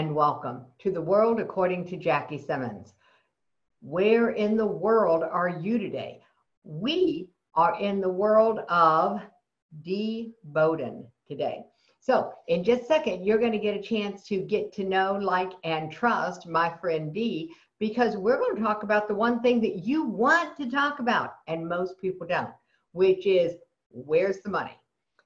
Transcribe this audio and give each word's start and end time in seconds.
and 0.00 0.14
welcome 0.14 0.62
to 0.78 0.90
the 0.90 0.98
world 0.98 1.40
according 1.40 1.84
to 1.84 1.98
Jackie 1.98 2.38
Simmons. 2.38 2.94
Where 3.82 4.30
in 4.30 4.56
the 4.56 4.64
world 4.64 5.22
are 5.22 5.50
you 5.50 5.76
today? 5.76 6.22
We 6.64 7.28
are 7.54 7.78
in 7.78 8.00
the 8.00 8.08
world 8.08 8.60
of 8.70 9.20
Dee 9.82 10.32
Bowden 10.42 11.06
today. 11.28 11.64
So, 12.00 12.32
in 12.48 12.64
just 12.64 12.84
a 12.84 12.86
second, 12.86 13.26
you're 13.26 13.36
going 13.36 13.52
to 13.52 13.58
get 13.58 13.76
a 13.76 13.82
chance 13.82 14.26
to 14.28 14.38
get 14.38 14.72
to 14.72 14.84
know, 14.84 15.18
like, 15.20 15.52
and 15.64 15.92
trust 15.92 16.46
my 16.46 16.72
friend 16.80 17.12
Dee 17.12 17.52
because 17.78 18.16
we're 18.16 18.38
going 18.38 18.56
to 18.56 18.62
talk 18.62 18.84
about 18.84 19.06
the 19.06 19.14
one 19.14 19.42
thing 19.42 19.60
that 19.60 19.84
you 19.84 20.04
want 20.04 20.56
to 20.56 20.70
talk 20.70 21.00
about, 21.00 21.34
and 21.46 21.68
most 21.68 22.00
people 22.00 22.26
don't, 22.26 22.54
which 22.92 23.26
is 23.26 23.52
where's 23.90 24.40
the 24.40 24.48
money? 24.48 24.80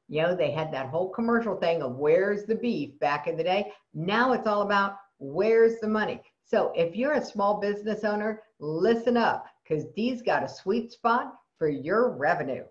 You 0.09 0.22
know, 0.22 0.34
they 0.34 0.50
had 0.50 0.72
that 0.72 0.88
whole 0.88 1.10
commercial 1.10 1.56
thing 1.56 1.80
of 1.80 1.96
where's 1.96 2.45
the 2.45 2.56
beef 2.56 2.98
back 2.98 3.28
in 3.28 3.36
the 3.36 3.45
day. 3.45 3.72
Now 3.94 4.32
it's 4.32 4.46
all 4.46 4.62
about 4.62 4.98
where's 5.18 5.78
the 5.80 5.88
money. 5.88 6.20
So 6.44 6.72
if 6.74 6.96
you're 6.96 7.14
a 7.14 7.24
small 7.24 7.60
business 7.60 8.04
owner, 8.04 8.42
listen 8.58 9.16
up 9.16 9.46
because 9.62 9.84
Dee's 9.96 10.20
got 10.20 10.42
a 10.42 10.48
sweet 10.48 10.92
spot 10.92 11.34
for 11.58 11.68
your 11.68 12.10
revenue. 12.10 12.64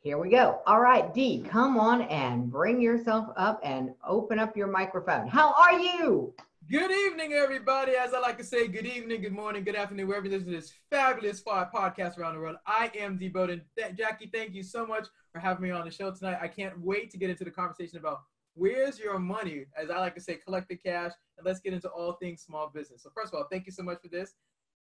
Here 0.00 0.18
we 0.18 0.30
go. 0.30 0.60
All 0.66 0.80
right, 0.80 1.12
Dee, 1.14 1.44
come 1.48 1.78
on 1.78 2.02
and 2.02 2.50
bring 2.50 2.80
yourself 2.80 3.28
up 3.36 3.60
and 3.62 3.90
open 4.06 4.38
up 4.38 4.56
your 4.56 4.66
microphone. 4.66 5.28
How 5.28 5.52
are 5.52 5.78
you? 5.78 6.34
Good 6.70 6.90
evening, 6.90 7.32
everybody. 7.32 7.92
As 7.92 8.14
I 8.14 8.20
like 8.20 8.38
to 8.38 8.44
say, 8.44 8.66
good 8.68 8.86
evening, 8.86 9.22
good 9.22 9.32
morning, 9.32 9.64
good 9.64 9.76
afternoon, 9.76 10.08
wherever 10.08 10.28
this 10.28 10.42
is 10.42 10.48
this 10.48 10.72
fabulous 10.90 11.42
podcast 11.42 12.18
around 12.18 12.34
the 12.34 12.40
world. 12.40 12.56
I 12.66 12.90
am 12.98 13.18
Dee 13.18 13.28
Bowden. 13.28 13.62
Jackie, 13.96 14.30
thank 14.32 14.54
you 14.54 14.62
so 14.62 14.86
much 14.86 15.06
for 15.32 15.38
having 15.38 15.62
me 15.62 15.70
on 15.70 15.84
the 15.84 15.90
show 15.90 16.10
tonight. 16.12 16.38
I 16.40 16.48
can't 16.48 16.78
wait 16.80 17.10
to 17.10 17.18
get 17.18 17.30
into 17.30 17.44
the 17.44 17.50
conversation 17.50 17.98
about 17.98 18.20
where's 18.60 18.98
your 18.98 19.18
money, 19.18 19.64
as 19.74 19.90
I 19.90 19.98
like 19.98 20.14
to 20.16 20.20
say, 20.20 20.34
collect 20.36 20.68
the 20.68 20.76
cash, 20.76 21.12
and 21.38 21.46
let's 21.46 21.60
get 21.60 21.72
into 21.72 21.88
all 21.88 22.12
things 22.12 22.42
small 22.42 22.70
business. 22.72 23.02
So 23.02 23.10
first 23.14 23.32
of 23.32 23.38
all, 23.38 23.46
thank 23.50 23.64
you 23.64 23.72
so 23.72 23.82
much 23.82 24.02
for 24.02 24.08
this. 24.08 24.34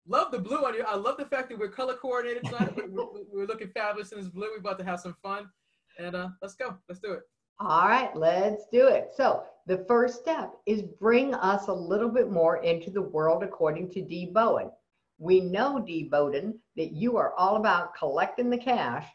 Love 0.07 0.33
the 0.33 0.39
blue 0.39 0.65
on 0.65 0.73
you. 0.73 0.83
I 0.89 0.97
love 0.97 1.19
the 1.19 1.27
fact 1.27 1.51
that 1.51 1.59
we're 1.59 1.69
color 1.69 1.95
coordinated 1.95 2.45
tonight. 2.45 2.75
we're, 2.89 3.05
we're, 3.31 3.47
looking 3.47 3.69
fabulous 3.69 4.11
in 4.13 4.21
this 4.21 4.31
blue. 4.31 4.49
We're 4.51 4.61
about 4.61 4.79
to 4.79 4.87
have 4.87 5.01
some 5.01 5.15
fun, 5.23 5.51
and 5.99 6.17
uh, 6.17 6.29
let's 6.41 6.55
go. 6.55 6.79
Let's 6.89 7.01
do 7.01 7.13
it. 7.13 7.21
All 7.61 7.89
right, 7.89 8.17
let's 8.17 8.65
do 8.73 8.89
it. 8.89 9.11
So 9.15 9.43
the 9.67 9.85
first 9.87 10.19
step 10.19 10.55
is 10.65 10.81
bring 10.81 11.35
us 11.35 11.67
a 11.67 11.73
little 11.73 12.09
bit 12.09 12.31
more 12.31 12.63
into 12.63 12.91
the 12.91 13.03
world 13.03 13.43
according 13.43 13.91
to 13.91 14.03
Dee 14.03 14.31
Bowden. 14.33 14.71
We 15.19 15.41
know, 15.41 15.79
Dee 15.79 16.05
Bowden, 16.05 16.59
that 16.77 16.93
you 16.93 17.19
are 17.19 17.35
all 17.35 17.57
about 17.57 17.95
collecting 17.95 18.49
the 18.49 18.57
cash, 18.57 19.07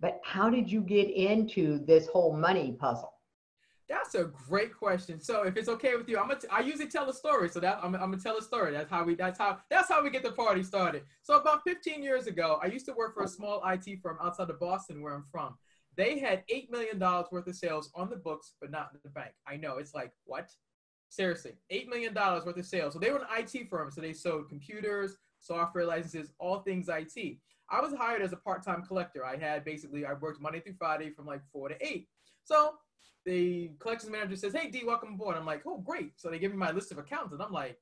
but 0.00 0.20
how 0.22 0.50
did 0.50 0.70
you 0.70 0.82
get 0.82 1.08
into 1.10 1.78
this 1.86 2.08
whole 2.08 2.36
money 2.36 2.76
puzzle? 2.78 3.14
That's 3.90 4.14
a 4.14 4.22
great 4.22 4.72
question. 4.72 5.20
So 5.20 5.42
if 5.42 5.56
it's 5.56 5.68
okay 5.68 5.96
with 5.96 6.08
you, 6.08 6.16
I'm 6.16 6.28
gonna 6.28 6.38
t- 6.38 6.46
I 6.48 6.60
usually 6.60 6.86
tell 6.86 7.10
a 7.10 7.12
story. 7.12 7.48
So 7.48 7.58
that 7.58 7.80
I'm, 7.82 7.96
I'm, 7.96 8.12
gonna 8.12 8.18
tell 8.18 8.38
a 8.38 8.42
story. 8.42 8.70
That's 8.72 8.88
how 8.88 9.02
we 9.02 9.16
that's 9.16 9.36
how 9.36 9.58
that's 9.68 9.88
how 9.88 10.00
we 10.00 10.10
get 10.10 10.22
the 10.22 10.30
party 10.30 10.62
started. 10.62 11.02
So 11.22 11.36
about 11.36 11.62
15 11.66 12.00
years 12.00 12.28
ago, 12.28 12.60
I 12.62 12.66
used 12.66 12.86
to 12.86 12.92
work 12.92 13.14
for 13.14 13.24
a 13.24 13.28
small 13.28 13.60
IT 13.66 13.98
firm 14.00 14.16
outside 14.22 14.48
of 14.48 14.60
Boston, 14.60 15.02
where 15.02 15.12
I'm 15.12 15.24
from. 15.32 15.56
They 15.96 16.20
had 16.20 16.44
$8 16.46 16.70
million 16.70 17.00
worth 17.00 17.48
of 17.48 17.56
sales 17.56 17.90
on 17.96 18.08
the 18.08 18.16
books, 18.16 18.54
but 18.60 18.70
not 18.70 18.90
in 18.94 19.00
the 19.02 19.10
bank. 19.10 19.32
I 19.44 19.56
know. 19.56 19.78
It's 19.78 19.92
like, 19.92 20.12
what? 20.24 20.48
Seriously, 21.08 21.54
$8 21.72 21.88
million 21.88 22.14
worth 22.14 22.56
of 22.56 22.64
sales. 22.64 22.92
So 22.92 23.00
they 23.00 23.10
were 23.10 23.18
an 23.18 23.26
IT 23.38 23.68
firm. 23.68 23.90
So 23.90 24.00
they 24.00 24.12
sold 24.12 24.48
computers, 24.48 25.16
software 25.40 25.84
licenses, 25.84 26.30
all 26.38 26.60
things 26.60 26.88
IT. 26.88 27.38
I 27.68 27.80
was 27.80 27.92
hired 27.92 28.22
as 28.22 28.32
a 28.32 28.36
part-time 28.36 28.84
collector. 28.86 29.26
I 29.26 29.36
had 29.36 29.64
basically, 29.64 30.06
I 30.06 30.12
worked 30.12 30.40
Monday 30.40 30.60
through 30.60 30.74
Friday 30.78 31.10
from 31.10 31.26
like 31.26 31.40
four 31.52 31.68
to 31.68 31.76
eight. 31.84 32.08
So 32.44 32.74
the 33.24 33.70
collections 33.78 34.10
manager 34.10 34.36
says, 34.36 34.54
hey, 34.54 34.70
Dee, 34.70 34.84
welcome 34.84 35.14
aboard. 35.14 35.36
I'm 35.36 35.46
like, 35.46 35.62
oh, 35.66 35.78
great. 35.78 36.12
So 36.16 36.30
they 36.30 36.38
give 36.38 36.50
me 36.52 36.56
my 36.56 36.70
list 36.70 36.92
of 36.92 36.98
accounts 36.98 37.32
and 37.32 37.42
I'm 37.42 37.52
like, 37.52 37.78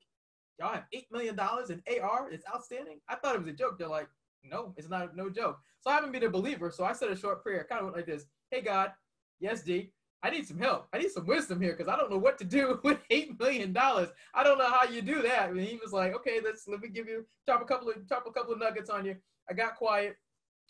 y'all 0.59 0.73
have 0.73 0.85
$8 0.93 1.05
million 1.11 1.39
in 1.69 2.01
AR. 2.01 2.31
It's 2.31 2.45
outstanding. 2.53 2.99
I 3.07 3.15
thought 3.15 3.35
it 3.35 3.41
was 3.41 3.47
a 3.47 3.53
joke. 3.53 3.77
They're 3.79 3.87
like, 3.87 4.09
no, 4.43 4.73
it's 4.77 4.89
not 4.89 5.15
no 5.15 5.29
joke. 5.29 5.59
So 5.81 5.89
I 5.89 5.95
haven't 5.95 6.11
been 6.11 6.23
a 6.23 6.29
believer. 6.29 6.71
So 6.71 6.83
I 6.83 6.93
said 6.93 7.09
a 7.09 7.15
short 7.15 7.43
prayer, 7.43 7.65
kind 7.69 7.79
of 7.79 7.85
went 7.85 7.97
like 7.97 8.05
this: 8.05 8.25
Hey 8.51 8.61
God, 8.61 8.91
yes 9.39 9.63
Dee, 9.63 9.91
I 10.23 10.29
need 10.29 10.47
some 10.47 10.59
help. 10.59 10.87
I 10.93 10.99
need 10.99 11.11
some 11.11 11.25
wisdom 11.25 11.61
here 11.61 11.73
because 11.73 11.91
I 11.91 11.97
don't 11.97 12.11
know 12.11 12.17
what 12.17 12.37
to 12.39 12.43
do 12.43 12.79
with 12.83 12.99
eight 13.09 13.39
million 13.39 13.73
dollars. 13.73 14.09
I 14.33 14.43
don't 14.43 14.57
know 14.57 14.69
how 14.69 14.87
you 14.89 15.01
do 15.01 15.21
that. 15.23 15.49
And 15.49 15.59
he 15.59 15.79
was 15.81 15.93
like, 15.93 16.15
Okay, 16.15 16.39
let's 16.43 16.67
let 16.67 16.81
me 16.81 16.89
give 16.89 17.07
you 17.07 17.25
drop 17.45 17.61
a 17.61 17.65
couple 17.65 17.89
of 17.89 18.07
drop 18.07 18.25
a 18.27 18.31
couple 18.31 18.53
of 18.53 18.59
nuggets 18.59 18.89
on 18.89 19.05
you. 19.05 19.15
I 19.49 19.53
got 19.53 19.75
quiet, 19.75 20.17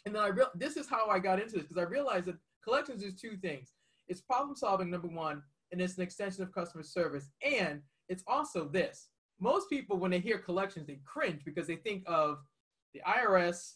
and 0.05 0.15
then 0.15 0.21
I 0.21 0.27
real 0.27 0.49
this 0.55 0.77
is 0.77 0.89
how 0.89 1.07
I 1.07 1.19
got 1.19 1.39
into 1.39 1.55
this 1.55 1.63
because 1.63 1.77
I 1.77 1.83
realized 1.83 2.25
that 2.25 2.37
collections 2.63 3.03
is 3.03 3.13
two 3.15 3.37
things. 3.37 3.73
It's 4.09 4.21
problem 4.21 4.55
solving 4.55 4.89
number 4.89 5.07
one, 5.07 5.43
and 5.71 5.79
it's 5.79 5.97
an 5.97 6.03
extension 6.03 6.43
of 6.43 6.51
customer 6.51 6.83
service, 6.83 7.29
and 7.43 7.81
it's 8.09 8.23
also 8.27 8.67
this. 8.67 9.09
Most 9.39 9.69
people, 9.69 9.97
when 9.97 10.11
they 10.11 10.19
hear 10.19 10.39
collections, 10.39 10.87
they 10.87 10.99
cringe 11.05 11.45
because 11.45 11.67
they 11.67 11.77
think 11.77 12.03
of 12.07 12.39
the 12.93 13.01
IRS, 13.07 13.75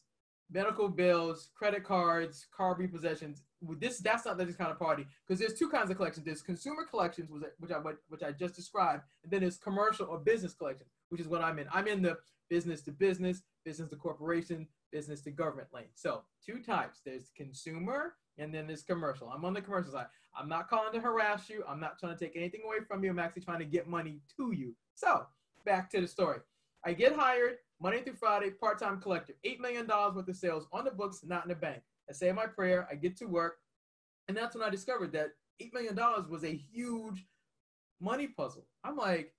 medical 0.52 0.90
bills, 0.90 1.50
credit 1.56 1.84
cards, 1.84 2.48
car 2.56 2.78
repossessions. 2.78 3.42
This 3.80 4.00
that's 4.00 4.26
not 4.26 4.38
this 4.38 4.56
kind 4.58 4.72
of 4.72 4.80
party 4.80 5.06
because 5.26 5.40
there's 5.40 5.58
two 5.58 5.70
kinds 5.70 5.90
of 5.90 5.96
collections. 5.96 6.26
There's 6.26 6.42
consumer 6.42 6.84
collections, 6.84 7.30
which 7.60 7.72
I 7.72 7.78
which 8.10 8.24
I 8.24 8.32
just 8.32 8.56
described, 8.56 9.04
and 9.24 9.32
then 9.32 9.42
there's 9.42 9.58
commercial 9.58 10.08
or 10.08 10.18
business 10.18 10.54
collections, 10.54 10.90
which 11.10 11.22
is 11.22 11.28
what 11.28 11.42
I'm 11.42 11.60
in. 11.60 11.68
I'm 11.72 11.88
in 11.88 12.02
the 12.02 12.18
business 12.50 12.82
to 12.84 12.92
business, 12.92 13.44
business 13.64 13.90
to 13.90 13.96
corporation, 13.96 14.68
business 14.92 15.22
to 15.22 15.32
government 15.32 15.70
lane. 15.74 15.86
So 15.96 16.24
two 16.46 16.60
types. 16.60 17.02
There's 17.06 17.32
consumer 17.38 18.16
and 18.38 18.54
then 18.54 18.68
there's 18.68 18.84
commercial. 18.84 19.30
I'm 19.30 19.46
on 19.46 19.54
the 19.54 19.62
commercial 19.62 19.92
side. 19.92 20.08
I'm 20.36 20.50
not 20.50 20.70
calling 20.70 20.94
to 20.94 21.00
harass 21.00 21.50
you. 21.50 21.64
I'm 21.68 21.80
not 21.80 22.00
trying 22.00 22.18
to 22.18 22.26
take 22.26 22.36
anything 22.36 22.62
away 22.66 22.78
from 22.88 23.04
you. 23.04 23.12
I'm 23.12 23.20
actually 23.20 23.44
trying 23.44 23.60
to 23.60 23.66
get 23.66 23.88
money 23.88 24.20
to 24.38 24.52
you. 24.52 24.76
So 24.96 25.26
back 25.66 25.90
to 25.92 26.02
the 26.02 26.08
story. 26.08 26.40
I 26.86 26.94
get 26.94 27.16
hired 27.16 27.58
Monday 27.82 28.02
through 28.02 28.16
Friday, 28.16 28.50
part-time 28.50 29.00
collector, 29.00 29.34
$8 29.46 29.60
million 29.60 29.88
worth 29.88 30.28
of 30.28 30.36
sales 30.36 30.68
on 30.72 30.86
the 30.86 30.92
books, 30.92 31.22
not 31.24 31.44
in 31.44 31.50
the 31.50 31.56
bank. 31.56 31.82
I 32.10 32.14
say 32.14 32.32
my 32.32 32.46
prayer, 32.46 32.88
I 32.92 32.96
get 32.96 33.16
to 33.18 33.26
work, 33.26 33.58
and 34.28 34.36
that's 34.36 34.56
when 34.56 34.64
I 34.64 34.70
discovered 34.70 35.14
that 35.14 35.30
$8 35.62 35.74
million 35.74 35.96
was 36.30 36.44
a 36.44 36.56
huge 36.56 37.26
money 38.02 38.28
puzzle. 38.28 38.66
I'm 38.84 38.98
like, 38.98 39.34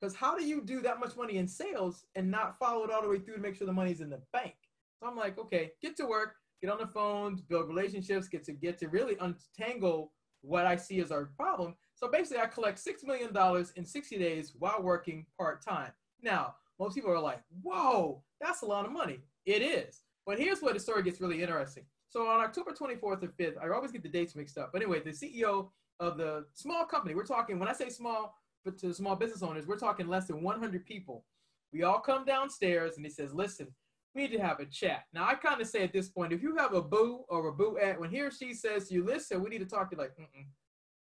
because 0.00 0.16
how 0.16 0.36
do 0.36 0.44
you 0.44 0.62
do 0.62 0.80
that 0.80 0.98
much 0.98 1.16
money 1.16 1.36
in 1.36 1.46
sales 1.46 2.04
and 2.14 2.30
not 2.30 2.58
follow 2.58 2.84
it 2.84 2.90
all 2.90 3.02
the 3.02 3.08
way 3.08 3.18
through 3.18 3.36
to 3.36 3.40
make 3.40 3.54
sure 3.54 3.66
the 3.66 3.72
money's 3.72 4.00
in 4.00 4.10
the 4.10 4.22
bank? 4.32 4.54
So 4.98 5.08
I'm 5.08 5.16
like, 5.16 5.38
okay, 5.38 5.72
get 5.82 5.96
to 5.98 6.06
work, 6.06 6.36
get 6.62 6.70
on 6.70 6.78
the 6.78 6.86
phones, 6.86 7.40
build 7.40 7.68
relationships, 7.68 8.28
get 8.28 8.44
to 8.44 8.52
get 8.52 8.78
to 8.78 8.88
really 8.88 9.16
untangle 9.20 10.12
what 10.42 10.66
I 10.66 10.76
see 10.76 11.00
as 11.00 11.10
our 11.10 11.26
problem. 11.36 11.74
So 11.94 12.08
basically, 12.08 12.42
I 12.42 12.46
collect 12.46 12.78
$6 12.84 13.04
million 13.04 13.30
in 13.76 13.84
60 13.84 14.18
days 14.18 14.54
while 14.58 14.82
working 14.82 15.26
part-time. 15.38 15.92
Now, 16.22 16.54
most 16.78 16.94
people 16.94 17.10
are 17.10 17.20
like, 17.20 17.42
whoa, 17.62 18.22
that's 18.40 18.62
a 18.62 18.66
lot 18.66 18.86
of 18.86 18.92
money. 18.92 19.20
It 19.44 19.62
is. 19.62 20.02
But 20.26 20.38
here's 20.38 20.60
where 20.62 20.72
the 20.72 20.80
story 20.80 21.02
gets 21.02 21.20
really 21.20 21.42
interesting. 21.42 21.84
So 22.08 22.26
on 22.26 22.40
October 22.40 22.72
24th 22.72 23.02
or 23.02 23.16
5th, 23.38 23.62
I 23.62 23.68
always 23.68 23.92
get 23.92 24.02
the 24.02 24.08
dates 24.08 24.34
mixed 24.34 24.58
up. 24.58 24.70
But 24.72 24.82
anyway, 24.82 25.00
the 25.00 25.10
CEO 25.10 25.68
of 26.00 26.16
the 26.16 26.46
small 26.54 26.84
company, 26.84 27.14
we're 27.14 27.24
talking, 27.24 27.58
when 27.58 27.68
I 27.68 27.72
say 27.72 27.88
small, 27.88 28.34
but 28.64 28.78
to 28.78 28.92
small 28.92 29.16
business 29.16 29.42
owners, 29.42 29.66
we're 29.66 29.78
talking 29.78 30.08
less 30.08 30.26
than 30.26 30.42
100 30.42 30.84
people. 30.86 31.24
We 31.72 31.82
all 31.84 32.00
come 32.00 32.24
downstairs 32.24 32.96
and 32.96 33.04
he 33.04 33.10
says, 33.10 33.32
listen, 33.32 33.68
we 34.14 34.22
need 34.22 34.32
to 34.32 34.42
have 34.42 34.60
a 34.60 34.64
chat. 34.64 35.04
Now, 35.12 35.26
I 35.26 35.34
kind 35.34 35.60
of 35.60 35.66
say 35.66 35.82
at 35.82 35.92
this 35.92 36.08
point, 36.08 36.32
if 36.32 36.42
you 36.42 36.56
have 36.56 36.74
a 36.74 36.82
boo 36.82 37.24
or 37.28 37.48
a 37.48 37.52
boo 37.52 37.78
at, 37.78 38.00
when 38.00 38.10
he 38.10 38.20
or 38.20 38.30
she 38.30 38.54
says 38.54 38.88
to 38.88 38.94
you, 38.94 39.04
listen, 39.04 39.42
we 39.42 39.50
need 39.50 39.58
to 39.58 39.66
talk 39.66 39.90
to 39.90 39.96
you, 39.96 40.02
like, 40.02 40.16
Mm-mm, 40.18 40.46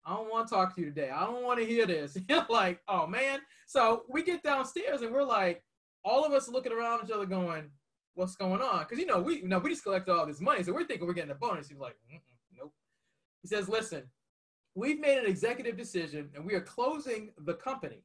I 0.05 0.15
don't 0.15 0.31
want 0.31 0.49
to 0.49 0.55
talk 0.55 0.75
to 0.75 0.81
you 0.81 0.89
today. 0.89 1.11
I 1.11 1.25
don't 1.25 1.43
want 1.43 1.59
to 1.59 1.67
hear 1.67 1.87
this. 1.87 2.17
Like, 2.49 2.81
oh 2.89 3.07
man. 3.07 3.41
So 3.67 4.05
we 4.09 4.23
get 4.23 4.43
downstairs 4.43 5.03
and 5.03 5.13
we're 5.13 5.25
like, 5.25 5.63
all 6.05 6.25
of 6.25 6.33
us 6.33 6.49
looking 6.49 6.73
around 6.73 7.05
each 7.05 7.11
other 7.11 7.27
going, 7.27 7.71
what's 8.15 8.37
going 8.37 8.63
on? 8.63 8.81
Because 8.81 8.99
you 8.99 9.07
know, 9.07 9.21
we 9.21 9.43
know 9.43 9.59
we 9.59 9.71
just 9.71 9.83
collected 9.83 10.15
all 10.15 10.27
this 10.27 10.41
money, 10.41 10.63
so 10.63 10.73
we're 10.73 10.85
thinking 10.85 11.07
we're 11.07 11.13
getting 11.13 11.33
a 11.33 11.35
bonus. 11.35 11.69
He's 11.69 11.79
like, 11.79 11.97
nope. 12.57 12.73
He 13.43 13.49
says, 13.49 13.69
listen, 13.69 14.05
we've 14.77 15.01
made 15.01 15.19
an 15.19 15.27
executive 15.27 15.77
decision 15.77 16.31
and 16.35 16.45
we 16.45 16.55
are 16.55 16.61
closing 16.61 17.33
the 17.45 17.55
company. 17.55 18.05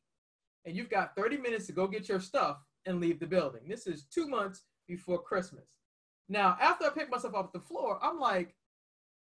And 0.65 0.75
you've 0.75 0.89
got 0.89 1.15
30 1.15 1.37
minutes 1.37 1.67
to 1.67 1.73
go 1.73 1.87
get 1.87 2.09
your 2.09 2.19
stuff 2.19 2.57
and 2.85 2.99
leave 2.99 3.19
the 3.19 3.27
building. 3.27 3.61
This 3.67 3.87
is 3.87 4.05
two 4.05 4.27
months 4.27 4.63
before 4.95 5.21
Christmas. 5.21 5.65
Now, 6.29 6.57
after 6.61 6.85
I 6.85 6.89
picked 6.89 7.11
myself 7.11 7.33
off 7.33 7.51
the 7.51 7.59
floor, 7.59 7.99
I'm 8.01 8.19
like, 8.19 8.55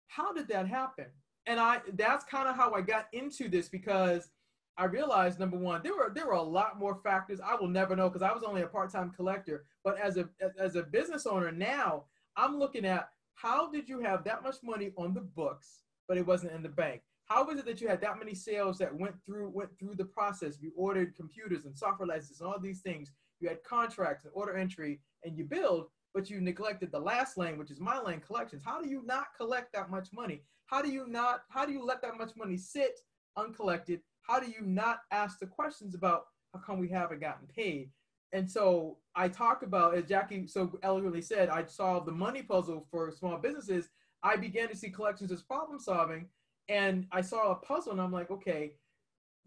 how 0.08 0.34
did 0.34 0.48
that 0.50 0.68
happen? 0.68 1.08
and 1.48 1.60
I 1.60 1.80
that's 1.94 2.25
kind 2.25 2.48
of 2.48 2.56
how 2.56 2.74
I 2.74 2.81
got 2.81 3.08
into 3.14 3.50
this 3.50 3.69
because 3.69 4.30
I 4.78 4.86
realized 4.86 5.40
number 5.40 5.58
one, 5.58 5.81
there 5.81 5.96
were 5.96 6.12
there 6.14 6.28
were 6.28 6.34
a 6.34 6.42
lot 6.42 6.78
more 6.78 7.00
factors 7.04 7.40
I 7.44 7.56
will 7.56 7.69
never 7.69 7.96
know 7.96 8.10
because 8.10 8.22
I 8.22 8.34
was 8.34 8.44
only 8.44 8.62
a 8.62 8.68
part-time 8.68 9.12
collector. 9.16 9.66
But 9.84 10.00
as 10.00 10.18
a 10.18 10.30
as 10.60 10.75
a 10.75 10.84
business 10.84 11.25
owner 11.25 11.52
now, 11.52 12.04
I'm 12.36 12.60
looking 12.60 12.86
at 12.86 13.10
how 13.34 13.72
did 13.72 13.90
you 13.90 14.00
have 14.02 14.24
that 14.25 14.44
much 14.44 14.58
money 14.63 14.92
on 14.98 15.13
the 15.13 15.22
books, 15.22 15.84
but 16.08 16.18
it 16.18 16.28
wasn't 16.28 16.54
in 16.54 16.62
the 16.62 16.70
bank? 16.70 17.02
How 17.25 17.46
was 17.46 17.60
it 17.60 17.66
that 17.66 17.81
you 17.81 17.88
had 17.88 18.02
that 18.02 18.20
many 18.20 18.34
sales 18.34 18.78
that 18.78 18.94
went 18.94 19.16
through 19.25 19.50
went 19.50 19.72
through 19.80 19.96
the 19.96 20.06
process? 20.06 20.60
You 20.62 20.72
ordered 20.75 21.16
computers 21.16 21.66
and 21.66 21.75
software 21.78 22.08
licenses 22.08 22.42
and 22.42 22.50
all 22.50 22.60
these 22.60 22.81
things. 22.81 23.12
You 23.40 23.48
had 23.48 23.63
contracts 23.63 24.25
and 24.25 24.34
order 24.36 24.58
entry, 24.58 25.00
and 25.27 25.38
you 25.38 25.44
build, 25.44 25.88
but 26.13 26.29
you 26.29 26.41
neglected 26.41 26.91
the 26.91 27.00
last 27.00 27.38
lane, 27.38 27.57
which 27.57 27.71
is 27.71 27.79
my 27.79 28.01
lane 28.01 28.21
collections. 28.21 28.63
How 28.65 28.81
do 28.81 28.89
you 28.89 29.03
not 29.06 29.27
collect 29.38 29.74
that 29.74 29.91
much 29.91 30.07
money? 30.13 30.41
How 30.65 30.81
do 30.81 30.89
you 30.89 31.07
not, 31.07 31.41
how 31.50 31.65
do 31.65 31.71
you 31.71 31.85
let 31.85 32.01
that 32.01 32.18
much 32.18 32.31
money 32.35 32.57
sit 32.57 33.00
uncollected, 33.38 34.01
how 34.24 34.39
do 34.39 34.47
you 34.47 34.62
not 34.62 35.01
ask 35.12 35.39
the 35.39 35.45
questions 35.45 35.95
about 35.95 36.25
how 36.53 36.59
come 36.59 36.79
we 36.79 36.89
haven't 36.89 37.21
gotten 37.21 37.47
paid? 37.47 37.91
And 38.33 38.50
so 38.50 38.97
I 39.15 39.29
talk 39.29 39.63
about, 39.63 39.95
as 39.95 40.06
Jackie 40.06 40.47
so 40.47 40.77
eloquently 40.83 41.21
said, 41.21 41.50
I 41.50 41.63
solved 41.65 42.07
the 42.07 42.12
money 42.12 42.41
puzzle 42.41 42.85
for 42.91 43.09
small 43.12 43.38
businesses. 43.38 43.88
I 44.21 44.35
began 44.35 44.68
to 44.68 44.75
see 44.75 44.89
collections 44.89 45.31
as 45.31 45.41
problem 45.41 45.79
solving. 45.79 46.27
And 46.68 47.06
I 47.13 47.21
saw 47.21 47.51
a 47.51 47.56
puzzle 47.56 47.94
and 47.94 48.01
I'm 48.01 48.12
like, 48.12 48.29
okay, 48.29 48.74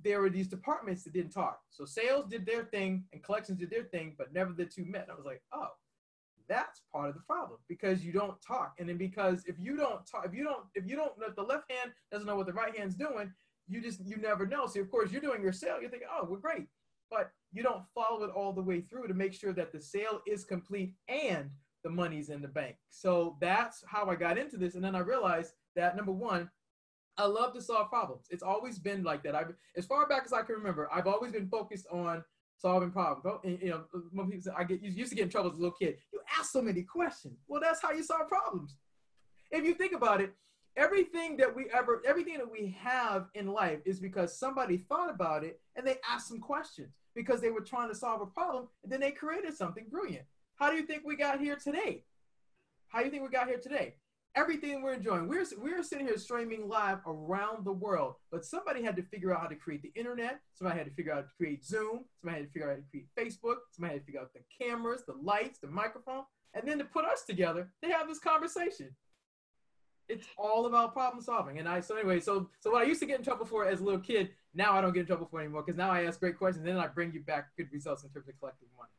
there 0.03 0.21
were 0.21 0.31
these 0.31 0.49
departments 0.49 1.05
that 1.05 1.13
didn't 1.13 1.33
talk. 1.33 1.61
So 1.71 1.85
sales 1.85 2.27
did 2.29 2.47
their 2.47 2.65
thing 2.65 3.05
and 3.13 3.23
collections 3.23 3.59
did 3.59 3.71
their 3.71 3.85
thing, 3.85 4.15
but 4.17 4.33
never 4.33 4.53
the 4.53 4.65
two 4.65 4.85
met. 4.85 5.09
I 5.11 5.15
was 5.15 5.27
like, 5.27 5.43
oh, 5.53 5.69
that's 6.49 6.83
part 6.93 7.09
of 7.09 7.15
the 7.15 7.21
problem 7.21 7.59
because 7.69 8.05
you 8.05 8.13
don't 8.13 8.41
talk. 8.41 8.75
And 8.79 8.89
then 8.89 8.97
because 8.97 9.45
if 9.47 9.57
you 9.59 9.77
don't 9.77 10.05
talk, 10.07 10.27
if 10.27 10.35
you 10.35 10.45
don't, 10.45 10.65
if 10.75 10.87
you 10.87 10.97
don't, 10.97 11.13
if 11.21 11.37
the 11.37 11.43
left 11.43 11.71
hand 11.71 11.93
doesn't 12.11 12.27
know 12.27 12.37
what 12.37 12.47
the 12.47 12.53
right 12.53 12.77
hand's 12.77 12.97
doing, 12.97 13.33
you 13.69 13.81
just, 13.81 14.05
you 14.05 14.17
never 14.17 14.47
know. 14.47 14.67
So 14.67 14.81
of 14.81 14.91
course 14.91 15.13
you're 15.13 15.21
doing 15.21 15.43
your 15.43 15.53
sale, 15.53 15.79
you're 15.81 15.91
thinking, 15.91 16.09
oh, 16.13 16.27
we're 16.29 16.39
great. 16.39 16.67
But 17.11 17.31
you 17.53 17.63
don't 17.63 17.85
follow 17.95 18.25
it 18.25 18.31
all 18.31 18.53
the 18.53 18.63
way 18.63 18.81
through 18.81 19.09
to 19.09 19.15
make 19.15 19.33
sure 19.33 19.53
that 19.53 19.73
the 19.73 19.81
sale 19.81 20.21
is 20.27 20.45
complete 20.45 20.95
and 21.09 21.51
the 21.83 21.91
money's 21.91 22.29
in 22.29 22.43
the 22.43 22.49
bank. 22.49 22.77
So 22.89 23.37
that's 23.41 23.83
how 23.87 24.07
I 24.07 24.15
got 24.15 24.39
into 24.39 24.57
this. 24.57 24.75
And 24.75 24.85
then 24.85 24.95
I 24.95 25.01
realized 25.01 25.55
that 25.77 25.97
number 25.97 26.13
one, 26.13 26.51
I 27.19 27.27
love 27.27 27.53
to 27.55 27.63
solve 27.63 27.91
problems. 27.91 28.27
It's 28.31 28.43
always 28.43 28.79
been 28.79 29.03
like 29.03 29.23
that. 29.25 29.35
I've, 29.35 29.53
as 29.77 29.87
far 29.87 30.09
back 30.09 30.23
as 30.25 30.33
I 30.33 30.43
can 30.43 30.55
remember, 30.55 30.89
I've 30.93 31.07
always 31.07 31.33
been 31.33 31.49
focused 31.49 31.87
on 31.91 32.25
solving 32.57 32.91
problems. 32.91 33.25
Oh, 33.27 33.41
and, 33.45 33.61
you 33.61 33.71
know, 33.71 33.85
when 34.13 34.27
people 34.27 34.43
say, 34.43 34.53
I 34.57 34.65
get 34.65 34.83
used 34.83 35.11
to 35.11 35.17
get 35.17 35.25
in 35.25 35.31
trouble 35.31 35.51
as 35.51 35.57
a 35.57 35.61
little 35.61 35.77
kid. 35.77 35.99
You 36.13 36.21
ask 36.39 36.53
so 36.53 36.63
many 36.63 36.83
questions. 36.83 37.39
Well, 37.49 37.61
that's 37.61 37.83
how 37.83 37.93
you 37.93 38.03
solve 38.03 38.29
problems. 38.29 38.77
If 39.51 39.65
you 39.65 39.75
think 39.75 39.93
about 39.93 40.21
it, 40.21 40.33
everything 40.77 41.37
that 41.39 41.55
we 41.55 41.67
ever, 41.75 42.03
everything 42.07 42.39
that 42.39 42.51
we 42.51 42.77
have 42.81 43.27
in 43.35 43.49
life 43.49 43.81
is 43.85 43.99
because 43.99 44.39
somebody 44.39 44.79
thought 44.89 45.11
about 45.11 45.45
it 45.45 45.61
and 45.77 45.87
they 45.87 45.97
asked 46.09 46.29
some 46.29 46.41
questions 46.41 46.95
because 47.15 47.41
they 47.41 47.51
were 47.51 47.61
trying 47.61 47.89
to 47.89 47.95
solve 47.95 48.21
a 48.21 48.27
problem 48.27 48.69
and 48.83 48.93
then 48.93 49.01
they 49.01 49.11
created 49.11 49.57
something 49.57 49.87
brilliant. 49.91 50.25
How 50.55 50.71
do 50.71 50.77
you 50.77 50.87
think 50.87 51.03
we 51.05 51.17
got 51.17 51.41
here 51.41 51.57
today? 51.57 52.05
How 52.89 53.01
do 53.01 53.07
you 53.07 53.11
think 53.11 53.23
we 53.23 53.31
got 53.31 53.49
here 53.49 53.59
today? 53.59 53.95
Everything 54.35 54.83
we're 54.83 54.95
enjoying. 54.95 55.29
We're, 55.29 55.45
we're 55.59 55.83
sitting 55.83 56.07
here 56.07 56.17
streaming 56.17 56.69
live 56.69 56.99
around 57.07 57.65
the 57.65 57.73
world, 57.73 58.15
but 58.31 58.45
somebody 58.45 58.83
had 58.83 58.97
to 58.97 59.03
figure 59.03 59.35
out 59.35 59.41
how 59.41 59.49
to 59.49 59.57
create 59.57 59.83
the 59.83 59.93
internet. 59.95 60.41
Somebody 60.55 60.79
had 60.79 60.87
to 60.87 60.95
figure 60.95 61.13
out 61.13 61.17
how 61.17 61.23
to 61.23 61.29
create 61.37 61.65
Zoom. 61.65 62.05
Somebody 62.21 62.43
had 62.43 62.47
to 62.49 62.53
figure 62.53 62.71
out 62.71 62.77
how 62.77 62.83
to 62.83 62.91
create 62.91 63.09
Facebook. 63.19 63.57
Somebody 63.73 63.95
had 63.95 64.01
to 64.01 64.07
figure 64.07 64.21
out 64.21 64.31
the 64.33 64.65
cameras, 64.65 65.03
the 65.07 65.15
lights, 65.23 65.59
the 65.59 65.69
microphone. 65.69 66.25
And 66.55 66.67
then 66.67 66.79
to 66.79 66.85
put 66.85 67.05
us 67.05 67.25
together, 67.25 67.71
they 67.83 67.91
have 67.91 68.09
this 68.09 68.19
conversation. 68.19 68.91
It's 70.09 70.27
all 70.37 70.67
about 70.67 70.93
problem 70.93 71.23
solving. 71.23 71.59
And 71.59 71.69
I, 71.69 71.81
so 71.81 71.97
anyway, 71.97 72.19
so, 72.19 72.51
so 72.59 72.73
what 72.73 72.83
I 72.83 72.85
used 72.85 73.01
to 73.01 73.07
get 73.07 73.19
in 73.19 73.25
trouble 73.25 73.47
for 73.47 73.67
as 73.67 73.81
a 73.81 73.85
little 73.85 74.01
kid, 74.01 74.31
now 74.55 74.73
I 74.73 74.81
don't 74.81 74.93
get 74.93 75.01
in 75.01 75.07
trouble 75.07 75.29
for 75.31 75.41
anymore 75.41 75.63
because 75.65 75.79
now 75.79 75.91
I 75.91 76.05
ask 76.05 76.19
great 76.19 76.37
questions 76.37 76.67
and 76.67 76.77
then 76.77 76.83
I 76.83 76.89
bring 76.89 77.13
you 77.13 77.21
back 77.21 77.51
good 77.57 77.69
results 77.73 78.03
in 78.03 78.11
terms 78.11 78.29
of 78.29 78.37
collecting 78.41 78.69
money. 78.77 78.91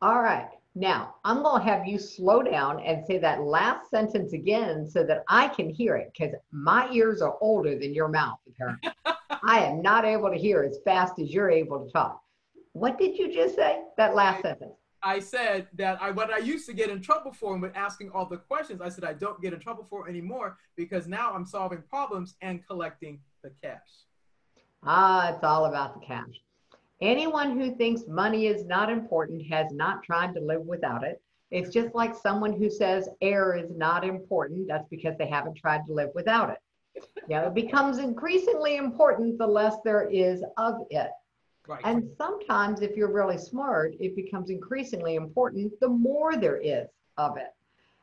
All 0.00 0.22
right. 0.22 0.48
Now, 0.78 1.14
I'm 1.24 1.42
going 1.42 1.62
to 1.62 1.68
have 1.70 1.86
you 1.86 1.98
slow 1.98 2.42
down 2.42 2.80
and 2.80 3.02
say 3.06 3.16
that 3.16 3.40
last 3.40 3.88
sentence 3.88 4.34
again 4.34 4.86
so 4.86 5.04
that 5.04 5.24
I 5.26 5.48
can 5.48 5.70
hear 5.70 5.96
it 5.96 6.12
because 6.12 6.34
my 6.52 6.90
ears 6.92 7.22
are 7.22 7.38
older 7.40 7.78
than 7.78 7.94
your 7.94 8.08
mouth, 8.08 8.38
apparently. 8.46 8.90
I 9.42 9.60
am 9.60 9.80
not 9.80 10.04
able 10.04 10.30
to 10.30 10.36
hear 10.36 10.62
as 10.62 10.76
fast 10.84 11.18
as 11.18 11.32
you're 11.32 11.50
able 11.50 11.82
to 11.82 11.90
talk. 11.90 12.20
What 12.74 12.98
did 12.98 13.16
you 13.16 13.32
just 13.32 13.54
say? 13.54 13.84
That 13.96 14.14
last 14.14 14.42
sentence. 14.42 14.74
I 15.02 15.18
said 15.18 15.66
that 15.76 16.02
I 16.02 16.10
what 16.10 16.30
I 16.30 16.38
used 16.38 16.66
to 16.66 16.74
get 16.74 16.90
in 16.90 17.00
trouble 17.00 17.32
for 17.32 17.56
with 17.56 17.74
asking 17.74 18.10
all 18.10 18.26
the 18.26 18.36
questions, 18.36 18.82
I 18.82 18.90
said 18.90 19.04
I 19.04 19.14
don't 19.14 19.40
get 19.40 19.54
in 19.54 19.60
trouble 19.60 19.84
for 19.84 20.10
anymore 20.10 20.58
because 20.76 21.08
now 21.08 21.32
I'm 21.32 21.46
solving 21.46 21.82
problems 21.88 22.34
and 22.42 22.66
collecting 22.66 23.20
the 23.42 23.50
cash. 23.62 23.80
Ah, 24.82 25.34
it's 25.34 25.42
all 25.42 25.64
about 25.64 25.98
the 25.98 26.06
cash. 26.06 26.42
Anyone 27.00 27.58
who 27.58 27.74
thinks 27.74 28.02
money 28.08 28.46
is 28.46 28.64
not 28.64 28.90
important 28.90 29.46
has 29.46 29.70
not 29.72 30.02
tried 30.02 30.34
to 30.34 30.40
live 30.40 30.62
without 30.62 31.04
it. 31.04 31.20
It's 31.50 31.70
just 31.70 31.94
like 31.94 32.14
someone 32.14 32.52
who 32.52 32.70
says 32.70 33.08
air 33.20 33.54
is 33.54 33.70
not 33.70 34.04
important. 34.04 34.66
That's 34.66 34.88
because 34.88 35.16
they 35.18 35.28
haven't 35.28 35.56
tried 35.56 35.86
to 35.86 35.92
live 35.92 36.10
without 36.14 36.50
it. 36.50 36.58
You 37.28 37.36
know, 37.36 37.46
it 37.48 37.54
becomes 37.54 37.98
increasingly 37.98 38.76
important 38.76 39.38
the 39.38 39.46
less 39.46 39.76
there 39.84 40.08
is 40.08 40.42
of 40.56 40.76
it. 40.90 41.10
Right. 41.68 41.80
And 41.84 42.08
sometimes, 42.16 42.80
if 42.80 42.96
you're 42.96 43.12
really 43.12 43.38
smart, 43.38 43.94
it 44.00 44.16
becomes 44.16 44.50
increasingly 44.50 45.16
important 45.16 45.72
the 45.80 45.88
more 45.88 46.36
there 46.36 46.56
is 46.56 46.88
of 47.16 47.36
it. 47.36 47.52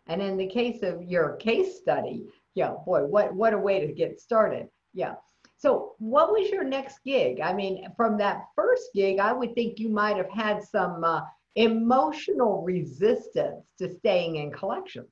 And 0.08 0.22
in 0.22 0.38
the 0.38 0.48
case 0.48 0.84
of 0.84 1.02
your 1.02 1.38
case 1.38 1.78
study, 1.78 2.26
yeah, 2.56 2.76
boy, 2.86 3.06
what, 3.06 3.34
what 3.34 3.54
a 3.54 3.58
way 3.58 3.86
to 3.86 3.94
get 3.94 4.20
started. 4.20 4.68
Yeah. 4.94 5.16
So, 5.58 5.94
what 6.00 6.32
was 6.32 6.50
your 6.50 6.64
next 6.64 7.00
gig? 7.06 7.40
I 7.40 7.54
mean, 7.54 7.88
from 7.96 8.18
that 8.18 8.46
first 8.56 8.90
gig, 8.94 9.20
I 9.20 9.32
would 9.32 9.56
think 9.56 9.80
you 9.80 9.90
might 9.90 10.18
have 10.18 10.30
had 10.30 10.62
some 10.62 11.04
uh, 11.04 11.22
emotional 11.56 12.64
resistance 12.64 13.66
to 13.80 13.90
staying 13.90 14.38
in 14.38 14.52
collections. 14.52 15.10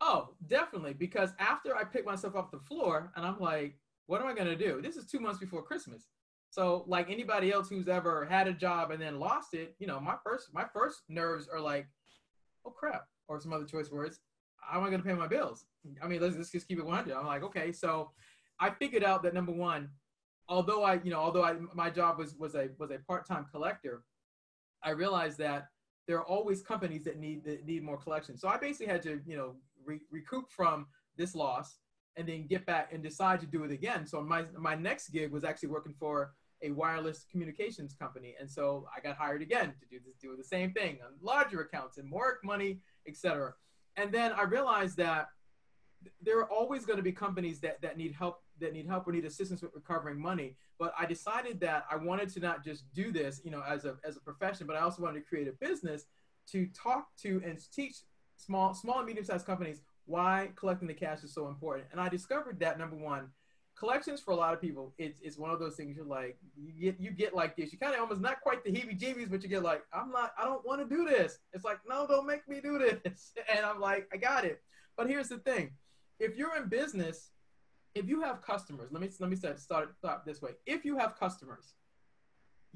Oh, 0.00 0.34
definitely. 0.46 0.92
Because 0.92 1.30
after 1.38 1.76
I 1.76 1.84
picked 1.84 2.06
myself 2.06 2.36
off 2.36 2.50
the 2.50 2.60
floor 2.60 3.12
and 3.16 3.24
I'm 3.24 3.40
like, 3.40 3.78
what 4.06 4.20
am 4.20 4.26
I 4.26 4.34
going 4.34 4.46
to 4.46 4.56
do? 4.56 4.80
This 4.82 4.96
is 4.96 5.06
two 5.06 5.20
months 5.20 5.38
before 5.38 5.62
Christmas. 5.62 6.06
So, 6.50 6.84
like 6.86 7.10
anybody 7.10 7.52
else 7.52 7.68
who's 7.68 7.88
ever 7.88 8.24
had 8.24 8.46
a 8.46 8.52
job 8.52 8.90
and 8.90 9.02
then 9.02 9.18
lost 9.18 9.52
it, 9.52 9.74
you 9.78 9.86
know, 9.86 9.98
my 10.00 10.14
first 10.24 10.48
my 10.54 10.64
first 10.72 11.02
nerves 11.08 11.48
are 11.52 11.60
like, 11.60 11.88
oh 12.64 12.70
crap, 12.70 13.06
or 13.28 13.40
some 13.40 13.52
other 13.52 13.64
choice 13.64 13.90
words. 13.90 14.20
How 14.60 14.78
am 14.78 14.84
I 14.84 14.90
going 14.90 15.02
to 15.02 15.06
pay 15.06 15.14
my 15.14 15.28
bills? 15.28 15.66
I 16.02 16.08
mean, 16.08 16.20
let's, 16.20 16.36
let's 16.36 16.50
just 16.50 16.66
keep 16.66 16.78
it 16.78 16.84
100. 16.84 17.14
I'm 17.14 17.26
like, 17.26 17.42
okay, 17.44 17.72
so 17.72 18.10
I 18.60 18.70
figured 18.70 19.04
out 19.04 19.22
that 19.24 19.34
number 19.34 19.52
one, 19.52 19.90
although 20.48 20.82
I, 20.82 20.94
you 21.02 21.10
know, 21.10 21.18
although 21.18 21.44
I, 21.44 21.54
my 21.74 21.90
job 21.90 22.18
was 22.18 22.34
was 22.36 22.54
a 22.54 22.68
was 22.78 22.90
a 22.90 22.98
part-time 23.06 23.46
collector, 23.50 24.04
I 24.82 24.90
realized 24.90 25.38
that 25.38 25.68
there 26.06 26.18
are 26.18 26.24
always 26.24 26.62
companies 26.62 27.04
that 27.04 27.18
need 27.18 27.44
that 27.44 27.66
need 27.66 27.82
more 27.82 27.96
collection. 27.96 28.36
So 28.36 28.48
I 28.48 28.56
basically 28.56 28.92
had 28.92 29.02
to, 29.02 29.20
you 29.26 29.36
know, 29.36 29.56
re- 29.84 30.00
recoup 30.10 30.50
from 30.50 30.86
this 31.16 31.34
loss 31.34 31.78
and 32.16 32.26
then 32.26 32.46
get 32.46 32.64
back 32.64 32.92
and 32.92 33.02
decide 33.02 33.40
to 33.40 33.46
do 33.46 33.64
it 33.64 33.70
again. 33.70 34.06
So 34.06 34.20
my 34.22 34.44
my 34.56 34.74
next 34.74 35.08
gig 35.08 35.30
was 35.30 35.44
actually 35.44 35.70
working 35.70 35.94
for 35.98 36.32
a 36.62 36.70
wireless 36.70 37.26
communications 37.30 37.92
company, 37.92 38.34
and 38.40 38.50
so 38.50 38.86
I 38.96 39.00
got 39.00 39.16
hired 39.16 39.42
again 39.42 39.74
to 39.80 39.86
do 39.90 40.02
this, 40.04 40.14
do 40.16 40.34
the 40.36 40.44
same 40.44 40.72
thing 40.72 40.98
on 41.04 41.12
larger 41.20 41.60
accounts 41.60 41.98
and 41.98 42.08
more 42.08 42.38
money, 42.42 42.80
etc. 43.06 43.52
And 43.96 44.12
then 44.12 44.32
I 44.32 44.42
realized 44.42 44.96
that 44.98 45.28
there 46.22 46.38
are 46.38 46.50
always 46.50 46.84
going 46.84 46.98
to 46.98 47.02
be 47.02 47.12
companies 47.12 47.60
that, 47.60 47.80
that 47.82 47.96
need 47.96 48.12
help 48.12 48.42
that 48.60 48.72
need 48.72 48.86
help 48.86 49.06
or 49.06 49.12
need 49.12 49.24
assistance 49.24 49.62
with 49.62 49.74
recovering 49.74 50.20
money. 50.20 50.56
But 50.78 50.94
I 50.98 51.06
decided 51.06 51.60
that 51.60 51.86
I 51.90 51.96
wanted 51.96 52.28
to 52.30 52.40
not 52.40 52.64
just 52.64 52.92
do 52.92 53.12
this, 53.12 53.40
you 53.44 53.50
know, 53.50 53.62
as 53.66 53.84
a 53.84 53.96
as 54.04 54.16
a 54.16 54.20
profession, 54.20 54.66
but 54.66 54.76
I 54.76 54.80
also 54.80 55.02
wanted 55.02 55.20
to 55.20 55.26
create 55.26 55.48
a 55.48 55.52
business 55.52 56.06
to 56.52 56.66
talk 56.68 57.08
to 57.22 57.42
and 57.44 57.58
teach 57.72 57.96
small 58.36 58.74
small 58.74 58.98
and 58.98 59.06
medium 59.06 59.24
sized 59.24 59.46
companies 59.46 59.82
why 60.06 60.50
collecting 60.54 60.88
the 60.88 60.94
cash 60.94 61.22
is 61.24 61.34
so 61.34 61.48
important. 61.48 61.88
And 61.92 62.00
I 62.00 62.08
discovered 62.08 62.60
that 62.60 62.78
number 62.78 62.96
one, 62.96 63.28
collections 63.76 64.20
for 64.20 64.30
a 64.30 64.36
lot 64.36 64.54
of 64.54 64.60
people, 64.60 64.94
it's, 64.98 65.20
it's 65.20 65.36
one 65.36 65.50
of 65.50 65.58
those 65.58 65.76
things 65.76 65.96
you're 65.96 66.04
like, 66.04 66.38
you 66.56 66.72
get 66.72 67.00
you 67.00 67.10
get 67.10 67.34
like 67.34 67.56
this. 67.56 67.72
You 67.72 67.78
kind 67.78 67.94
of 67.94 68.00
almost 68.00 68.20
not 68.20 68.40
quite 68.40 68.64
the 68.64 68.70
heebie-jeebies, 68.70 69.30
but 69.30 69.42
you 69.42 69.48
get 69.48 69.62
like, 69.62 69.82
I'm 69.92 70.10
not, 70.10 70.32
I 70.38 70.44
don't 70.44 70.64
want 70.66 70.88
to 70.88 70.96
do 70.96 71.04
this. 71.04 71.38
It's 71.52 71.64
like, 71.64 71.78
no, 71.88 72.06
don't 72.06 72.26
make 72.26 72.48
me 72.48 72.60
do 72.60 72.78
this. 72.78 73.32
And 73.54 73.64
I'm 73.64 73.80
like, 73.80 74.08
I 74.12 74.16
got 74.16 74.44
it. 74.44 74.62
But 74.96 75.08
here's 75.08 75.28
the 75.28 75.38
thing: 75.38 75.72
if 76.18 76.36
you're 76.36 76.56
in 76.56 76.68
business 76.68 77.30
if 77.96 78.08
you 78.08 78.20
have 78.20 78.42
customers, 78.42 78.88
let 78.92 79.00
me 79.00 79.08
let 79.18 79.30
me 79.30 79.36
start 79.36 79.58
start, 79.58 79.96
start 79.96 80.22
this 80.26 80.42
way. 80.42 80.50
If 80.66 80.84
you 80.84 80.98
have 80.98 81.18
customers, 81.18 81.74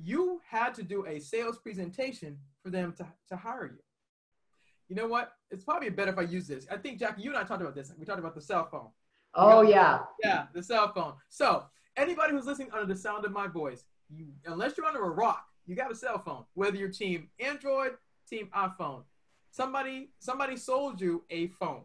you 0.03 0.41
had 0.49 0.75
to 0.75 0.83
do 0.83 1.05
a 1.07 1.21
sales 1.21 1.59
presentation 1.59 2.39
for 2.63 2.71
them 2.71 2.95
to, 2.95 3.07
to 3.29 3.37
hire 3.37 3.67
you. 3.67 3.83
You 4.89 4.97
know 4.97 5.07
what? 5.07 5.33
It's 5.51 5.63
probably 5.63 5.91
better 5.91 6.11
if 6.11 6.19
I 6.19 6.23
use 6.23 6.49
this. 6.49 6.67
I 6.71 6.79
think 6.79 6.99
Jackie, 6.99 7.23
you 7.23 7.31
and 7.31 7.39
I 7.39 7.45
talked 7.45 7.61
about 7.61 7.75
this. 7.75 7.93
We 7.99 8.07
talked 8.07 8.19
about 8.19 8.35
the 8.35 8.41
cell 8.41 8.67
phone. 8.71 8.89
Oh 9.35 9.61
yeah. 9.61 10.01
Yeah, 10.25 10.47
the 10.55 10.63
cell 10.63 10.91
phone. 10.93 11.13
So 11.29 11.65
anybody 11.97 12.33
who's 12.33 12.47
listening 12.47 12.71
under 12.73 12.87
the 12.87 12.99
sound 12.99 13.27
of 13.27 13.33
my 13.33 13.47
voice, 13.47 13.85
you 14.09 14.29
unless 14.47 14.79
you're 14.79 14.87
under 14.87 15.05
a 15.05 15.11
rock, 15.11 15.45
you 15.67 15.77
got 15.77 15.93
a 15.93 15.95
cell 15.95 16.19
phone. 16.19 16.45
Whether 16.55 16.79
you're 16.79 16.89
team 16.89 17.29
Android, 17.39 17.93
team 18.29 18.49
iPhone, 18.57 19.03
somebody 19.51 20.13
somebody 20.19 20.57
sold 20.57 20.99
you 20.99 21.25
a 21.29 21.49
phone. 21.49 21.83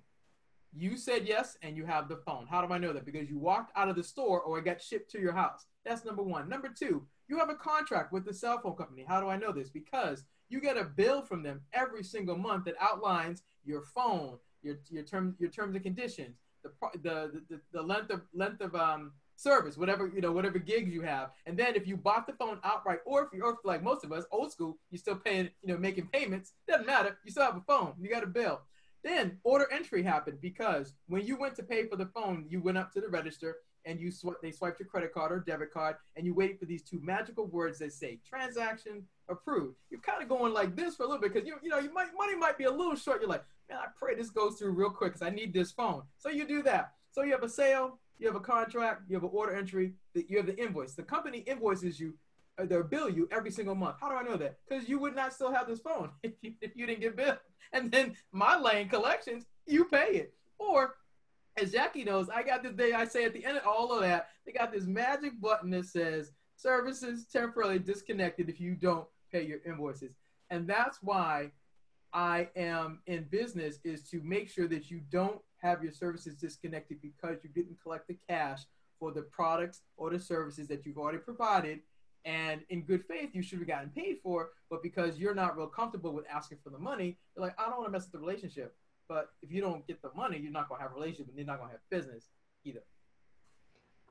You 0.77 0.98
said 0.98 1.25
yes, 1.25 1.58
and 1.62 1.77
you 1.77 1.86
have 1.86 2.10
the 2.10 2.17
phone. 2.17 2.48
How 2.50 2.65
do 2.65 2.74
I 2.74 2.77
know 2.77 2.91
that? 2.91 3.05
Because 3.05 3.29
you 3.29 3.39
walked 3.39 3.72
out 3.77 3.88
of 3.88 3.96
the 3.96 4.03
store 4.03 4.41
or 4.41 4.60
it 4.60 4.65
got 4.65 4.82
shipped 4.82 5.10
to 5.12 5.22
your 5.22 5.32
house. 5.32 5.65
That's 5.86 6.03
number 6.03 6.22
one. 6.24 6.50
Number 6.50 6.67
two, 6.67 7.05
you 7.29 7.39
have 7.39 7.50
a 7.50 7.55
contract 7.55 8.12
with 8.12 8.25
the 8.25 8.34
cell 8.34 8.60
phone 8.62 8.75
company. 8.75 9.05
How 9.08 9.22
do 9.22 9.29
I 9.29 9.38
know 9.38 9.51
this? 9.51 9.70
Because 9.70 10.24
you 10.50 10.60
get 10.60 10.77
a 10.77 10.84
bill 10.84 11.22
from 11.22 11.44
them 11.44 11.62
every 11.74 12.03
single 12.03 12.38
month 12.38 12.65
that 12.65 12.75
outlines 12.82 13.44
your 13.63 13.82
phone, 13.82 14.38
your 14.62 14.75
your 14.89 15.03
terms 15.03 15.36
your 15.39 15.50
terms 15.50 15.75
and 15.75 15.84
conditions, 15.84 16.36
the 16.63 16.72
the 17.01 17.41
the, 17.50 17.62
the 17.72 17.82
length 17.82 18.12
of 18.12 18.22
length 18.34 18.62
of 18.62 18.75
um 18.75 19.13
service, 19.38 19.77
whatever 19.77 20.12
you 20.13 20.22
know, 20.22 20.32
whatever 20.32 20.60
gigs 20.60 20.94
you 20.94 21.01
have. 21.01 21.29
And 21.46 21.58
then 21.58 21.75
if 21.75 21.88
you 21.88 21.98
bought 21.98 22.27
the 22.27 22.34
phone 22.34 22.60
outright, 22.63 23.00
or 23.05 23.24
if 23.24 23.29
you're 23.34 23.58
like 23.63 23.84
most 23.84 24.03
of 24.03 24.12
us, 24.12 24.25
old 24.32 24.51
school, 24.51 24.77
you're 24.91 25.00
still 25.00 25.15
paying, 25.15 25.50
you 25.62 25.74
know, 25.74 25.77
making 25.77 26.08
payments. 26.08 26.53
Doesn't 26.67 26.88
matter. 26.88 27.17
You 27.24 27.32
still 27.32 27.44
have 27.44 27.58
a 27.58 27.62
phone. 27.62 27.94
You 28.00 28.10
got 28.10 28.24
a 28.24 28.27
bill. 28.27 28.62
Then 29.06 29.38
order 29.44 29.68
entry 29.72 30.02
happened 30.02 30.40
because 30.42 30.96
when 31.08 31.28
you 31.28 31.38
went 31.38 31.56
to 31.58 31.64
pay 31.64 31.88
for 31.88 31.96
the 31.96 32.08
phone, 32.08 32.48
you 32.50 32.60
went 32.60 32.80
up 32.80 32.92
to 32.94 33.02
the 33.02 33.08
register 33.08 33.58
and 33.86 34.00
you 34.00 34.10
sw- 34.10 34.42
they 34.42 34.52
swiped 34.52 34.80
your 34.80 34.88
credit 34.88 35.14
card 35.14 35.32
or 35.32 35.40
debit 35.42 35.72
card, 35.72 35.98
and 36.16 36.26
you 36.26 36.34
wait 36.34 36.60
for 36.60 36.66
these 36.66 36.82
two 36.82 37.00
magical 37.04 37.46
words 37.46 37.78
that 37.78 37.94
say 37.94 38.20
transaction 38.28 39.04
approved. 39.30 39.76
You're 39.92 40.02
kind 40.02 40.24
of 40.24 40.28
going 40.28 40.54
like 40.54 40.76
this 40.76 40.96
for 40.96 41.04
a 41.04 41.06
little 41.06 41.22
bit 41.22 41.34
because 41.34 41.48
you 41.48 41.58
you 41.62 41.70
know 41.70 41.78
you 41.78 41.94
might 41.94 42.08
money 42.18 42.36
might 42.36 42.58
be 42.58 42.64
a 42.64 42.72
little 42.72 42.96
short. 42.96 43.22
You're 43.22 43.30
like, 43.30 43.44
man, 43.70 43.78
I 43.78 43.86
pray 43.96 44.16
this 44.16 44.32
goes 44.32 44.58
through 44.58 44.72
real 44.72 44.90
quick 44.90 45.14
because 45.14 45.26
I 45.26 45.30
need 45.30 45.54
this 45.54 45.72
phone. 45.72 46.02
So 46.18 46.30
you 46.30 46.48
do 46.48 46.64
that. 46.64 46.94
So 47.12 47.22
you 47.22 47.32
have 47.34 47.44
a 47.44 47.50
sale, 47.50 48.00
you 48.18 48.26
have 48.26 48.36
a 48.36 48.40
contract, 48.40 49.04
you 49.08 49.16
have 49.16 49.24
an 49.24 49.30
order 49.32 49.56
entry, 49.56 49.94
you 50.16 50.38
have 50.38 50.48
the 50.48 50.60
invoice. 50.60 50.96
The 50.96 51.04
company 51.04 51.40
invoices 51.46 52.00
you, 52.00 52.16
uh, 52.58 52.66
they 52.66 52.82
bill 52.82 53.10
you 53.10 53.28
every 53.32 53.52
single 53.52 53.76
month. 53.76 53.98
How 54.00 54.10
do 54.10 54.16
I 54.16 54.24
know 54.24 54.38
that? 54.38 54.58
Because 54.68 54.88
you 54.88 55.00
would 55.00 55.16
not 55.16 55.34
still 55.34 55.52
have 55.52 55.68
this 55.68 55.80
phone 55.80 56.10
if 56.24 56.34
you, 56.42 56.54
if 56.62 56.76
you 56.76 56.86
didn't 56.86 57.02
get 57.02 57.16
billed. 57.16 57.38
And 57.74 57.92
then 57.92 58.16
my 58.32 58.58
lane 58.58 58.90
collections, 58.90 59.46
you 59.66 59.86
pay 59.86 60.12
it. 60.12 60.34
Or 60.58 60.96
as 61.58 61.72
Jackie 61.72 62.04
knows, 62.04 62.30
I 62.30 62.44
got 62.44 62.64
this 62.64 62.74
day, 62.74 62.94
I 62.94 63.06
say 63.06 63.26
at 63.26 63.34
the 63.34 63.46
end 63.46 63.58
of 63.58 63.66
all 63.66 63.94
of 63.94 64.02
that, 64.02 64.30
they 64.46 64.52
got 64.52 64.72
this 64.72 64.86
magic 64.86 65.40
button 65.42 65.70
that 65.72 65.86
says 65.86 66.32
services 66.56 67.26
temporarily 67.26 67.80
disconnected 67.80 68.50
if 68.50 68.60
you 68.60 68.76
don't 68.76 69.08
pay 69.32 69.46
your 69.46 69.60
invoices. 69.66 70.16
And 70.50 70.68
that's 70.68 71.00
why 71.02 71.52
I 72.14 72.50
am 72.56 73.00
in 73.08 73.24
business 73.30 73.80
is 73.84 74.04
to 74.10 74.22
make 74.24 74.50
sure 74.50 74.68
that 74.68 74.90
you 74.90 75.02
don't 75.12 75.42
have 75.62 75.84
your 75.84 75.92
services 75.92 76.36
disconnected 76.36 77.02
because 77.02 77.38
you 77.44 77.50
didn't 77.50 77.82
collect 77.82 78.08
the 78.08 78.18
cash 78.30 78.62
for 79.00 79.12
the 79.12 79.24
products 79.24 79.82
or 79.98 80.10
the 80.10 80.20
services 80.20 80.68
that 80.68 80.86
you've 80.86 80.98
already 80.98 81.18
provided. 81.18 81.80
And 82.25 82.62
in 82.70 82.82
good 82.82 83.05
faith, 83.05 83.29
you 83.34 83.44
should 83.44 83.60
have 83.60 83.67
gotten 83.67 83.89
paid 83.89 84.17
for, 84.24 84.50
but 84.70 84.82
because 84.82 85.20
you're 85.20 85.36
not 85.36 85.55
real 85.55 85.67
comfortable 85.67 86.12
with 86.12 86.25
asking 86.29 86.58
for 86.63 86.72
the 86.72 86.79
money, 86.79 87.17
you're 87.36 87.46
like, 87.46 87.55
I 87.60 87.70
don't 87.70 87.77
want 87.77 87.88
to 87.88 87.91
mess 87.91 88.05
with 88.05 88.13
the 88.13 88.20
relationship. 88.20 88.75
But 89.08 89.29
if 89.44 89.51
you 89.51 89.62
don't 89.62 89.86
get 89.86 90.01
the 90.01 90.10
money, 90.15 90.39
you're 90.39 90.51
not 90.51 90.67
going 90.67 90.79
to 90.79 90.84
have 90.84 90.91
a 90.91 90.96
relationship 90.96 91.27
and 91.27 91.38
you're 91.38 91.46
not 91.46 91.60
going 91.60 91.70
to 91.70 91.74
have 91.74 91.89
business 91.91 92.29
either. 92.63 92.82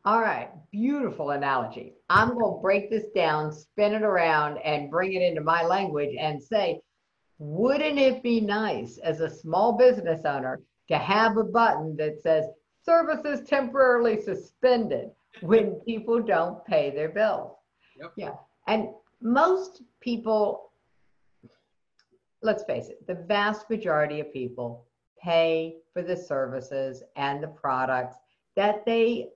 All 0.05 0.21
right, 0.21 0.51
beautiful 0.71 1.31
analogy. 1.31 1.95
I'm 2.09 2.35
going 2.35 2.55
to 2.55 2.63
break 2.63 2.91
this 2.91 3.07
down, 3.15 3.51
spin 3.51 3.95
it 3.95 4.03
around, 4.03 4.59
and 4.59 4.91
bring 4.91 5.15
it 5.15 5.23
into 5.23 5.41
my 5.41 5.65
language 5.65 6.15
and 6.21 6.41
say, 6.41 6.81
wouldn't 7.39 7.99
it 7.99 8.23
be 8.23 8.41
nice 8.41 8.99
as 8.99 9.21
a 9.21 9.31
small 9.31 9.73
business 9.73 10.25
owner 10.25 10.61
to 10.89 10.99
have 10.99 11.37
a 11.37 11.43
button 11.43 11.97
that 11.97 12.21
says 12.23 12.45
services 12.85 13.49
temporarily 13.49 14.21
suspended 14.21 15.09
when 15.41 15.81
people 15.87 16.23
don't 16.23 16.65
pay 16.67 16.91
their 16.91 17.09
bills? 17.09 17.57
Yep. 18.01 18.13
Yeah. 18.17 18.35
And 18.67 18.89
most 19.21 19.83
people, 20.01 20.71
let's 22.43 22.65
face 22.65 22.89
it, 22.89 23.07
the 23.07 23.15
vast 23.15 23.69
majority 23.71 24.21
of 24.21 24.33
people 24.33 24.85
pay 25.23 25.77
for 25.93 26.03
the 26.03 26.17
services 26.17 27.03
and 27.17 27.43
the 27.43 27.49
products 27.49 28.17
that 28.57 28.85
they 28.85 29.29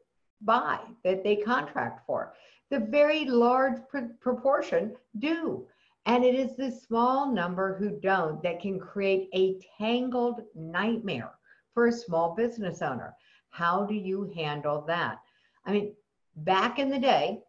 buy, 0.42 0.78
that 1.04 1.24
they 1.24 1.36
contract 1.36 2.06
for. 2.06 2.34
The 2.70 2.80
very 2.80 3.24
large 3.24 3.78
pr- 3.88 4.12
proportion 4.20 4.94
do. 5.18 5.66
And 6.06 6.24
it 6.24 6.34
is 6.34 6.56
this 6.56 6.82
small 6.82 7.32
number 7.32 7.76
who 7.76 7.98
don't 8.00 8.42
that 8.42 8.60
can 8.60 8.78
create 8.78 9.28
a 9.34 9.58
tangled 9.78 10.40
nightmare 10.54 11.32
for 11.74 11.86
a 11.86 11.92
small 11.92 12.34
business 12.34 12.82
owner. 12.82 13.14
How 13.50 13.84
do 13.84 13.94
you 13.94 14.30
handle 14.34 14.84
that? 14.86 15.18
I 15.64 15.72
mean, 15.72 15.94
back 16.36 16.78
in 16.78 16.90
the 16.90 16.98
day, 16.98 17.42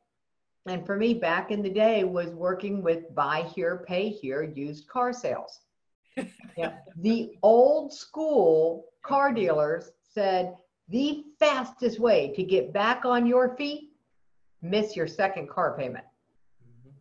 and 0.69 0.85
for 0.85 0.95
me, 0.95 1.15
back 1.15 1.49
in 1.49 1.63
the 1.63 1.69
day, 1.69 2.03
was 2.03 2.29
working 2.29 2.83
with 2.83 3.13
buy 3.15 3.41
here, 3.55 3.83
pay 3.87 4.09
here 4.09 4.43
used 4.43 4.87
car 4.87 5.11
sales. 5.11 5.61
yeah. 6.57 6.73
The 6.97 7.31
old 7.41 7.91
school 7.91 8.85
car 9.01 9.33
dealers 9.33 9.91
said 10.13 10.55
the 10.89 11.23
fastest 11.39 11.99
way 11.99 12.33
to 12.35 12.43
get 12.43 12.71
back 12.71 13.03
on 13.03 13.25
your 13.25 13.55
feet, 13.55 13.91
miss 14.61 14.95
your 14.95 15.07
second 15.07 15.49
car 15.49 15.75
payment. 15.75 16.05
Mm-hmm. 16.63 16.91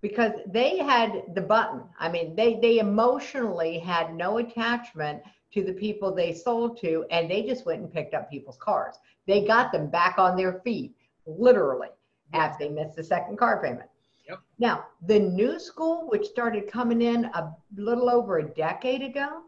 Because 0.00 0.32
they 0.48 0.78
had 0.78 1.22
the 1.34 1.40
button. 1.40 1.82
I 2.00 2.08
mean, 2.08 2.34
they, 2.34 2.58
they 2.60 2.78
emotionally 2.80 3.78
had 3.78 4.14
no 4.14 4.38
attachment 4.38 5.22
to 5.52 5.62
the 5.62 5.72
people 5.72 6.12
they 6.12 6.34
sold 6.34 6.80
to, 6.80 7.04
and 7.12 7.30
they 7.30 7.42
just 7.42 7.64
went 7.64 7.80
and 7.80 7.92
picked 7.92 8.12
up 8.12 8.28
people's 8.28 8.58
cars. 8.60 8.96
They 9.28 9.44
got 9.44 9.70
them 9.70 9.88
back 9.88 10.18
on 10.18 10.36
their 10.36 10.60
feet, 10.64 10.96
literally 11.26 11.90
after 12.32 12.64
they 12.64 12.70
missed 12.70 12.96
the 12.96 13.04
second 13.04 13.38
car 13.38 13.62
payment. 13.62 13.88
Yep. 14.28 14.40
Now, 14.58 14.86
the 15.06 15.18
new 15.18 15.58
school, 15.58 16.08
which 16.08 16.26
started 16.26 16.70
coming 16.70 17.02
in 17.02 17.26
a 17.26 17.54
little 17.76 18.08
over 18.08 18.38
a 18.38 18.48
decade 18.54 19.02
ago, 19.02 19.42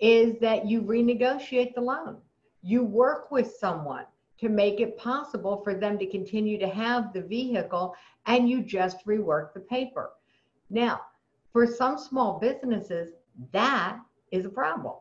is 0.00 0.38
that 0.40 0.66
you 0.66 0.82
renegotiate 0.82 1.74
the 1.74 1.80
loan. 1.80 2.18
You 2.62 2.82
work 2.82 3.30
with 3.30 3.56
someone 3.58 4.04
to 4.38 4.48
make 4.48 4.80
it 4.80 4.98
possible 4.98 5.62
for 5.62 5.74
them 5.74 5.98
to 5.98 6.06
continue 6.06 6.58
to 6.58 6.68
have 6.68 7.12
the 7.12 7.22
vehicle 7.22 7.94
and 8.26 8.48
you 8.48 8.62
just 8.62 9.06
rework 9.06 9.54
the 9.54 9.60
paper. 9.60 10.10
Now, 10.68 11.00
for 11.52 11.66
some 11.66 11.96
small 11.96 12.38
businesses, 12.38 13.12
that 13.52 13.98
is 14.30 14.44
a 14.44 14.50
problem 14.50 14.94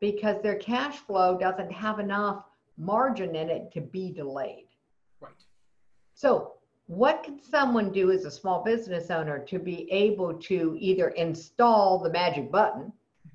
because 0.00 0.42
their 0.42 0.56
cash 0.56 0.96
flow 0.98 1.38
doesn't 1.38 1.72
have 1.72 1.98
enough 1.98 2.44
margin 2.76 3.34
in 3.34 3.48
it 3.48 3.72
to 3.72 3.80
be 3.80 4.12
delayed. 4.12 4.66
Right. 5.20 5.32
So, 6.14 6.55
what 6.86 7.24
can 7.24 7.40
someone 7.42 7.90
do 7.90 8.12
as 8.12 8.24
a 8.24 8.30
small 8.30 8.62
business 8.62 9.10
owner 9.10 9.38
to 9.40 9.58
be 9.58 9.90
able 9.90 10.34
to 10.34 10.76
either 10.78 11.08
install 11.08 11.98
the 11.98 12.10
magic 12.10 12.50
button 12.50 12.92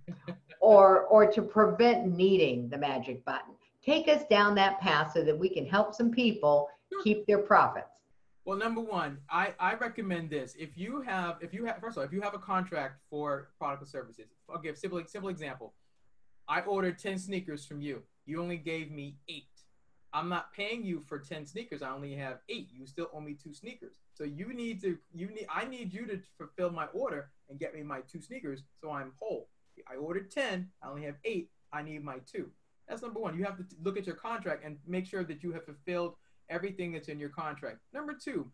or 0.62 1.01
or 1.08 1.29
to 1.31 1.41
prevent 1.41 2.15
needing 2.15 2.70
the 2.70 2.77
magic 2.77 3.24
button? 3.25 3.53
Take 3.84 4.08
us 4.08 4.24
down 4.29 4.55
that 4.55 4.79
path 4.79 5.12
so 5.13 5.24
that 5.24 5.38
we 5.38 5.50
can 5.50 5.65
help 5.65 5.93
some 5.93 6.12
people 6.12 6.70
keep 7.03 7.25
their 7.25 7.39
profits. 7.39 7.88
Well, 8.46 8.58
number 8.58 8.81
one, 8.81 9.20
I, 9.29 9.53
I 9.60 9.75
recommend 9.75 10.29
this. 10.29 10.55
If 10.58 10.77
you 10.77 11.01
have, 11.01 11.38
if 11.41 11.53
you 11.53 11.65
have, 11.65 11.79
first 11.79 11.98
of 11.98 12.01
all, 12.01 12.03
if 12.05 12.12
you 12.12 12.22
have 12.22 12.34
a 12.34 12.39
contract 12.39 13.00
for 13.10 13.50
product 13.60 13.84
or 13.84 13.86
services, 13.86 14.25
I'll 14.50 14.62
give 14.62 14.77
simple, 14.77 15.01
simple 15.05 15.29
example. 15.29 15.74
I 16.48 16.62
ordered 16.62 16.98
10 16.98 17.20
sneakers 17.20 17.65
from 17.65 17.81
you. 17.81 18.01
You 18.25 18.41
only 18.41 18.58
gave 18.58 18.91
me 18.91 19.15
eight. 19.29 19.50
I'm 20.13 20.27
not 20.27 20.53
paying 20.53 20.84
you 20.84 21.01
for 21.08 21.20
10 21.20 21.46
sneakers. 21.46 21.82
I 21.82 21.89
only 21.91 22.13
have 22.15 22.39
eight. 22.50 22.70
You 22.74 22.86
still 22.86 23.10
owe 23.13 23.22
me 23.22 23.34
two 23.34 23.53
sneakers. 23.53 23.96
So 24.13 24.25
you 24.25 24.53
need 24.53 24.82
to, 24.82 24.98
you 25.13 25.27
need, 25.27 25.48
I 25.50 25.65
need 25.65 25.94
you 25.94 26.06
to 26.08 26.20
fulfill 26.38 26.70
my 26.70 26.88
order 26.88 27.30
and 27.50 27.60
get 27.60 27.74
me 27.74 27.82
my 27.82 28.01
two 28.01 28.22
sneakers 28.22 28.63
so 28.82 28.91
I'm 28.91 29.13
whole. 29.20 29.48
I 29.89 29.96
ordered 29.96 30.30
10. 30.32 30.70
I 30.84 30.89
only 30.89 31.03
have 31.03 31.15
eight. 31.24 31.50
I 31.72 31.82
need 31.82 32.03
my 32.03 32.18
two. 32.30 32.50
That's 32.88 33.01
number 33.01 33.20
one. 33.20 33.38
You 33.38 33.46
have 33.46 33.58
to 33.58 33.65
look 33.82 33.98
at 33.98 34.06
your 34.06 34.15
contract 34.15 34.65
and 34.65 34.77
make 34.86 35.06
sure 35.06 35.24
that 35.24 35.44
you 35.44 35.53
have 35.53 35.63
fulfilled 35.63 36.15
everything 36.50 36.91
that's 36.91 37.08
in 37.08 37.20
your 37.20 37.30
contract. 37.30 37.80
Number 37.94 38.13
two, 38.13 38.51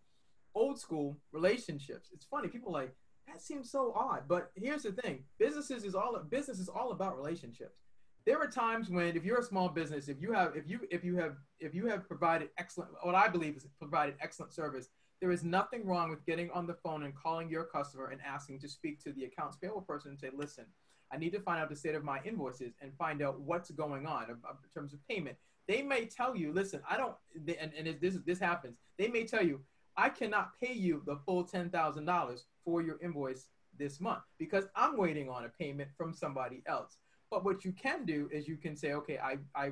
old 0.53 0.79
school 0.79 1.17
relationships. 1.31 2.09
It's 2.13 2.25
funny. 2.25 2.47
People 2.47 2.71
like, 2.71 2.93
that 3.27 3.41
seems 3.41 3.71
so 3.71 3.93
odd. 3.95 4.23
But 4.27 4.51
here's 4.55 4.83
the 4.83 4.91
thing 4.91 5.23
businesses 5.39 5.83
is 5.83 5.95
all 5.95 6.17
business 6.29 6.59
is 6.59 6.69
all 6.69 6.91
about 6.91 7.17
relationships 7.17 7.79
there 8.27 8.37
are 8.37 8.47
times 8.47 8.89
when 8.89 9.15
if 9.15 9.23
you're 9.23 9.39
a 9.39 9.43
small 9.43 9.69
business 9.69 10.09
if 10.09 10.21
you 10.21 10.33
have 10.33 10.55
if 10.55 10.67
you 10.69 10.81
if 10.91 11.03
you 11.03 11.15
have 11.15 11.37
if 11.61 11.73
you 11.73 11.87
have 11.87 12.07
provided 12.07 12.49
excellent 12.59 12.91
what 13.01 13.15
i 13.15 13.27
believe 13.27 13.55
is 13.55 13.65
provided 13.79 14.15
excellent 14.21 14.53
service 14.53 14.89
there 15.21 15.31
is 15.31 15.43
nothing 15.43 15.83
wrong 15.87 16.11
with 16.11 16.23
getting 16.25 16.51
on 16.51 16.67
the 16.67 16.73
phone 16.73 17.03
and 17.03 17.15
calling 17.15 17.49
your 17.49 17.63
customer 17.63 18.09
and 18.09 18.19
asking 18.21 18.59
to 18.59 18.67
speak 18.67 19.01
to 19.01 19.13
the 19.13 19.23
accounts 19.23 19.55
payable 19.55 19.81
person 19.81 20.11
and 20.11 20.19
say 20.19 20.29
listen 20.35 20.65
i 21.11 21.17
need 21.17 21.31
to 21.31 21.39
find 21.39 21.59
out 21.61 21.69
the 21.69 21.75
state 21.75 21.95
of 21.95 22.03
my 22.03 22.19
invoices 22.25 22.73
and 22.81 22.91
find 22.97 23.21
out 23.21 23.39
what's 23.39 23.71
going 23.71 24.05
on 24.05 24.29
in 24.29 24.37
terms 24.73 24.93
of 24.93 24.99
payment. 25.07 25.37
They 25.67 25.81
may 25.81 26.05
tell 26.05 26.35
you 26.35 26.51
listen 26.51 26.81
i 26.89 26.97
don't 26.97 27.15
and, 27.35 27.71
and 27.77 27.97
this 28.01 28.17
this 28.25 28.39
happens 28.39 28.77
they 28.97 29.07
may 29.07 29.23
tell 29.25 29.45
you 29.45 29.61
i 29.95 30.09
cannot 30.09 30.51
pay 30.61 30.73
you 30.73 31.01
the 31.05 31.17
full 31.25 31.45
$10000 31.45 32.39
for 32.65 32.81
your 32.81 32.97
invoice 33.01 33.47
this 33.77 33.99
month 33.99 34.23
because 34.37 34.65
i'm 34.75 34.97
waiting 34.97 35.29
on 35.29 35.45
a 35.45 35.49
payment 35.49 35.89
from 35.97 36.13
somebody 36.13 36.63
else 36.67 36.97
but 37.29 37.43
what 37.43 37.65
you 37.65 37.71
can 37.71 38.05
do 38.05 38.29
is 38.31 38.47
you 38.47 38.57
can 38.57 38.75
say, 38.75 38.93
okay, 38.93 39.17
I, 39.17 39.37
I 39.55 39.71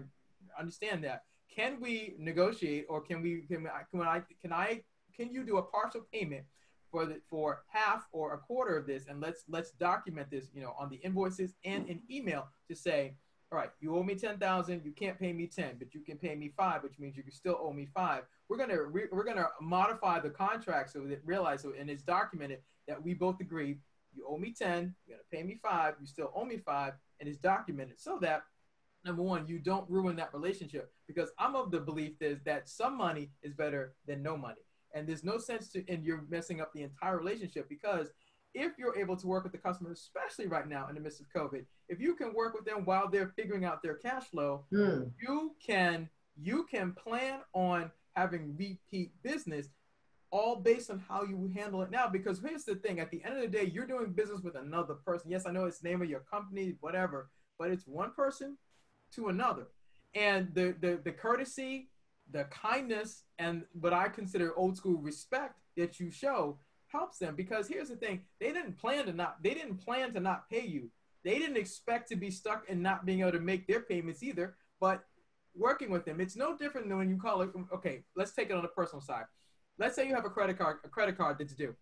understand 0.59 1.03
that. 1.03 1.24
Can 1.53 1.79
we 1.79 2.15
negotiate 2.19 2.85
or 2.89 3.01
can 3.01 3.21
we 3.21 3.41
can 3.41 3.67
I 3.67 3.83
can 3.89 4.01
I 4.01 4.21
can 4.41 4.51
I 4.51 4.81
can 5.15 5.31
you 5.31 5.43
do 5.45 5.57
a 5.57 5.62
partial 5.63 6.01
payment 6.12 6.43
for 6.91 7.05
the 7.05 7.21
for 7.29 7.63
half 7.67 8.07
or 8.12 8.33
a 8.33 8.38
quarter 8.38 8.77
of 8.77 8.85
this 8.85 9.05
and 9.07 9.21
let's 9.21 9.43
let's 9.47 9.71
document 9.71 10.29
this, 10.29 10.50
you 10.53 10.62
know, 10.62 10.75
on 10.77 10.89
the 10.89 10.97
invoices 10.97 11.53
and 11.63 11.88
an 11.89 12.01
email 12.12 12.47
to 12.67 12.75
say, 12.75 13.15
all 13.51 13.57
right, 13.57 13.69
you 13.79 13.95
owe 13.95 14.03
me 14.03 14.15
10,000, 14.15 14.81
you 14.83 14.91
can't 14.91 15.19
pay 15.19 15.31
me 15.31 15.47
10, 15.47 15.75
but 15.77 15.93
you 15.93 16.01
can 16.01 16.17
pay 16.17 16.35
me 16.35 16.51
5, 16.57 16.83
which 16.83 17.00
means 17.00 17.15
you 17.15 17.24
can 17.24 17.31
still 17.31 17.57
owe 17.62 17.71
me 17.71 17.88
5. 17.93 18.24
We're 18.50 18.57
going 18.57 18.69
to 18.69 18.88
we're 19.12 19.24
to 19.24 19.47
modify 19.62 20.19
the 20.19 20.29
contract 20.29 20.91
so 20.91 21.01
that 21.07 21.21
realize 21.24 21.62
so 21.62 21.74
and 21.79 21.89
it's 21.89 22.03
documented 22.03 22.59
that 22.88 23.01
we 23.01 23.13
both 23.13 23.39
agree 23.39 23.77
you 24.15 24.25
owe 24.27 24.38
me 24.38 24.53
10, 24.57 24.95
you're 25.05 25.17
going 25.17 25.24
to 25.29 25.38
pay 25.38 25.43
me 25.43 25.60
5, 25.62 25.95
you 26.00 26.07
still 26.07 26.31
owe 26.36 26.45
me 26.45 26.57
5 26.57 26.93
and 27.19 27.29
it's 27.29 27.38
documented 27.38 28.00
so 28.00 28.17
that 28.22 28.43
number 29.05 29.22
one, 29.22 29.48
you 29.48 29.60
don't 29.60 29.89
ruin 29.89 30.15
that 30.15 30.34
relationship 30.34 30.91
because 31.07 31.29
I'm 31.38 31.55
of 31.55 31.72
the 31.72 31.79
belief 31.79 32.17
that, 32.19 32.43
that 32.45 32.67
some 32.67 32.98
money 32.98 33.29
is 33.43 33.53
better 33.53 33.93
than 34.07 34.24
no 34.24 34.36
money. 34.36 34.62
And 34.93 35.07
there's 35.07 35.24
no 35.24 35.38
sense 35.38 35.69
to, 35.74 35.84
and 35.88 36.03
you're 36.03 36.25
messing 36.29 36.62
up 36.62 36.74
the 36.74 36.81
entire 36.81 37.17
relationship 37.17 37.69
because 37.69 38.10
if 38.53 38.72
you're 38.77 38.98
able 38.98 39.17
to 39.17 39.27
work 39.27 39.43
with 39.43 39.51
the 39.51 39.57
customer, 39.57 39.91
especially 39.91 40.48
right 40.48 40.67
now 40.67 40.88
in 40.88 40.95
the 40.95 41.01
midst 41.01 41.22
of 41.22 41.27
COVID, 41.36 41.65
if 41.89 42.00
you 42.00 42.15
can 42.15 42.34
work 42.34 42.53
with 42.53 42.65
them 42.65 42.86
while 42.86 43.10
they're 43.10 43.34
figuring 43.36 43.65
out 43.65 43.84
their 43.84 43.95
cash 43.95 44.24
flow, 44.24 44.65
mm. 44.74 45.12
you 45.22 45.51
can, 45.65 46.10
you 46.41 46.65
can 46.72 46.93
plan 46.93 47.41
on 47.53 47.91
having 48.15 48.55
repeat 48.57 49.12
business 49.22 49.67
all 50.36 50.58
based 50.58 50.92
on 50.92 51.01
how 51.08 51.24
you 51.24 51.50
handle 51.56 51.82
it 51.82 51.89
now. 51.89 52.10
Because 52.10 52.42
here's 52.46 52.65
the 52.65 52.75
thing 52.75 53.00
at 53.00 53.10
the 53.10 53.24
end 53.24 53.36
of 53.36 53.42
the 53.42 53.48
day, 53.48 53.72
you're 53.74 53.88
doing 53.88 54.12
business 54.12 54.42
with 54.42 54.56
another 54.56 54.96
person. 54.96 55.32
Yes, 55.32 55.46
I 55.48 55.51
know 55.51 55.65
it's 55.65 55.82
name 55.82 56.01
of 56.01 56.10
your 56.10 56.20
company, 56.20 56.75
whatever, 56.82 57.30
but 57.58 57.72
it's 57.72 57.88
one 57.88 58.12
person 58.12 58.58
to 59.13 59.30
another. 59.30 59.68
And 60.13 60.54
the, 60.54 60.75
the, 60.82 61.00
the 61.01 61.12
courtesy, 61.12 61.89
the 62.32 62.44
kindness, 62.46 63.24
and 63.39 63.63
what 63.80 63.94
I 63.94 64.10
consider 64.10 64.54
old 64.58 64.75
school 64.75 64.98
respect 64.98 65.56
that 65.77 66.01
you 66.01 66.12
show 66.12 66.58
helps 66.88 67.18
them 67.18 67.36
because 67.36 67.68
here's 67.68 67.89
the 67.89 67.96
thing 67.96 68.22
they 68.39 68.54
didn't 68.54 68.77
plan 68.77 69.06
to 69.06 69.12
not 69.12 69.44
they 69.44 69.54
didn't 69.54 69.77
plan 69.84 70.13
to 70.13 70.20
not 70.20 70.50
pay 70.50 70.65
you 70.65 70.89
they 71.25 71.39
didn't 71.39 71.58
expect 71.58 72.08
to 72.08 72.15
be 72.15 72.32
stuck 72.32 72.63
and 72.70 72.82
not 72.82 73.06
being 73.06 73.20
able 73.20 73.34
to 73.34 73.39
make 73.39 73.68
their 73.68 73.82
payments 73.82 74.24
either 74.24 74.56
but 74.80 75.04
working 75.58 75.89
with 75.89 76.06
them 76.06 76.22
it's 76.22 76.38
no 76.38 76.56
different 76.56 76.88
than 76.88 76.98
when 76.98 77.10
you 77.10 77.18
call 77.18 77.42
it 77.42 77.50
okay 77.74 78.04
let's 78.15 78.32
take 78.32 78.50
it 78.50 78.56
on 78.56 78.62
the 78.62 78.68
personal 78.70 79.01
side 79.01 79.25
let's 79.77 79.96
say 79.96 80.08
you 80.08 80.15
have 80.15 80.25
a 80.25 80.29
credit 80.29 80.58
card, 80.58 80.77
a 80.84 80.89
credit 80.89 81.17
card 81.17 81.38
that's 81.39 81.53
due. 81.53 81.75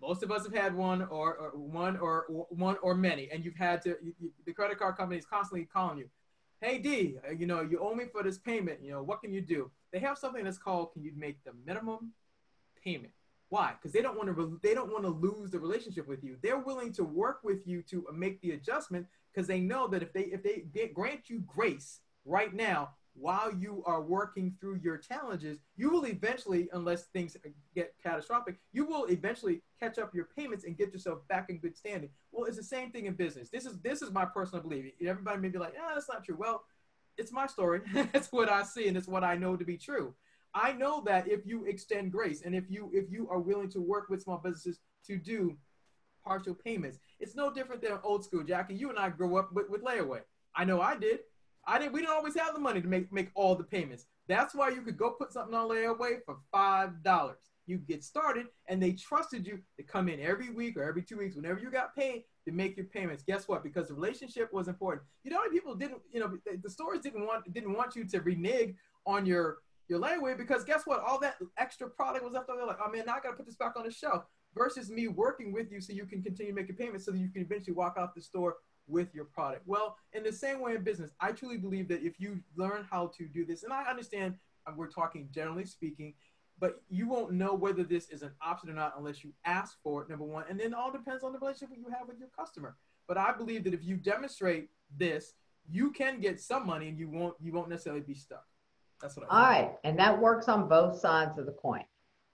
Most 0.00 0.22
of 0.22 0.32
us 0.32 0.44
have 0.44 0.54
had 0.54 0.74
one 0.74 1.02
or, 1.02 1.36
or 1.36 1.50
one 1.54 1.96
or, 1.96 2.24
or, 2.24 2.46
one 2.50 2.76
or 2.82 2.94
many, 2.94 3.28
and 3.30 3.44
you've 3.44 3.56
had 3.56 3.82
to. 3.82 3.90
You, 4.02 4.12
you, 4.18 4.32
the 4.44 4.52
credit 4.52 4.78
card 4.78 4.96
company 4.96 5.18
is 5.18 5.26
constantly 5.26 5.66
calling 5.72 5.98
you. 5.98 6.08
Hey 6.60 6.78
Dee, 6.78 7.18
you 7.36 7.46
know 7.46 7.60
you 7.60 7.78
owe 7.80 7.94
me 7.94 8.04
for 8.10 8.22
this 8.22 8.38
payment. 8.38 8.80
You 8.82 8.92
know 8.92 9.02
what 9.02 9.20
can 9.20 9.32
you 9.32 9.40
do? 9.40 9.70
They 9.92 9.98
have 10.00 10.18
something 10.18 10.44
that's 10.44 10.58
called 10.58 10.92
"Can 10.92 11.02
you 11.02 11.12
make 11.16 11.42
the 11.44 11.52
minimum 11.64 12.12
payment?" 12.82 13.12
Why? 13.48 13.74
Because 13.78 13.92
they 13.92 14.00
don't 14.00 14.16
want 14.16 14.34
to. 14.34 14.60
They 14.62 14.72
don't 14.74 14.90
want 14.90 15.04
to 15.04 15.10
lose 15.10 15.50
the 15.50 15.58
relationship 15.58 16.08
with 16.08 16.24
you. 16.24 16.36
They're 16.42 16.58
willing 16.58 16.92
to 16.94 17.04
work 17.04 17.40
with 17.44 17.66
you 17.66 17.82
to 17.82 18.06
make 18.12 18.40
the 18.40 18.52
adjustment 18.52 19.06
because 19.32 19.46
they 19.46 19.60
know 19.60 19.86
that 19.88 20.02
if 20.02 20.12
they 20.12 20.22
if 20.22 20.42
they 20.42 20.64
get, 20.72 20.94
grant 20.94 21.28
you 21.28 21.40
grace 21.46 22.00
right 22.24 22.54
now, 22.54 22.90
while 23.14 23.52
you 23.54 23.82
are 23.86 24.00
working 24.00 24.54
through 24.60 24.80
your 24.82 24.96
challenges, 24.96 25.58
you 25.76 25.90
will 25.90 26.06
eventually, 26.06 26.68
unless 26.72 27.04
things 27.04 27.36
get 27.74 27.94
catastrophic, 28.02 28.58
you 28.72 28.86
will 28.86 29.04
eventually 29.06 29.62
catch 29.78 29.98
up 29.98 30.14
your 30.14 30.28
payments 30.36 30.64
and 30.64 30.78
get 30.78 30.92
yourself 30.92 31.26
back 31.28 31.50
in 31.50 31.58
good 31.58 31.76
standing. 31.76 32.10
Well, 32.30 32.46
it's 32.46 32.56
the 32.56 32.62
same 32.62 32.90
thing 32.90 33.06
in 33.06 33.14
business. 33.14 33.50
This 33.50 33.66
is 33.66 33.80
this 33.80 34.02
is 34.02 34.10
my 34.10 34.24
personal 34.24 34.62
belief. 34.62 34.92
Everybody 35.06 35.38
may 35.40 35.48
be 35.48 35.58
like, 35.58 35.74
"Yeah, 35.74 35.90
that's 35.94 36.08
not 36.08 36.24
true." 36.24 36.36
Well, 36.38 36.64
it's 37.18 37.32
my 37.32 37.46
story. 37.46 37.82
it's 38.14 38.32
what 38.32 38.48
I 38.48 38.62
see, 38.62 38.88
and 38.88 38.96
it's 38.96 39.08
what 39.08 39.24
I 39.24 39.36
know 39.36 39.56
to 39.56 39.64
be 39.64 39.76
true. 39.76 40.14
I 40.54 40.72
know 40.72 41.02
that 41.06 41.28
if 41.28 41.46
you 41.46 41.64
extend 41.64 42.12
grace 42.12 42.42
and 42.42 42.54
if 42.54 42.64
you 42.68 42.90
if 42.92 43.10
you 43.10 43.28
are 43.30 43.40
willing 43.40 43.70
to 43.70 43.80
work 43.80 44.08
with 44.08 44.22
small 44.22 44.38
businesses 44.38 44.80
to 45.06 45.16
do 45.16 45.56
partial 46.24 46.54
payments, 46.54 46.98
it's 47.20 47.34
no 47.34 47.52
different 47.52 47.82
than 47.82 47.98
old 48.02 48.24
school. 48.24 48.42
Jackie, 48.42 48.74
you 48.74 48.90
and 48.90 48.98
I 48.98 49.08
grew 49.08 49.36
up 49.36 49.52
with, 49.52 49.68
with 49.68 49.82
layaway. 49.82 50.20
I 50.54 50.64
know 50.64 50.80
I 50.80 50.96
did. 50.96 51.20
I 51.66 51.78
didn't. 51.78 51.92
We 51.92 52.00
didn't 52.00 52.14
always 52.14 52.36
have 52.36 52.54
the 52.54 52.60
money 52.60 52.80
to 52.80 52.88
make 52.88 53.12
make 53.12 53.30
all 53.34 53.54
the 53.54 53.64
payments. 53.64 54.06
That's 54.28 54.54
why 54.54 54.70
you 54.70 54.82
could 54.82 54.96
go 54.96 55.10
put 55.10 55.32
something 55.32 55.54
on 55.54 55.68
layaway 55.68 56.24
for 56.24 56.38
five 56.50 57.02
dollars. 57.02 57.38
You 57.66 57.78
get 57.78 58.02
started, 58.02 58.46
and 58.68 58.82
they 58.82 58.92
trusted 58.92 59.46
you 59.46 59.60
to 59.76 59.84
come 59.84 60.08
in 60.08 60.20
every 60.20 60.50
week 60.50 60.76
or 60.76 60.82
every 60.82 61.02
two 61.02 61.18
weeks, 61.18 61.36
whenever 61.36 61.60
you 61.60 61.70
got 61.70 61.94
paid, 61.94 62.24
to 62.44 62.52
make 62.52 62.76
your 62.76 62.86
payments. 62.86 63.22
Guess 63.22 63.46
what? 63.46 63.62
Because 63.62 63.88
the 63.88 63.94
relationship 63.94 64.52
was 64.52 64.66
important. 64.66 65.02
You 65.22 65.30
know, 65.30 65.38
people 65.50 65.74
didn't. 65.74 66.00
You 66.12 66.20
know, 66.20 66.36
the 66.62 66.70
stores 66.70 67.00
didn't 67.00 67.24
want 67.26 67.52
didn't 67.52 67.74
want 67.74 67.94
you 67.94 68.04
to 68.04 68.20
renege 68.20 68.74
on 69.06 69.24
your 69.26 69.58
your 69.88 70.00
layaway 70.00 70.36
because 70.36 70.64
guess 70.64 70.82
what? 70.84 71.00
All 71.00 71.20
that 71.20 71.36
extra 71.58 71.88
product 71.88 72.24
was 72.24 72.32
left 72.32 72.50
over. 72.50 72.64
Like, 72.64 72.78
oh 72.84 72.90
man, 72.90 73.04
now 73.06 73.14
I 73.14 73.20
got 73.20 73.30
to 73.30 73.36
put 73.36 73.46
this 73.46 73.56
back 73.56 73.74
on 73.76 73.84
the 73.84 73.92
shelf. 73.92 74.24
Versus 74.54 74.90
me 74.90 75.08
working 75.08 75.50
with 75.50 75.72
you 75.72 75.80
so 75.80 75.94
you 75.94 76.04
can 76.04 76.22
continue 76.22 76.52
making 76.52 76.76
payments 76.76 77.06
so 77.06 77.10
that 77.10 77.16
you 77.16 77.30
can 77.30 77.40
eventually 77.40 77.72
walk 77.72 77.96
out 77.98 78.14
the 78.14 78.20
store 78.20 78.56
with 78.86 79.14
your 79.14 79.24
product. 79.24 79.62
Well, 79.66 79.96
in 80.12 80.22
the 80.22 80.32
same 80.32 80.60
way 80.60 80.74
in 80.74 80.82
business, 80.82 81.12
I 81.20 81.32
truly 81.32 81.56
believe 81.56 81.88
that 81.88 82.02
if 82.02 82.20
you 82.20 82.40
learn 82.56 82.86
how 82.90 83.12
to 83.18 83.26
do 83.26 83.44
this, 83.44 83.62
and 83.62 83.72
I 83.72 83.84
understand 83.84 84.34
uh, 84.66 84.72
we're 84.76 84.88
talking 84.88 85.28
generally 85.32 85.64
speaking, 85.64 86.14
but 86.58 86.82
you 86.88 87.08
won't 87.08 87.32
know 87.32 87.54
whether 87.54 87.82
this 87.82 88.08
is 88.10 88.22
an 88.22 88.30
option 88.40 88.70
or 88.70 88.74
not 88.74 88.94
unless 88.96 89.24
you 89.24 89.32
ask 89.44 89.76
for 89.82 90.02
it, 90.02 90.08
number 90.08 90.24
one. 90.24 90.44
And 90.48 90.58
then 90.58 90.74
all 90.74 90.92
depends 90.92 91.24
on 91.24 91.32
the 91.32 91.38
relationship 91.38 91.76
you 91.76 91.90
have 91.90 92.06
with 92.06 92.18
your 92.18 92.28
customer. 92.38 92.76
But 93.08 93.18
I 93.18 93.32
believe 93.32 93.64
that 93.64 93.74
if 93.74 93.84
you 93.84 93.96
demonstrate 93.96 94.68
this, 94.96 95.34
you 95.68 95.90
can 95.90 96.20
get 96.20 96.40
some 96.40 96.66
money 96.66 96.88
and 96.88 96.98
you 96.98 97.08
won't 97.08 97.34
you 97.40 97.52
won't 97.52 97.68
necessarily 97.68 98.02
be 98.02 98.14
stuck. 98.14 98.44
That's 99.00 99.16
what 99.16 99.26
I 99.28 99.36
All 99.36 99.46
right. 99.46 99.72
And 99.84 99.98
that 99.98 100.20
works 100.20 100.48
on 100.48 100.68
both 100.68 100.98
sides 100.98 101.38
of 101.38 101.46
the 101.46 101.52
coin. 101.52 101.82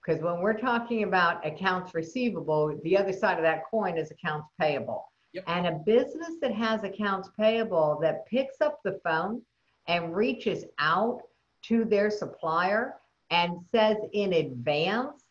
Because 0.04 0.22
when 0.22 0.40
we're 0.40 0.58
talking 0.58 1.02
about 1.02 1.44
accounts 1.46 1.94
receivable, 1.94 2.78
the 2.84 2.96
other 2.96 3.12
side 3.12 3.36
of 3.36 3.42
that 3.42 3.62
coin 3.70 3.98
is 3.98 4.10
accounts 4.10 4.48
payable. 4.60 5.07
Yep. 5.32 5.44
And 5.46 5.66
a 5.66 5.72
business 5.72 6.36
that 6.40 6.54
has 6.54 6.84
accounts 6.84 7.28
payable 7.38 7.98
that 8.02 8.26
picks 8.26 8.60
up 8.60 8.80
the 8.82 9.00
phone 9.04 9.42
and 9.86 10.14
reaches 10.14 10.64
out 10.78 11.20
to 11.64 11.84
their 11.84 12.10
supplier 12.10 12.94
and 13.30 13.58
says 13.70 13.96
in 14.12 14.32
advance, 14.32 15.22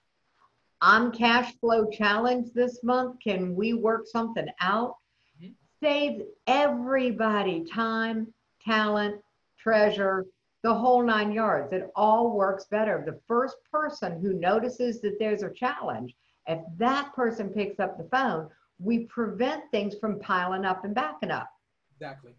I'm 0.81 1.11
cash 1.11 1.55
flow 1.59 1.89
challenged 1.89 2.53
this 2.53 2.83
month. 2.83 3.17
Can 3.23 3.55
we 3.55 3.73
work 3.73 4.05
something 4.05 4.47
out? 4.61 4.95
Mm-hmm. 5.41 5.53
Saves 5.81 6.23
everybody 6.45 7.65
time, 7.65 8.31
talent, 8.63 9.19
treasure, 9.57 10.27
the 10.63 10.73
whole 10.73 11.03
nine 11.03 11.31
yards. 11.31 11.73
It 11.73 11.89
all 11.95 12.35
works 12.35 12.65
better. 12.65 13.03
The 13.05 13.19
first 13.27 13.57
person 13.71 14.19
who 14.21 14.33
notices 14.33 15.01
that 15.01 15.17
there's 15.19 15.43
a 15.43 15.49
challenge, 15.49 16.15
if 16.47 16.59
that 16.77 17.13
person 17.15 17.49
picks 17.49 17.79
up 17.79 17.97
the 17.97 18.07
phone, 18.09 18.49
we 18.79 19.05
prevent 19.05 19.63
things 19.71 19.95
from 19.99 20.19
piling 20.19 20.65
up 20.65 20.83
and 20.85 20.93
backing 20.93 21.31
up. 21.31 21.49
Exactly. 21.95 22.33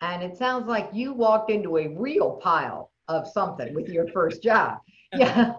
And 0.00 0.22
it 0.22 0.36
sounds 0.36 0.66
like 0.66 0.90
you 0.92 1.12
walked 1.12 1.50
into 1.50 1.78
a 1.78 1.88
real 1.88 2.32
pile 2.42 2.90
of 3.08 3.26
something 3.28 3.74
with 3.74 3.88
your 3.88 4.08
first 4.08 4.42
job. 4.42 4.78
Yeah. 5.16 5.52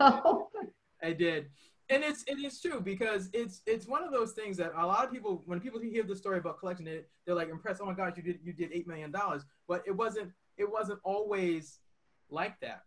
I 1.02 1.13
did. 1.13 1.45
And 1.89 2.04
it's 2.04 2.26
it 2.28 2.43
is 2.43 2.60
true 2.60 2.82
because 2.82 3.30
it's 3.32 3.62
it's 3.65 3.88
one 3.88 4.04
of 4.04 4.12
those 4.12 4.34
things 4.34 4.58
that 4.58 4.74
a 4.76 4.86
lot 4.86 5.06
of 5.06 5.12
people 5.12 5.43
when 5.45 5.62
people 5.62 5.80
hear 5.80 6.04
the 6.04 6.15
story 6.15 6.39
about 6.39 6.60
collection 6.60 6.88
it 6.88 7.10
they're 7.26 7.36
like 7.36 7.50
impressed 7.50 7.80
oh 7.82 7.86
my 7.86 7.93
gosh 7.93 8.13
you 8.17 8.24
did 8.24 8.39
you 8.43 8.52
did 8.52 8.71
eight 8.74 8.86
million 8.86 9.12
dollars 9.12 9.43
but 9.67 9.82
it 9.88 9.91
wasn't 9.91 10.30
it 10.58 10.69
wasn't 10.69 11.00
always 11.06 11.80
like 12.30 12.60
that 12.60 12.82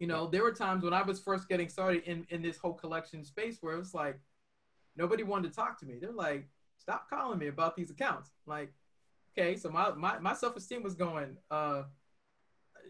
you 0.00 0.06
know 0.06 0.26
there 0.26 0.42
were 0.42 0.52
times 0.52 0.82
when 0.82 0.92
I 0.92 1.02
was 1.02 1.20
first 1.20 1.48
getting 1.48 1.68
started 1.68 2.02
in 2.02 2.26
in 2.28 2.42
this 2.42 2.58
whole 2.58 2.74
collection 2.74 3.24
space 3.24 3.58
where 3.60 3.74
it 3.74 3.78
was 3.78 3.94
like 3.94 4.18
nobody 4.96 5.22
wanted 5.22 5.50
to 5.50 5.56
talk 5.56 5.78
to 5.80 5.86
me 5.86 5.94
they're 5.98 6.12
like 6.12 6.48
stop 6.86 7.10
calling 7.10 7.40
me 7.40 7.48
about 7.48 7.74
these 7.74 7.90
accounts. 7.90 8.30
Like, 8.46 8.72
okay, 9.36 9.56
so 9.56 9.70
my, 9.70 9.90
my, 9.90 10.20
my 10.20 10.34
self-esteem 10.34 10.84
was 10.84 10.94
going, 10.94 11.36
uh, 11.50 11.82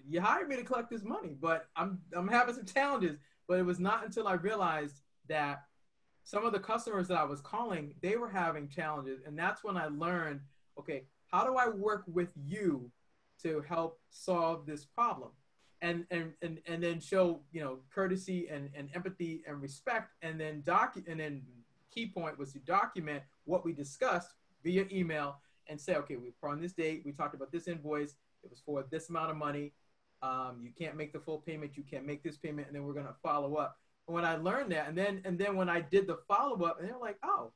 you 0.06 0.20
hired 0.20 0.50
me 0.50 0.56
to 0.56 0.64
collect 0.64 0.90
this 0.90 1.02
money, 1.02 1.34
but 1.40 1.68
I'm, 1.76 2.00
I'm 2.14 2.28
having 2.28 2.54
some 2.54 2.66
challenges. 2.66 3.16
But 3.48 3.58
it 3.58 3.64
was 3.64 3.80
not 3.80 4.04
until 4.04 4.28
I 4.28 4.34
realized 4.34 5.00
that 5.28 5.62
some 6.24 6.44
of 6.44 6.52
the 6.52 6.58
customers 6.58 7.08
that 7.08 7.16
I 7.16 7.24
was 7.24 7.40
calling, 7.40 7.94
they 8.02 8.16
were 8.16 8.28
having 8.28 8.68
challenges. 8.68 9.20
And 9.26 9.38
that's 9.38 9.64
when 9.64 9.78
I 9.78 9.86
learned, 9.86 10.40
okay, 10.78 11.04
how 11.32 11.44
do 11.46 11.56
I 11.56 11.68
work 11.68 12.04
with 12.06 12.28
you 12.36 12.90
to 13.44 13.64
help 13.66 13.98
solve 14.10 14.66
this 14.66 14.84
problem? 14.84 15.30
And, 15.80 16.04
and, 16.10 16.32
and, 16.42 16.58
and 16.66 16.82
then 16.82 17.00
show, 17.00 17.40
you 17.50 17.62
know, 17.62 17.78
courtesy 17.94 18.48
and, 18.50 18.68
and 18.76 18.90
empathy 18.94 19.42
and 19.46 19.62
respect 19.62 20.12
and 20.20 20.38
then 20.38 20.62
docu- 20.66 21.08
and 21.08 21.20
then 21.20 21.42
key 21.92 22.06
point 22.06 22.38
was 22.38 22.52
to 22.52 22.58
document 22.60 23.22
what 23.44 23.64
we 23.64 23.72
discussed 23.72 24.34
via 24.62 24.86
email 24.92 25.38
and 25.68 25.80
say, 25.80 25.96
okay, 25.96 26.16
we 26.16 26.32
on 26.42 26.60
this 26.60 26.72
date, 26.72 27.02
we 27.04 27.12
talked 27.12 27.34
about 27.34 27.50
this 27.50 27.68
invoice. 27.68 28.14
It 28.42 28.50
was 28.50 28.60
for 28.64 28.84
this 28.90 29.08
amount 29.08 29.30
of 29.30 29.36
money. 29.36 29.72
Um, 30.22 30.60
you 30.62 30.70
can't 30.76 30.96
make 30.96 31.12
the 31.12 31.20
full 31.20 31.38
payment. 31.38 31.76
You 31.76 31.82
can't 31.82 32.06
make 32.06 32.22
this 32.22 32.36
payment, 32.36 32.68
and 32.68 32.76
then 32.76 32.84
we're 32.84 32.94
gonna 32.94 33.16
follow 33.22 33.56
up. 33.56 33.78
And 34.06 34.14
when 34.14 34.24
I 34.24 34.36
learned 34.36 34.72
that, 34.72 34.88
and 34.88 34.96
then 34.96 35.20
and 35.24 35.38
then 35.38 35.56
when 35.56 35.68
I 35.68 35.80
did 35.80 36.06
the 36.06 36.18
follow 36.28 36.64
up, 36.64 36.78
and 36.80 36.88
they're 36.88 36.98
like, 36.98 37.18
oh, 37.22 37.52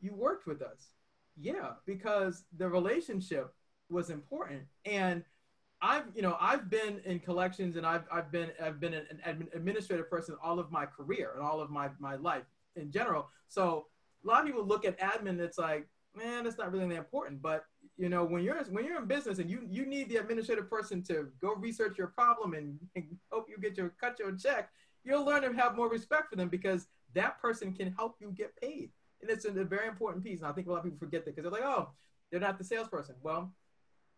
you 0.00 0.14
worked 0.14 0.46
with 0.46 0.62
us, 0.62 0.88
yeah, 1.36 1.72
because 1.86 2.44
the 2.56 2.68
relationship 2.68 3.54
was 3.90 4.10
important. 4.10 4.62
And 4.84 5.22
I've 5.82 6.04
you 6.14 6.22
know 6.22 6.36
I've 6.40 6.70
been 6.70 7.00
in 7.04 7.20
collections, 7.20 7.76
and 7.76 7.86
I've 7.86 8.04
I've 8.10 8.32
been 8.32 8.50
I've 8.62 8.80
been 8.80 8.94
an, 8.94 9.06
an 9.24 9.48
administrative 9.54 10.10
person 10.10 10.36
all 10.42 10.58
of 10.58 10.72
my 10.72 10.86
career 10.86 11.32
and 11.36 11.44
all 11.44 11.60
of 11.60 11.70
my 11.70 11.90
my 11.98 12.16
life 12.16 12.44
in 12.76 12.90
general. 12.90 13.28
So 13.48 13.86
a 14.24 14.28
lot 14.28 14.40
of 14.40 14.46
people 14.46 14.64
look 14.64 14.84
at 14.84 14.98
admin. 14.98 15.38
It's 15.40 15.58
like, 15.58 15.86
man, 16.14 16.44
that's 16.44 16.58
not 16.58 16.72
really 16.72 16.88
that 16.88 16.96
important. 16.96 17.42
But 17.42 17.64
you 17.96 18.08
know, 18.08 18.24
when 18.24 18.42
you're 18.42 18.62
when 18.64 18.84
you're 18.84 18.98
in 18.98 19.06
business 19.06 19.38
and 19.38 19.50
you 19.50 19.66
you 19.68 19.86
need 19.86 20.08
the 20.08 20.16
administrative 20.16 20.68
person 20.68 21.02
to 21.04 21.28
go 21.40 21.54
research 21.54 21.98
your 21.98 22.08
problem 22.08 22.54
and, 22.54 22.78
and 22.96 23.04
help 23.30 23.48
you 23.48 23.58
get 23.58 23.76
your 23.76 23.94
cut 24.00 24.18
your 24.18 24.34
check, 24.36 24.70
you'll 25.04 25.24
learn 25.24 25.42
to 25.42 25.52
have 25.52 25.76
more 25.76 25.88
respect 25.88 26.30
for 26.30 26.36
them 26.36 26.48
because 26.48 26.86
that 27.14 27.40
person 27.40 27.72
can 27.72 27.92
help 27.92 28.16
you 28.20 28.32
get 28.32 28.56
paid. 28.56 28.90
And 29.20 29.30
it's 29.30 29.44
a 29.44 29.50
very 29.50 29.88
important 29.88 30.24
piece. 30.24 30.40
And 30.40 30.48
I 30.48 30.52
think 30.52 30.66
a 30.66 30.70
lot 30.70 30.78
of 30.78 30.84
people 30.84 30.98
forget 30.98 31.24
that 31.24 31.36
because 31.36 31.50
they're 31.50 31.60
like, 31.60 31.68
oh, 31.68 31.90
they're 32.30 32.40
not 32.40 32.58
the 32.58 32.64
salesperson. 32.64 33.14
Well, 33.22 33.52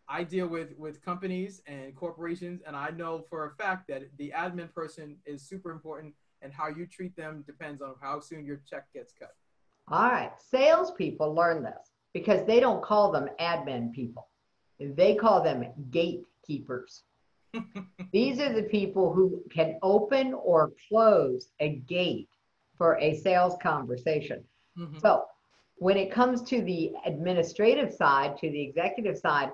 I 0.09 0.23
deal 0.25 0.47
with 0.47 0.71
with 0.79 1.05
companies 1.05 1.63
and 1.67 1.95
corporations, 1.95 2.63
and 2.67 2.77
I 2.77 2.91
know 2.91 3.25
for 3.29 3.47
a 3.47 3.51
fact 3.63 3.89
that 3.89 4.05
the 4.19 4.33
admin 4.37 4.73
person 4.73 5.17
is 5.27 5.43
super 5.43 5.71
important 5.71 6.15
and 6.43 6.53
how 6.53 6.69
you 6.69 6.87
treat 6.87 7.17
them 7.17 7.43
depends 7.47 7.83
on 7.83 7.95
how 8.01 8.21
soon 8.21 8.45
your 8.45 8.61
check 8.69 8.85
gets 8.93 9.13
cut. 9.19 9.35
All 9.89 10.11
right. 10.11 10.33
Salespeople 10.51 11.35
learn 11.35 11.63
this 11.63 11.91
because 12.13 12.47
they 12.47 12.61
don't 12.61 12.83
call 12.83 13.13
them 13.13 13.29
admin 13.41 13.93
people. 13.93 14.29
They 14.81 15.15
call 15.15 15.43
them 15.43 15.65
gatekeepers. 15.91 17.03
These 18.13 18.41
are 18.41 18.53
the 18.53 18.65
people 18.65 19.13
who 19.13 19.43
can 19.51 19.79
open 19.83 20.35
or 20.35 20.73
close 20.89 21.49
a 21.61 21.77
gate 21.89 22.29
for 22.77 22.99
a 22.99 23.17
sales 23.19 23.57
conversation. 23.63 24.45
Mhm. 24.79 25.01
So 25.01 25.25
when 25.77 25.97
it 25.97 26.11
comes 26.11 26.43
to 26.43 26.63
the 26.63 26.93
administrative 27.05 27.93
side, 27.93 28.37
to 28.39 28.51
the 28.51 28.61
executive 28.61 29.19
side, 29.19 29.53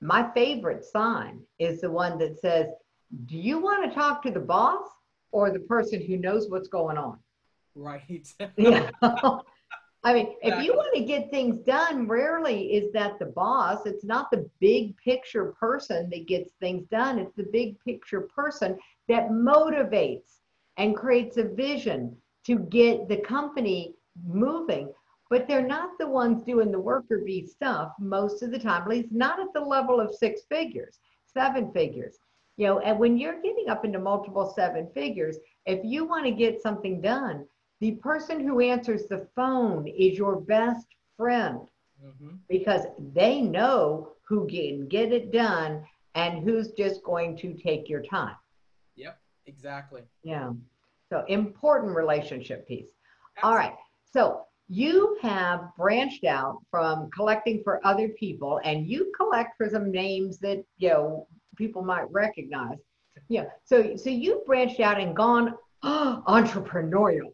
my 0.00 0.30
favorite 0.32 0.84
sign 0.84 1.42
is 1.58 1.80
the 1.80 1.90
one 1.90 2.18
that 2.18 2.38
says, 2.40 2.66
Do 3.26 3.38
you 3.38 3.58
want 3.58 3.88
to 3.88 3.94
talk 3.94 4.22
to 4.22 4.30
the 4.30 4.40
boss 4.40 4.86
or 5.32 5.50
the 5.50 5.60
person 5.60 6.00
who 6.00 6.16
knows 6.16 6.48
what's 6.48 6.68
going 6.68 6.98
on? 6.98 7.18
Right. 7.74 8.28
Yeah. 8.56 8.90
I 10.04 10.14
mean, 10.14 10.36
if 10.42 10.64
you 10.64 10.74
want 10.74 10.94
to 10.94 11.02
get 11.02 11.30
things 11.30 11.58
done, 11.58 12.06
rarely 12.06 12.72
is 12.72 12.92
that 12.92 13.18
the 13.18 13.26
boss. 13.26 13.84
It's 13.84 14.04
not 14.04 14.30
the 14.30 14.48
big 14.60 14.96
picture 14.96 15.56
person 15.58 16.08
that 16.10 16.28
gets 16.28 16.52
things 16.60 16.86
done. 16.86 17.18
It's 17.18 17.34
the 17.34 17.48
big 17.52 17.78
picture 17.80 18.22
person 18.22 18.78
that 19.08 19.30
motivates 19.30 20.36
and 20.76 20.96
creates 20.96 21.36
a 21.36 21.42
vision 21.42 22.16
to 22.46 22.60
get 22.60 23.08
the 23.08 23.16
company 23.16 23.96
moving. 24.24 24.92
But 25.30 25.48
they're 25.48 25.66
not 25.66 25.98
the 25.98 26.08
ones 26.08 26.44
doing 26.44 26.70
the 26.70 26.80
worker 26.80 27.20
bee 27.26 27.44
stuff 27.44 27.92
most 27.98 28.42
of 28.42 28.52
the 28.52 28.58
time, 28.58 28.82
at 28.82 28.88
least 28.88 29.08
not 29.10 29.40
at 29.40 29.52
the 29.52 29.60
level 29.60 30.00
of 30.00 30.14
six 30.14 30.42
figures, 30.48 31.00
seven 31.26 31.72
figures. 31.72 32.18
You 32.58 32.66
know, 32.66 32.78
and 32.80 32.98
when 32.98 33.16
you're 33.16 33.40
getting 33.40 33.68
up 33.68 33.84
into 33.84 34.00
multiple 34.00 34.52
seven 34.54 34.90
figures, 34.92 35.38
if 35.64 35.80
you 35.84 36.04
want 36.04 36.24
to 36.26 36.32
get 36.32 36.60
something 36.60 37.00
done, 37.00 37.46
the 37.80 37.92
person 37.92 38.40
who 38.40 38.60
answers 38.60 39.06
the 39.06 39.28
phone 39.36 39.86
is 39.86 40.18
your 40.18 40.40
best 40.40 40.88
friend 41.16 41.60
Mhm. 42.04 42.40
because 42.48 42.86
they 43.14 43.40
know 43.40 44.12
who 44.26 44.48
can 44.48 44.88
get 44.88 45.12
it 45.12 45.30
done 45.30 45.86
and 46.16 46.42
who's 46.42 46.72
just 46.72 47.02
going 47.04 47.36
to 47.36 47.54
take 47.54 47.88
your 47.88 48.02
time. 48.02 48.36
Yep. 48.96 49.20
Exactly. 49.46 50.02
Yeah. 50.24 50.52
So 51.10 51.24
important 51.28 51.94
relationship 51.94 52.66
piece. 52.66 52.90
All 53.44 53.54
right. 53.54 53.76
So 54.04 54.44
you 54.68 55.16
have 55.22 55.70
branched 55.76 56.24
out 56.24 56.58
from 56.72 57.08
collecting 57.10 57.62
for 57.62 57.80
other 57.86 58.08
people 58.10 58.60
and 58.64 58.86
you 58.86 59.12
collect 59.16 59.56
for 59.56 59.70
some 59.70 59.92
names 59.92 60.38
that, 60.40 60.64
you 60.78 60.88
know, 60.88 61.28
people 61.58 61.82
might 61.82 62.10
recognize. 62.10 62.78
Yeah. 63.28 63.46
So 63.64 63.96
so 63.96 64.08
you've 64.08 64.46
branched 64.46 64.80
out 64.80 65.00
and 65.00 65.14
gone 65.14 65.54
entrepreneurial. 65.84 67.32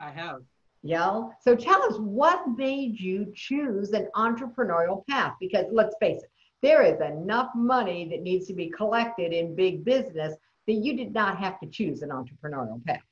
I 0.00 0.10
have. 0.10 0.40
Yeah. 0.82 1.28
So 1.42 1.54
tell 1.54 1.82
us 1.82 1.96
what 1.98 2.48
made 2.56 2.98
you 2.98 3.32
choose 3.34 3.92
an 3.92 4.08
entrepreneurial 4.16 5.06
path? 5.06 5.34
Because 5.40 5.66
let's 5.70 5.94
face 6.00 6.22
it, 6.22 6.30
there 6.62 6.82
is 6.82 7.00
enough 7.00 7.50
money 7.54 8.08
that 8.10 8.22
needs 8.22 8.46
to 8.46 8.54
be 8.54 8.70
collected 8.70 9.32
in 9.32 9.54
big 9.54 9.84
business 9.84 10.34
that 10.66 10.74
you 10.74 10.96
did 10.96 11.12
not 11.12 11.38
have 11.38 11.60
to 11.60 11.66
choose 11.66 12.02
an 12.02 12.10
entrepreneurial 12.10 12.84
path. 12.84 13.02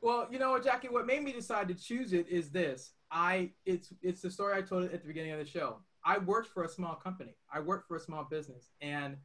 Well, 0.00 0.28
you 0.30 0.38
know 0.38 0.52
what, 0.52 0.64
Jackie, 0.64 0.88
what 0.88 1.06
made 1.06 1.24
me 1.24 1.32
decide 1.32 1.68
to 1.68 1.74
choose 1.74 2.12
it 2.12 2.28
is 2.28 2.50
this. 2.50 2.92
I 3.10 3.50
it's 3.64 3.92
it's 4.02 4.20
the 4.20 4.30
story 4.30 4.56
I 4.56 4.62
told 4.62 4.84
at 4.84 5.00
the 5.00 5.08
beginning 5.08 5.32
of 5.32 5.38
the 5.38 5.46
show. 5.46 5.78
I 6.04 6.18
worked 6.18 6.48
for 6.48 6.64
a 6.64 6.68
small 6.68 6.94
company. 6.94 7.36
I 7.52 7.60
worked 7.60 7.88
for 7.88 7.96
a 7.96 8.00
small 8.00 8.24
business 8.24 8.70
and 8.80 9.16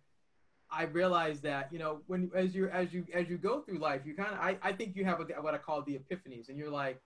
I 0.76 0.84
realized 0.84 1.44
that, 1.44 1.72
you 1.72 1.78
know, 1.78 2.02
when 2.08 2.32
as 2.36 2.56
you 2.56 2.68
as 2.70 2.92
you 2.92 3.06
as 3.14 3.30
you 3.30 3.38
go 3.38 3.62
through 3.62 3.78
life, 3.78 4.02
you 4.06 4.16
kind 4.16 4.34
of 4.34 4.40
I, 4.40 4.58
I 4.64 4.74
think 4.74 4.96
you 4.96 5.06
have 5.06 5.20
a, 5.20 5.26
what 5.42 5.54
I 5.54 5.60
call 5.60 5.84
the 5.84 6.00
epiphanies 6.00 6.50
and 6.50 6.58
you're 6.58 6.72
like, 6.72 7.00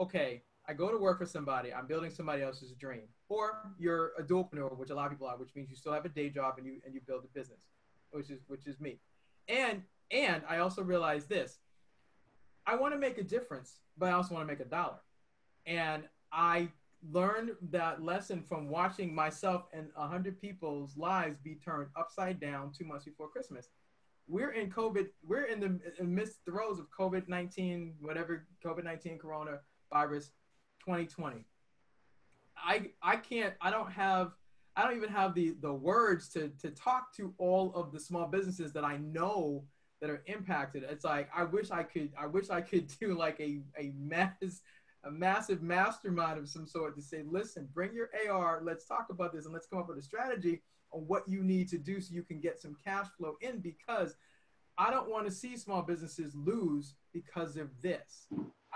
okay, 0.00 0.42
I 0.66 0.72
go 0.72 0.90
to 0.90 0.96
work 0.96 1.18
for 1.18 1.26
somebody, 1.26 1.74
I'm 1.74 1.86
building 1.86 2.10
somebody 2.10 2.42
else's 2.42 2.72
dream. 2.72 3.02
Or 3.28 3.70
you're 3.78 4.12
a 4.18 4.22
dualpreneur, 4.22 4.76
which 4.78 4.90
a 4.90 4.94
lot 4.94 5.06
of 5.06 5.12
people 5.12 5.26
are, 5.26 5.36
which 5.36 5.54
means 5.54 5.68
you 5.68 5.76
still 5.76 5.92
have 5.92 6.06
a 6.06 6.08
day 6.08 6.30
job 6.30 6.54
and 6.56 6.66
you 6.66 6.80
and 6.86 6.94
you 6.94 7.00
build 7.06 7.24
a 7.24 7.38
business, 7.38 7.60
which 8.12 8.30
is 8.30 8.40
which 8.48 8.66
is 8.66 8.80
me. 8.80 8.98
And 9.46 9.82
and 10.10 10.42
I 10.48 10.58
also 10.58 10.82
realized 10.82 11.28
this. 11.28 11.58
I 12.66 12.76
want 12.76 12.94
to 12.94 12.98
make 12.98 13.18
a 13.18 13.22
difference, 13.22 13.80
but 13.98 14.08
I 14.08 14.12
also 14.12 14.34
want 14.34 14.48
to 14.48 14.52
make 14.52 14.60
a 14.60 14.68
dollar. 14.68 15.00
And 15.66 16.04
I 16.32 16.68
learned 17.12 17.50
that 17.70 18.02
lesson 18.02 18.42
from 18.42 18.68
watching 18.68 19.14
myself 19.14 19.64
and 19.72 19.88
a 19.96 20.06
hundred 20.06 20.40
people's 20.40 20.96
lives 20.96 21.38
be 21.42 21.56
turned 21.56 21.88
upside 21.96 22.40
down 22.40 22.72
two 22.76 22.84
months 22.84 23.04
before 23.04 23.28
Christmas. 23.28 23.68
We're 24.28 24.52
in 24.52 24.70
COVID. 24.70 25.08
We're 25.26 25.44
in 25.44 25.60
the 25.60 26.04
midst 26.04 26.38
throes 26.44 26.78
of 26.78 26.86
COVID 26.90 27.28
nineteen, 27.28 27.94
whatever 28.00 28.46
COVID 28.64 28.84
nineteen 28.84 29.18
coronavirus, 29.18 30.30
2020. 30.84 31.44
I 32.56 32.90
I 33.02 33.16
can't. 33.16 33.54
I 33.60 33.70
don't 33.70 33.90
have. 33.92 34.32
I 34.74 34.84
don't 34.84 34.96
even 34.96 35.10
have 35.10 35.34
the 35.34 35.54
the 35.60 35.72
words 35.72 36.28
to 36.30 36.48
to 36.60 36.70
talk 36.70 37.14
to 37.16 37.34
all 37.38 37.72
of 37.74 37.92
the 37.92 38.00
small 38.00 38.26
businesses 38.26 38.72
that 38.72 38.84
I 38.84 38.96
know 38.96 39.64
that 40.00 40.10
are 40.10 40.22
impacted. 40.26 40.82
It's 40.82 41.04
like 41.04 41.28
I 41.34 41.44
wish 41.44 41.70
I 41.70 41.82
could. 41.84 42.12
I 42.18 42.26
wish 42.26 42.50
I 42.50 42.60
could 42.60 42.92
do 43.00 43.14
like 43.14 43.38
a 43.40 43.60
a 43.78 43.92
mass 43.96 44.60
a 45.06 45.10
massive 45.10 45.62
mastermind 45.62 46.38
of 46.38 46.48
some 46.48 46.66
sort 46.66 46.96
to 46.96 47.02
say, 47.02 47.22
listen, 47.28 47.68
bring 47.72 47.94
your 47.94 48.10
AR. 48.28 48.60
Let's 48.62 48.86
talk 48.86 49.06
about 49.10 49.32
this 49.32 49.44
and 49.44 49.54
let's 49.54 49.66
come 49.66 49.78
up 49.78 49.88
with 49.88 49.98
a 49.98 50.02
strategy 50.02 50.62
on 50.92 51.02
what 51.02 51.28
you 51.28 51.42
need 51.42 51.68
to 51.68 51.78
do 51.78 52.00
so 52.00 52.14
you 52.14 52.22
can 52.22 52.40
get 52.40 52.60
some 52.60 52.76
cash 52.84 53.06
flow 53.16 53.36
in 53.40 53.60
because 53.60 54.16
I 54.76 54.90
don't 54.90 55.08
want 55.08 55.26
to 55.26 55.32
see 55.32 55.56
small 55.56 55.82
businesses 55.82 56.34
lose 56.34 56.94
because 57.12 57.56
of 57.56 57.70
this. 57.82 58.26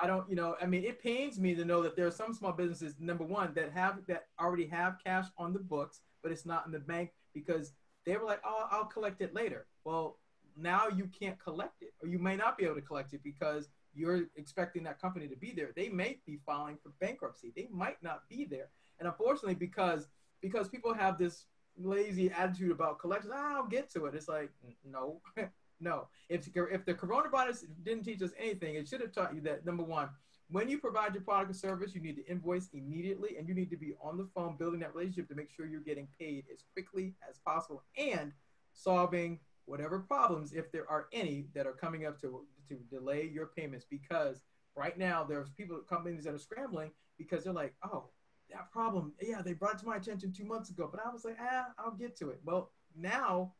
I 0.00 0.06
don't, 0.06 0.28
you 0.30 0.36
know, 0.36 0.56
I 0.62 0.66
mean, 0.66 0.84
it 0.84 1.02
pains 1.02 1.38
me 1.38 1.54
to 1.56 1.64
know 1.64 1.82
that 1.82 1.96
there 1.96 2.06
are 2.06 2.12
some 2.12 2.32
small 2.32 2.52
businesses, 2.52 2.94
number 2.98 3.24
one, 3.24 3.52
that 3.54 3.72
have 3.72 3.98
that 4.06 4.28
already 4.40 4.66
have 4.66 4.96
cash 5.04 5.26
on 5.36 5.52
the 5.52 5.58
books, 5.58 6.00
but 6.22 6.32
it's 6.32 6.46
not 6.46 6.64
in 6.64 6.72
the 6.72 6.78
bank 6.78 7.10
because 7.34 7.72
they 8.06 8.16
were 8.16 8.24
like, 8.24 8.40
oh, 8.44 8.66
I'll 8.70 8.86
collect 8.86 9.20
it 9.20 9.34
later. 9.34 9.66
Well, 9.84 10.18
now 10.56 10.88
you 10.88 11.08
can't 11.18 11.38
collect 11.38 11.82
it, 11.82 11.92
or 12.02 12.08
you 12.08 12.18
may 12.18 12.36
not 12.36 12.56
be 12.56 12.64
able 12.64 12.76
to 12.76 12.80
collect 12.80 13.12
it 13.12 13.22
because 13.22 13.68
you're 13.94 14.24
expecting 14.36 14.82
that 14.84 15.00
company 15.00 15.28
to 15.28 15.36
be 15.36 15.52
there. 15.52 15.70
They 15.74 15.88
may 15.88 16.18
be 16.26 16.38
filing 16.46 16.78
for 16.82 16.92
bankruptcy. 17.00 17.52
They 17.54 17.68
might 17.70 18.02
not 18.02 18.28
be 18.28 18.44
there. 18.44 18.68
And 18.98 19.08
unfortunately, 19.08 19.54
because 19.54 20.08
because 20.40 20.68
people 20.68 20.94
have 20.94 21.18
this 21.18 21.46
lazy 21.76 22.30
attitude 22.30 22.70
about 22.70 22.98
collections, 22.98 23.32
"Ah, 23.34 23.56
I'll 23.56 23.66
get 23.66 23.90
to 23.90 24.06
it. 24.06 24.14
It's 24.14 24.28
like, 24.28 24.50
no, 24.84 25.20
no. 25.80 26.08
If 26.28 26.48
if 26.54 26.84
the 26.84 26.94
coronavirus 26.94 27.64
didn't 27.82 28.04
teach 28.04 28.22
us 28.22 28.32
anything, 28.38 28.74
it 28.76 28.88
should 28.88 29.00
have 29.00 29.12
taught 29.12 29.34
you 29.34 29.40
that 29.42 29.64
number 29.64 29.82
one, 29.82 30.10
when 30.50 30.68
you 30.68 30.78
provide 30.78 31.14
your 31.14 31.22
product 31.22 31.50
or 31.50 31.54
service, 31.54 31.94
you 31.94 32.00
need 32.00 32.16
to 32.16 32.26
invoice 32.26 32.68
immediately, 32.72 33.36
and 33.38 33.48
you 33.48 33.54
need 33.54 33.70
to 33.70 33.76
be 33.76 33.94
on 34.02 34.16
the 34.16 34.28
phone 34.34 34.56
building 34.56 34.80
that 34.80 34.94
relationship 34.94 35.28
to 35.28 35.34
make 35.34 35.50
sure 35.50 35.66
you're 35.66 35.80
getting 35.80 36.08
paid 36.18 36.44
as 36.52 36.64
quickly 36.72 37.14
as 37.28 37.38
possible 37.38 37.82
and 37.96 38.32
solving 38.72 39.38
whatever 39.70 40.00
problems, 40.00 40.52
if 40.52 40.70
there 40.72 40.90
are 40.90 41.06
any, 41.12 41.46
that 41.54 41.66
are 41.66 41.72
coming 41.72 42.04
up 42.04 42.20
to 42.20 42.44
to 42.68 42.74
delay 42.90 43.30
your 43.32 43.46
payments. 43.46 43.86
Because 43.88 44.42
right 44.76 44.98
now 44.98 45.24
there's 45.24 45.50
people, 45.50 45.78
companies 45.88 46.24
that 46.24 46.34
are 46.34 46.38
scrambling 46.38 46.90
because 47.16 47.44
they're 47.44 47.52
like, 47.52 47.74
oh, 47.84 48.10
that 48.50 48.70
problem, 48.72 49.12
yeah, 49.22 49.42
they 49.42 49.52
brought 49.52 49.74
it 49.74 49.78
to 49.78 49.86
my 49.86 49.96
attention 49.96 50.32
two 50.32 50.44
months 50.44 50.70
ago, 50.70 50.88
but 50.90 51.00
I 51.04 51.10
was 51.12 51.24
like, 51.24 51.36
ah, 51.40 51.66
I'll 51.78 51.92
get 51.92 52.16
to 52.16 52.30
it. 52.30 52.40
Well, 52.44 52.72
now, 52.96 53.52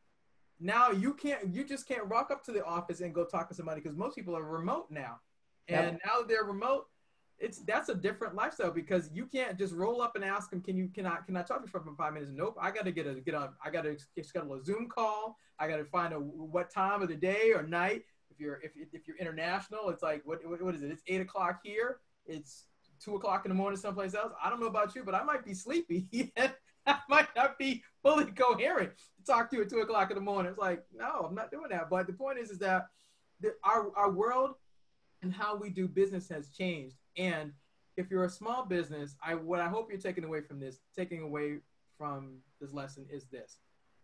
now 0.59 0.91
you 0.91 1.15
can't, 1.15 1.55
you 1.55 1.65
just 1.65 1.87
can't 1.87 2.07
rock 2.09 2.31
up 2.31 2.45
to 2.45 2.53
the 2.53 2.65
office 2.65 3.01
and 3.01 3.15
go 3.15 3.25
talk 3.25 3.49
to 3.49 3.55
somebody 3.55 3.81
because 3.81 3.97
most 3.97 4.17
people 4.17 4.37
are 4.37 4.43
remote 4.43 4.91
now, 4.91 5.21
and 5.69 5.93
Yep. 5.93 6.01
now 6.05 6.19
that 6.19 6.29
they're 6.29 6.45
remote. 6.45 6.87
It's 7.41 7.59
that's 7.61 7.89
a 7.89 7.95
different 7.95 8.35
lifestyle 8.35 8.71
because 8.71 9.11
you 9.15 9.25
can't 9.27 9.59
just 9.59 9.75
roll 9.75 10.03
up 10.03 10.15
and 10.15 10.25
ask 10.25 10.51
them, 10.51 10.61
can 10.61 10.77
you 10.77 10.89
can 10.89 11.07
I 11.07 11.17
can 11.27 11.37
I 11.37 11.43
talk 11.43 11.59
to 11.59 11.65
you 11.65 11.69
for 11.69 11.83
five 11.97 12.13
minutes? 12.13 12.31
Nope, 12.35 12.57
I 12.61 12.71
got 12.71 12.85
to 12.85 12.93
get 12.93 13.07
a 13.07 13.15
get 13.15 13.35
on. 13.35 13.51
I 13.65 13.71
got 13.71 13.85
to 13.85 13.97
schedule 14.23 14.55
a 14.55 14.63
Zoom 14.63 14.89
call. 14.89 15.39
I 15.59 15.67
got 15.67 15.79
to 15.79 15.85
find 15.85 16.13
a 16.13 16.19
what 16.19 16.71
time 16.73 17.03
of 17.03 17.09
the 17.09 17.17
day 17.17 17.53
or 17.55 17.63
night. 17.63 18.03
If 18.31 18.39
you're 18.39 18.61
if, 18.63 18.73
if 18.93 19.09
you're 19.09 19.17
international, 19.17 19.89
it's 19.89 20.03
like 20.03 20.23
what, 20.25 20.41
what 20.45 20.75
is 20.75 20.83
it? 20.83 20.91
It's 20.91 21.03
eight 21.07 21.23
o'clock 21.23 21.61
here. 21.65 21.99
It's 22.27 22.67
two 23.03 23.17
o'clock 23.17 23.47
in 23.47 23.49
the 23.49 23.55
morning 23.55 23.79
someplace 23.79 24.15
else. 24.15 24.33
I 24.43 24.51
don't 24.51 24.61
know 24.61 24.67
about 24.67 24.95
you, 24.95 25.03
but 25.03 25.15
I 25.15 25.23
might 25.23 25.45
be 25.45 25.55
sleepy. 25.55 26.33
I 26.87 26.99
might 27.09 27.29
not 27.35 27.59
be 27.59 27.83
fully 28.03 28.27
coherent 28.27 28.93
to 28.97 29.25
talk 29.25 29.51
to 29.51 29.57
you 29.57 29.63
at 29.63 29.71
two 29.71 29.81
o'clock 29.81 30.11
in 30.11 30.17
the 30.17 30.23
morning. 30.23 30.51
It's 30.51 30.59
like 30.61 30.85
no, 30.95 31.27
I'm 31.27 31.35
not 31.35 31.51
doing 31.51 31.71
that. 31.71 31.89
But 31.89 32.07
the 32.07 32.13
point 32.13 32.39
is, 32.39 32.51
is 32.51 32.59
that 32.59 32.89
the, 33.41 33.55
our 33.65 33.91
our 33.97 34.11
world 34.11 34.57
and 35.23 35.33
how 35.33 35.57
we 35.57 35.71
do 35.71 35.89
business 35.89 36.29
has 36.29 36.49
changed. 36.49 36.97
And 37.17 37.53
if 37.97 38.11
you're 38.11 38.25
a 38.25 38.31
small 38.31 38.65
business, 38.65 39.17
I 39.23 39.35
what 39.35 39.61
I 39.61 39.69
hope 39.69 39.91
you're 39.91 40.01
taking 40.01 40.25
away 40.25 40.41
from 40.41 40.61
this, 40.61 40.81
taking 40.97 41.23
away 41.23 41.59
from 41.99 42.39
this 42.61 42.73
lesson 42.73 43.07
is 43.11 43.27
this. 43.27 43.59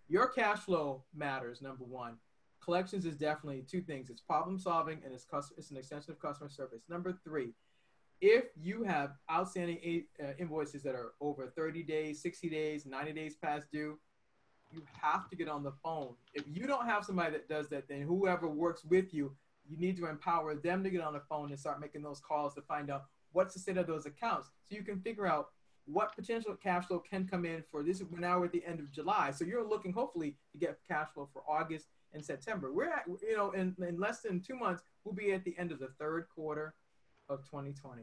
Your 0.09 0.29
cash 0.29 0.61
flow 0.61 1.05
matters, 1.15 1.63
number 1.63 1.85
one. 1.85 2.17
Collections 2.63 3.07
is 3.07 3.17
definitely 3.17 3.65
two 3.69 3.81
things. 3.81 4.11
It's 4.11 4.21
problem 4.21 4.59
solving 4.59 5.01
and 5.05 5.13
it's 5.13 5.25
cus- 5.25 5.53
it's 5.57 5.71
an 5.71 5.77
extension 5.77 6.13
of 6.13 6.21
customer 6.21 6.51
service. 6.51 6.83
Number 6.89 7.19
three, 7.25 7.53
if 8.21 8.45
you 8.61 8.83
have 8.83 9.13
outstanding 9.31 10.05
uh, 10.23 10.29
invoices 10.39 10.83
that 10.83 10.95
are 10.95 11.13
over 11.21 11.53
30 11.55 11.83
days, 11.83 12.23
60 12.23 12.49
days, 12.49 12.87
90 12.87 13.13
days 13.13 13.37
past 13.37 13.67
due, 13.71 13.99
you 14.73 14.83
have 15.01 15.29
to 15.31 15.37
get 15.37 15.49
on 15.49 15.63
the 15.63 15.73
phone. 15.83 16.15
If 16.35 16.45
you 16.47 16.67
don't 16.67 16.87
have 16.87 17.05
somebody 17.05 17.33
that 17.33 17.49
does 17.49 17.69
that, 17.69 17.89
then 17.89 18.03
whoever 18.03 18.49
works 18.49 18.85
with 18.85 19.13
you, 19.15 19.35
you 19.69 19.77
need 19.77 19.97
to 19.97 20.07
empower 20.09 20.55
them 20.55 20.83
to 20.85 20.91
get 20.91 21.01
on 21.01 21.13
the 21.13 21.23
phone 21.29 21.51
and 21.51 21.59
start 21.59 21.81
making 21.81 22.03
those 22.03 22.21
calls 22.21 22.55
to 22.55 22.63
find 22.63 22.91
out 22.91 23.05
what's 23.33 23.55
the 23.55 23.61
state 23.61 23.77
of 23.77 23.87
those 23.87 24.07
accounts 24.07 24.49
so 24.69 24.77
you 24.77 24.83
can 24.83 25.01
figure 25.01 25.27
out 25.27 25.49
what 25.87 26.15
potential 26.17 26.57
cash 26.61 26.87
flow 26.87 26.99
can 26.99 27.27
come 27.27 27.45
in 27.45 27.63
for 27.71 27.83
this. 27.83 28.03
We're 28.03 28.19
now 28.19 28.43
at 28.45 28.53
the 28.53 28.65
end 28.67 28.81
of 28.81 28.91
July, 28.91 29.31
so 29.31 29.45
you're 29.45 29.67
looking 29.67 29.93
hopefully 29.93 30.37
to 30.53 30.59
get 30.59 30.79
cash 30.87 31.09
flow 31.15 31.29
for 31.33 31.43
August 31.49 31.87
and 32.13 32.25
September. 32.25 32.73
We're 32.73 32.91
at, 32.91 33.05
you 33.07 33.37
know, 33.37 33.53
in, 33.53 33.75
in 33.87 33.99
less 33.99 34.21
than 34.21 34.41
two 34.41 34.57
months, 34.57 34.83
we'll 35.05 35.15
be 35.15 35.33
at 35.33 35.45
the 35.45 35.55
end 35.59 35.71
of 35.71 35.79
the 35.79 35.89
third 35.99 36.27
quarter 36.35 36.75
of 37.29 37.45
2020. 37.45 38.03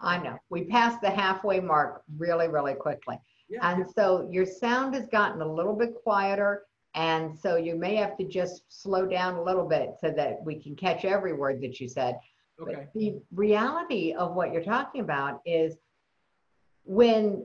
I 0.00 0.18
know. 0.18 0.38
We 0.50 0.64
passed 0.64 1.00
the 1.00 1.10
halfway 1.10 1.60
mark 1.60 2.02
really, 2.18 2.48
really 2.48 2.74
quickly. 2.74 3.18
Yeah. 3.48 3.60
And 3.62 3.86
so 3.94 4.28
your 4.30 4.46
sound 4.46 4.94
has 4.94 5.06
gotten 5.06 5.40
a 5.40 5.46
little 5.46 5.74
bit 5.74 5.94
quieter. 6.02 6.64
And 6.94 7.36
so 7.36 7.56
you 7.56 7.74
may 7.74 7.96
have 7.96 8.16
to 8.18 8.24
just 8.24 8.62
slow 8.68 9.06
down 9.06 9.34
a 9.34 9.42
little 9.42 9.66
bit 9.66 9.94
so 10.00 10.10
that 10.16 10.42
we 10.42 10.62
can 10.62 10.76
catch 10.76 11.04
every 11.04 11.32
word 11.32 11.60
that 11.62 11.80
you 11.80 11.88
said. 11.88 12.18
Okay. 12.60 12.74
But 12.74 12.92
the 12.94 13.20
reality 13.34 14.12
of 14.12 14.34
what 14.34 14.52
you're 14.52 14.62
talking 14.62 15.00
about 15.00 15.40
is 15.44 15.76
when 16.84 17.44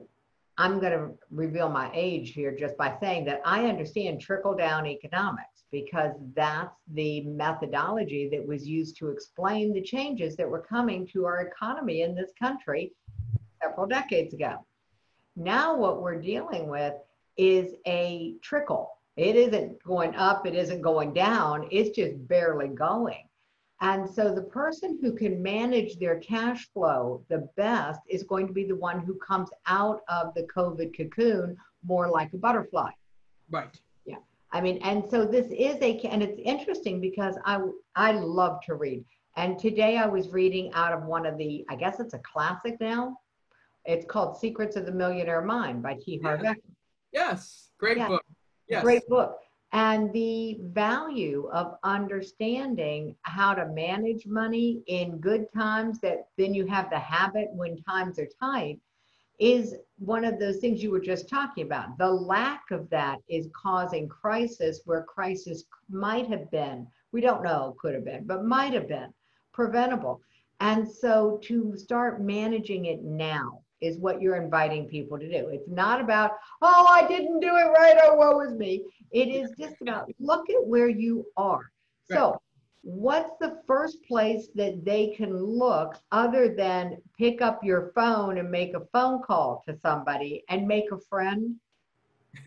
I'm 0.56 0.78
going 0.78 0.92
to 0.92 1.10
reveal 1.30 1.68
my 1.68 1.90
age 1.94 2.32
here 2.32 2.54
just 2.54 2.76
by 2.76 2.94
saying 3.00 3.24
that 3.24 3.40
I 3.44 3.66
understand 3.66 4.20
trickle 4.20 4.54
down 4.54 4.86
economics 4.86 5.64
because 5.72 6.12
that's 6.34 6.76
the 6.92 7.22
methodology 7.22 8.28
that 8.30 8.46
was 8.46 8.66
used 8.66 8.96
to 8.98 9.08
explain 9.08 9.72
the 9.72 9.82
changes 9.82 10.36
that 10.36 10.48
were 10.48 10.60
coming 10.60 11.06
to 11.08 11.24
our 11.24 11.40
economy 11.40 12.02
in 12.02 12.14
this 12.14 12.32
country 12.38 12.92
several 13.62 13.86
decades 13.86 14.34
ago. 14.34 14.64
Now, 15.36 15.76
what 15.76 16.02
we're 16.02 16.20
dealing 16.20 16.68
with 16.68 16.94
is 17.36 17.74
a 17.86 18.34
trickle. 18.42 18.90
It 19.16 19.36
isn't 19.36 19.82
going 19.82 20.14
up, 20.14 20.46
it 20.46 20.54
isn't 20.54 20.82
going 20.82 21.12
down, 21.12 21.68
it's 21.70 21.96
just 21.96 22.26
barely 22.28 22.68
going. 22.68 23.24
And 23.82 24.08
so 24.08 24.34
the 24.34 24.42
person 24.42 24.98
who 25.00 25.12
can 25.14 25.42
manage 25.42 25.98
their 25.98 26.18
cash 26.20 26.68
flow 26.72 27.24
the 27.28 27.48
best 27.56 28.00
is 28.08 28.22
going 28.24 28.46
to 28.46 28.52
be 28.52 28.64
the 28.64 28.76
one 28.76 29.00
who 29.00 29.14
comes 29.18 29.48
out 29.66 30.02
of 30.08 30.34
the 30.34 30.46
COVID 30.54 30.94
cocoon 30.96 31.56
more 31.82 32.08
like 32.08 32.32
a 32.34 32.36
butterfly. 32.36 32.90
Right. 33.50 33.74
Yeah. 34.04 34.18
I 34.52 34.60
mean, 34.60 34.78
and 34.82 35.04
so 35.10 35.24
this 35.24 35.46
is 35.46 35.76
a, 35.80 35.98
and 36.00 36.22
it's 36.22 36.40
interesting 36.44 37.00
because 37.00 37.36
I, 37.46 37.60
I 37.96 38.12
love 38.12 38.60
to 38.66 38.74
read. 38.74 39.04
And 39.36 39.58
today 39.58 39.96
I 39.96 40.06
was 40.06 40.28
reading 40.28 40.70
out 40.74 40.92
of 40.92 41.04
one 41.04 41.24
of 41.24 41.38
the, 41.38 41.64
I 41.70 41.76
guess 41.76 42.00
it's 42.00 42.14
a 42.14 42.18
classic 42.18 42.78
now. 42.80 43.16
It's 43.86 44.04
called 44.04 44.36
Secrets 44.36 44.76
of 44.76 44.84
the 44.84 44.92
Millionaire 44.92 45.40
Mind 45.40 45.82
by 45.82 45.94
T. 45.94 46.20
Harv 46.22 46.40
Eker. 46.40 46.56
Yes. 47.12 47.70
Great 47.78 47.96
Yeah. 47.96 48.08
book. 48.08 48.24
Yes. 48.70 48.82
Great 48.82 49.06
book. 49.08 49.36
And 49.72 50.12
the 50.12 50.58
value 50.62 51.48
of 51.52 51.76
understanding 51.84 53.14
how 53.22 53.54
to 53.54 53.66
manage 53.66 54.26
money 54.26 54.82
in 54.86 55.18
good 55.18 55.46
times 55.52 56.00
that 56.00 56.28
then 56.38 56.54
you 56.54 56.66
have 56.66 56.90
the 56.90 56.98
habit 56.98 57.48
when 57.52 57.76
times 57.82 58.18
are 58.18 58.28
tight 58.40 58.80
is 59.38 59.76
one 59.98 60.24
of 60.24 60.38
those 60.38 60.58
things 60.58 60.82
you 60.82 60.90
were 60.90 61.00
just 61.00 61.28
talking 61.28 61.64
about. 61.64 61.96
The 61.98 62.10
lack 62.10 62.70
of 62.70 62.90
that 62.90 63.18
is 63.28 63.48
causing 63.54 64.08
crisis 64.08 64.80
where 64.84 65.02
crisis 65.04 65.64
might 65.88 66.28
have 66.28 66.50
been, 66.50 66.86
we 67.12 67.20
don't 67.20 67.42
know, 67.42 67.76
could 67.80 67.94
have 67.94 68.04
been, 68.04 68.26
but 68.26 68.44
might 68.44 68.74
have 68.74 68.88
been 68.88 69.12
preventable. 69.52 70.20
And 70.60 70.86
so 70.88 71.38
to 71.44 71.76
start 71.76 72.20
managing 72.20 72.86
it 72.86 73.02
now 73.02 73.62
is 73.80 73.98
what 73.98 74.20
you're 74.20 74.36
inviting 74.36 74.86
people 74.86 75.18
to 75.18 75.28
do. 75.28 75.48
It's 75.48 75.68
not 75.68 76.00
about, 76.00 76.32
oh, 76.62 76.86
I 76.90 77.06
didn't 77.06 77.40
do 77.40 77.48
it 77.48 77.70
right, 77.70 77.96
oh, 78.02 78.14
woe 78.14 78.40
is 78.40 78.52
me. 78.54 78.84
It 79.10 79.28
is 79.28 79.52
just 79.58 79.76
about 79.80 80.10
look 80.18 80.48
at 80.50 80.66
where 80.66 80.88
you 80.88 81.26
are. 81.36 81.70
So, 82.10 82.40
what's 82.82 83.30
the 83.40 83.60
first 83.66 84.02
place 84.04 84.48
that 84.54 84.84
they 84.84 85.08
can 85.16 85.36
look 85.36 85.96
other 86.12 86.54
than 86.54 86.96
pick 87.16 87.40
up 87.40 87.62
your 87.62 87.92
phone 87.94 88.38
and 88.38 88.50
make 88.50 88.74
a 88.74 88.80
phone 88.92 89.22
call 89.22 89.62
to 89.68 89.76
somebody 89.80 90.44
and 90.48 90.66
make 90.66 90.90
a 90.92 90.98
friend? 90.98 91.56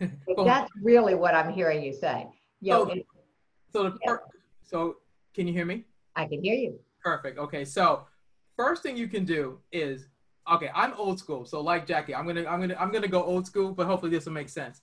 That's 0.44 0.70
really 0.82 1.14
what 1.14 1.34
I'm 1.34 1.52
hearing 1.52 1.82
you 1.82 1.92
say. 1.92 2.26
You 2.60 2.72
know, 2.72 2.88
So- 2.88 2.94
so 3.72 3.82
the 3.84 3.98
per- 4.06 4.22
so 4.62 4.96
can 5.34 5.48
you 5.48 5.52
hear 5.52 5.66
me? 5.66 5.84
I 6.14 6.26
can 6.26 6.42
hear 6.42 6.54
you. 6.54 6.78
Perfect. 7.02 7.38
Okay. 7.38 7.64
So 7.64 8.06
first 8.56 8.82
thing 8.82 8.96
you 8.96 9.08
can 9.08 9.24
do 9.24 9.58
is 9.72 10.06
okay, 10.50 10.70
I'm 10.74 10.94
old 10.94 11.18
school. 11.18 11.44
So 11.44 11.60
like 11.60 11.86
Jackie, 11.86 12.14
I'm 12.14 12.26
gonna 12.26 12.46
I'm 12.46 12.60
gonna 12.60 12.76
I'm 12.78 12.92
gonna 12.92 13.08
go 13.08 13.22
old 13.22 13.46
school, 13.46 13.72
but 13.72 13.86
hopefully 13.86 14.10
this 14.10 14.26
will 14.26 14.32
make 14.32 14.48
sense. 14.48 14.82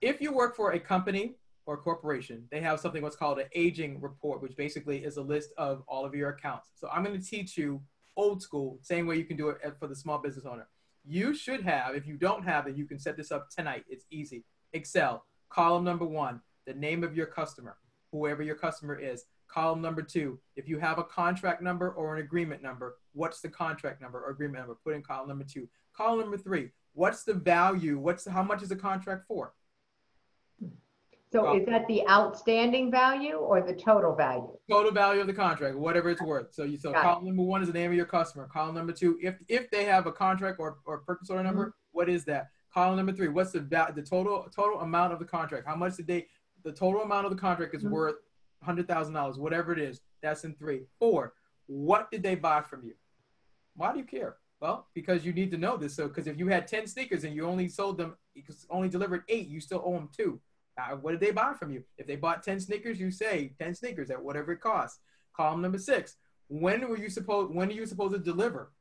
If 0.00 0.20
you 0.20 0.32
work 0.32 0.56
for 0.56 0.72
a 0.72 0.80
company 0.80 1.36
or 1.66 1.76
corporation, 1.76 2.46
they 2.50 2.60
have 2.60 2.80
something 2.80 3.02
what's 3.02 3.16
called 3.16 3.38
an 3.38 3.46
aging 3.54 4.00
report, 4.00 4.42
which 4.42 4.56
basically 4.56 4.98
is 5.04 5.16
a 5.16 5.22
list 5.22 5.50
of 5.58 5.82
all 5.86 6.04
of 6.04 6.14
your 6.14 6.30
accounts. 6.30 6.70
So 6.74 6.88
I'm 6.88 7.04
gonna 7.04 7.20
teach 7.20 7.56
you 7.56 7.82
old 8.16 8.42
school, 8.42 8.78
same 8.82 9.06
way 9.06 9.16
you 9.16 9.24
can 9.24 9.36
do 9.36 9.48
it 9.48 9.58
for 9.78 9.86
the 9.86 9.94
small 9.96 10.18
business 10.18 10.46
owner. 10.46 10.68
You 11.06 11.34
should 11.34 11.62
have, 11.62 11.94
if 11.94 12.06
you 12.06 12.16
don't 12.16 12.44
have 12.44 12.66
it, 12.66 12.76
you 12.76 12.84
can 12.84 12.98
set 12.98 13.16
this 13.16 13.32
up 13.32 13.48
tonight. 13.50 13.84
It's 13.88 14.04
easy. 14.10 14.44
Excel, 14.72 15.24
column 15.48 15.84
number 15.84 16.04
one, 16.04 16.40
the 16.66 16.74
name 16.74 17.02
of 17.02 17.16
your 17.16 17.26
customer, 17.26 17.76
whoever 18.12 18.42
your 18.42 18.56
customer 18.56 18.98
is. 18.98 19.24
Column 19.52 19.82
number 19.82 20.02
two, 20.02 20.38
if 20.54 20.68
you 20.68 20.78
have 20.78 20.98
a 20.98 21.04
contract 21.04 21.60
number 21.60 21.90
or 21.90 22.14
an 22.16 22.22
agreement 22.22 22.62
number, 22.62 22.98
what's 23.14 23.40
the 23.40 23.48
contract 23.48 24.00
number 24.00 24.20
or 24.24 24.30
agreement 24.30 24.58
number? 24.60 24.76
Put 24.84 24.94
in 24.94 25.02
column 25.02 25.28
number 25.28 25.44
two. 25.44 25.68
Column 25.92 26.20
number 26.20 26.38
three, 26.38 26.70
what's 26.92 27.24
the 27.24 27.34
value? 27.34 27.98
What's 27.98 28.26
how 28.28 28.44
much 28.44 28.62
is 28.62 28.68
the 28.68 28.76
contract 28.76 29.26
for? 29.26 29.52
So, 31.32 31.44
Well- 31.44 31.56
is 31.56 31.66
that 31.66 31.86
the 31.88 32.08
outstanding 32.08 32.90
value 32.92 33.34
or 33.36 33.60
the 33.60 33.74
total 33.74 34.14
value? 34.14 34.56
Total 34.68 34.92
value 34.92 35.20
of 35.20 35.26
the 35.26 35.32
contract, 35.34 35.76
whatever 35.76 36.10
it's 36.10 36.22
worth. 36.22 36.52
So 36.54 36.62
you 36.64 36.78
so 36.78 36.92
Got 36.92 36.98
it. 37.00 37.02
column 37.02 37.24
number 37.26 37.42
one 37.42 37.60
is 37.62 37.68
the 37.68 37.74
name 37.74 37.90
of 37.90 37.96
your 37.96 38.06
customer. 38.06 38.48
Column 38.52 38.74
number 38.76 38.92
two, 38.92 39.18
if 39.20 39.36
if 39.48 39.68
they 39.70 39.84
have 39.84 40.06
a 40.06 40.12
contract 40.12 40.60
or, 40.60 40.78
or 40.86 40.98
purchase 40.98 41.28
order 41.30 41.42
number, 41.42 41.66
Mm-hmm. 41.66 41.88
what 41.92 42.08
is 42.08 42.24
that? 42.26 42.50
Column 42.72 42.96
number 42.96 43.12
three, 43.12 43.28
what's 43.28 43.50
the 43.50 43.60
the 43.60 44.02
total 44.08 44.48
total 44.54 44.80
amount 44.80 45.12
of 45.12 45.18
the 45.18 45.24
contract? 45.24 45.66
How 45.66 45.74
much 45.76 45.96
did 45.96 46.06
they 46.06 46.28
the 46.62 46.72
total 46.72 47.02
amount 47.02 47.26
of 47.26 47.32
the 47.32 47.38
contract 47.38 47.74
is 47.74 47.82
Mhm. 47.84 47.90
worth 47.90 48.16
hundred 48.62 48.88
thousand 48.88 49.14
dollars, 49.14 49.38
whatever 49.38 49.72
it 49.72 49.78
is. 49.78 50.00
That's 50.22 50.44
in 50.44 50.54
three. 50.54 50.82
Four, 50.98 51.34
what 51.66 52.10
did 52.10 52.22
they 52.22 52.34
buy 52.34 52.62
from 52.62 52.84
you? 52.84 52.94
Why 53.76 53.92
do 53.92 53.98
you 53.98 54.04
care? 54.04 54.36
Well, 54.60 54.88
because 54.94 55.24
you 55.24 55.32
need 55.32 55.50
to 55.52 55.56
know 55.56 55.76
this. 55.76 55.94
So, 55.94 56.08
because 56.08 56.26
if 56.26 56.38
you 56.38 56.48
had 56.48 56.68
10 56.68 56.86
sneakers 56.86 57.24
and 57.24 57.34
you 57.34 57.46
only 57.46 57.68
sold 57.68 57.96
them, 57.96 58.16
only 58.68 58.90
delivered 58.90 59.24
eight, 59.28 59.48
you 59.48 59.58
still 59.58 59.82
owe 59.84 59.94
them 59.94 60.10
two. 60.14 60.38
Uh, 60.78 60.96
what 60.96 61.12
did 61.12 61.20
they 61.20 61.30
buy 61.30 61.54
from 61.54 61.72
you? 61.72 61.82
If 61.96 62.06
they 62.06 62.16
bought 62.16 62.42
10 62.42 62.60
sneakers, 62.60 63.00
you 63.00 63.10
say 63.10 63.52
10 63.58 63.74
sneakers 63.74 64.10
at 64.10 64.22
whatever 64.22 64.52
it 64.52 64.60
costs. 64.60 65.00
Column 65.34 65.62
number 65.62 65.78
six. 65.78 66.16
When 66.48 66.88
were 66.88 66.98
you 66.98 67.08
supposed? 67.08 67.54
When 67.54 67.68
are 67.68 67.72
you 67.72 67.86
supposed 67.86 68.12
to 68.12 68.18
deliver 68.18 68.72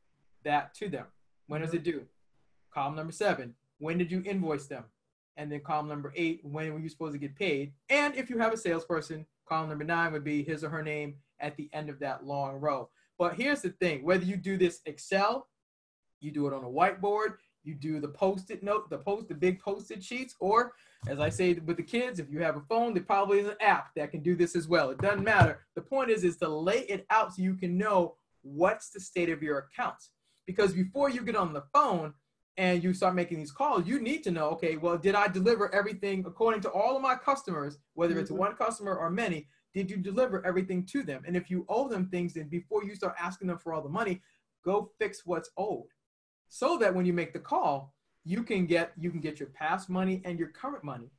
that 0.43 0.73
to 0.75 0.89
them? 0.89 1.05
When 1.47 1.61
is 1.63 1.73
it 1.73 1.83
due? 1.83 2.05
Column 2.73 2.95
number 2.95 3.13
seven. 3.13 3.53
When 3.77 3.97
did 3.97 4.11
you 4.11 4.21
invoice 4.25 4.67
them? 4.67 4.83
And 5.37 5.51
then 5.51 5.61
column 5.61 5.87
number 5.87 6.11
eight. 6.15 6.41
When 6.43 6.73
were 6.73 6.79
you 6.79 6.89
supposed 6.89 7.13
to 7.13 7.19
get 7.19 7.35
paid? 7.35 7.73
And 7.89 8.15
if 8.15 8.29
you 8.29 8.37
have 8.39 8.53
a 8.53 8.57
salesperson, 8.57 9.25
column 9.49 9.69
number 9.69 9.83
nine 9.83 10.12
would 10.13 10.23
be 10.23 10.43
his 10.43 10.63
or 10.63 10.69
her 10.69 10.83
name 10.83 11.15
at 11.39 11.57
the 11.57 11.69
end 11.73 11.89
of 11.89 11.99
that 11.99 12.25
long 12.25 12.55
row. 12.55 12.89
But 13.17 13.33
here's 13.33 13.62
the 13.62 13.69
thing: 13.69 14.03
whether 14.03 14.23
you 14.23 14.38
do 14.38 14.57
this 14.57 14.81
Excel, 14.85 15.47
you 16.21 16.31
do 16.31 16.47
it 16.47 16.53
on 16.53 16.63
a 16.63 16.67
whiteboard, 16.67 17.33
you 17.63 17.75
do 17.75 17.99
the 17.99 18.07
post-it 18.07 18.63
note, 18.63 18.89
the 18.89 18.97
post, 18.97 19.27
the 19.27 19.35
big 19.35 19.59
post-it 19.59 20.03
sheets, 20.03 20.35
or 20.39 20.73
as 21.07 21.19
I 21.19 21.29
say 21.29 21.53
with 21.53 21.77
the 21.77 21.83
kids, 21.83 22.19
if 22.19 22.29
you 22.29 22.41
have 22.41 22.57
a 22.57 22.62
phone, 22.62 22.93
there 22.93 23.03
probably 23.03 23.39
is 23.39 23.47
an 23.47 23.55
app 23.62 23.93
that 23.95 24.12
can 24.12 24.21
do 24.21 24.35
this 24.35 24.55
as 24.55 24.67
well. 24.67 24.89
It 24.89 24.99
doesn't 24.99 25.23
matter. 25.23 25.65
The 25.75 25.81
point 25.81 26.09
is, 26.09 26.23
is 26.23 26.38
to 26.38 26.47
lay 26.47 26.81
it 26.81 27.05
out 27.09 27.33
so 27.33 27.41
you 27.41 27.55
can 27.55 27.77
know 27.77 28.15
what's 28.41 28.89
the 28.89 28.99
state 28.99 29.29
of 29.29 29.43
your 29.43 29.57
accounts. 29.59 30.09
Because 30.45 30.73
before 30.73 31.09
you 31.09 31.21
get 31.21 31.35
on 31.35 31.53
the 31.53 31.63
phone 31.73 32.13
and 32.60 32.84
you 32.84 32.93
start 32.93 33.15
making 33.15 33.38
these 33.38 33.54
calls, 33.54 33.88
you 33.88 34.02
need 34.02 34.22
to 34.22 34.32
know, 34.32 34.50
okay, 34.50 34.76
well, 34.76 34.98
did 34.98 35.15
I 35.15 35.30
deliver 35.30 35.74
everything 35.74 36.26
according 36.28 36.60
to 36.63 36.69
all 36.69 36.93
of 36.98 37.02
my 37.02 37.15
customers, 37.15 37.78
whether 37.93 38.19
it's 38.19 38.32
Mhm. 38.32 38.38
one 38.38 38.56
customer 38.58 38.98
or 38.98 39.10
many? 39.10 39.48
Did 39.74 39.89
you 39.89 39.95
deliver 39.95 40.45
everything 40.45 40.86
to 40.88 41.02
them? 41.02 41.24
And 41.26 41.38
if 41.38 41.50
you 41.50 41.65
owe 41.69 41.88
them 41.88 42.10
things, 42.10 42.34
then 42.34 42.50
before 42.50 42.84
you 42.84 42.95
start 42.95 43.15
asking 43.17 43.48
them 43.48 43.60
for 43.60 43.72
all 43.72 43.82
the 43.82 43.88
money, 43.88 44.22
go 44.65 44.91
fix 45.00 45.26
what's 45.26 45.50
owed 45.56 45.88
so 46.50 46.78
that 46.78 46.93
when 46.93 47.06
you 47.06 47.13
make 47.13 47.32
the 47.32 47.39
call 47.39 47.93
you 48.26 48.43
can 48.43 48.65
get 48.65 48.91
you 48.98 49.10
can 49.10 49.22
get 49.22 49.39
your 49.39 49.50
past 49.50 49.89
money 49.89 50.22
and 50.26 50.38
your 50.38 50.50
current 50.50 50.84
money 50.84 51.10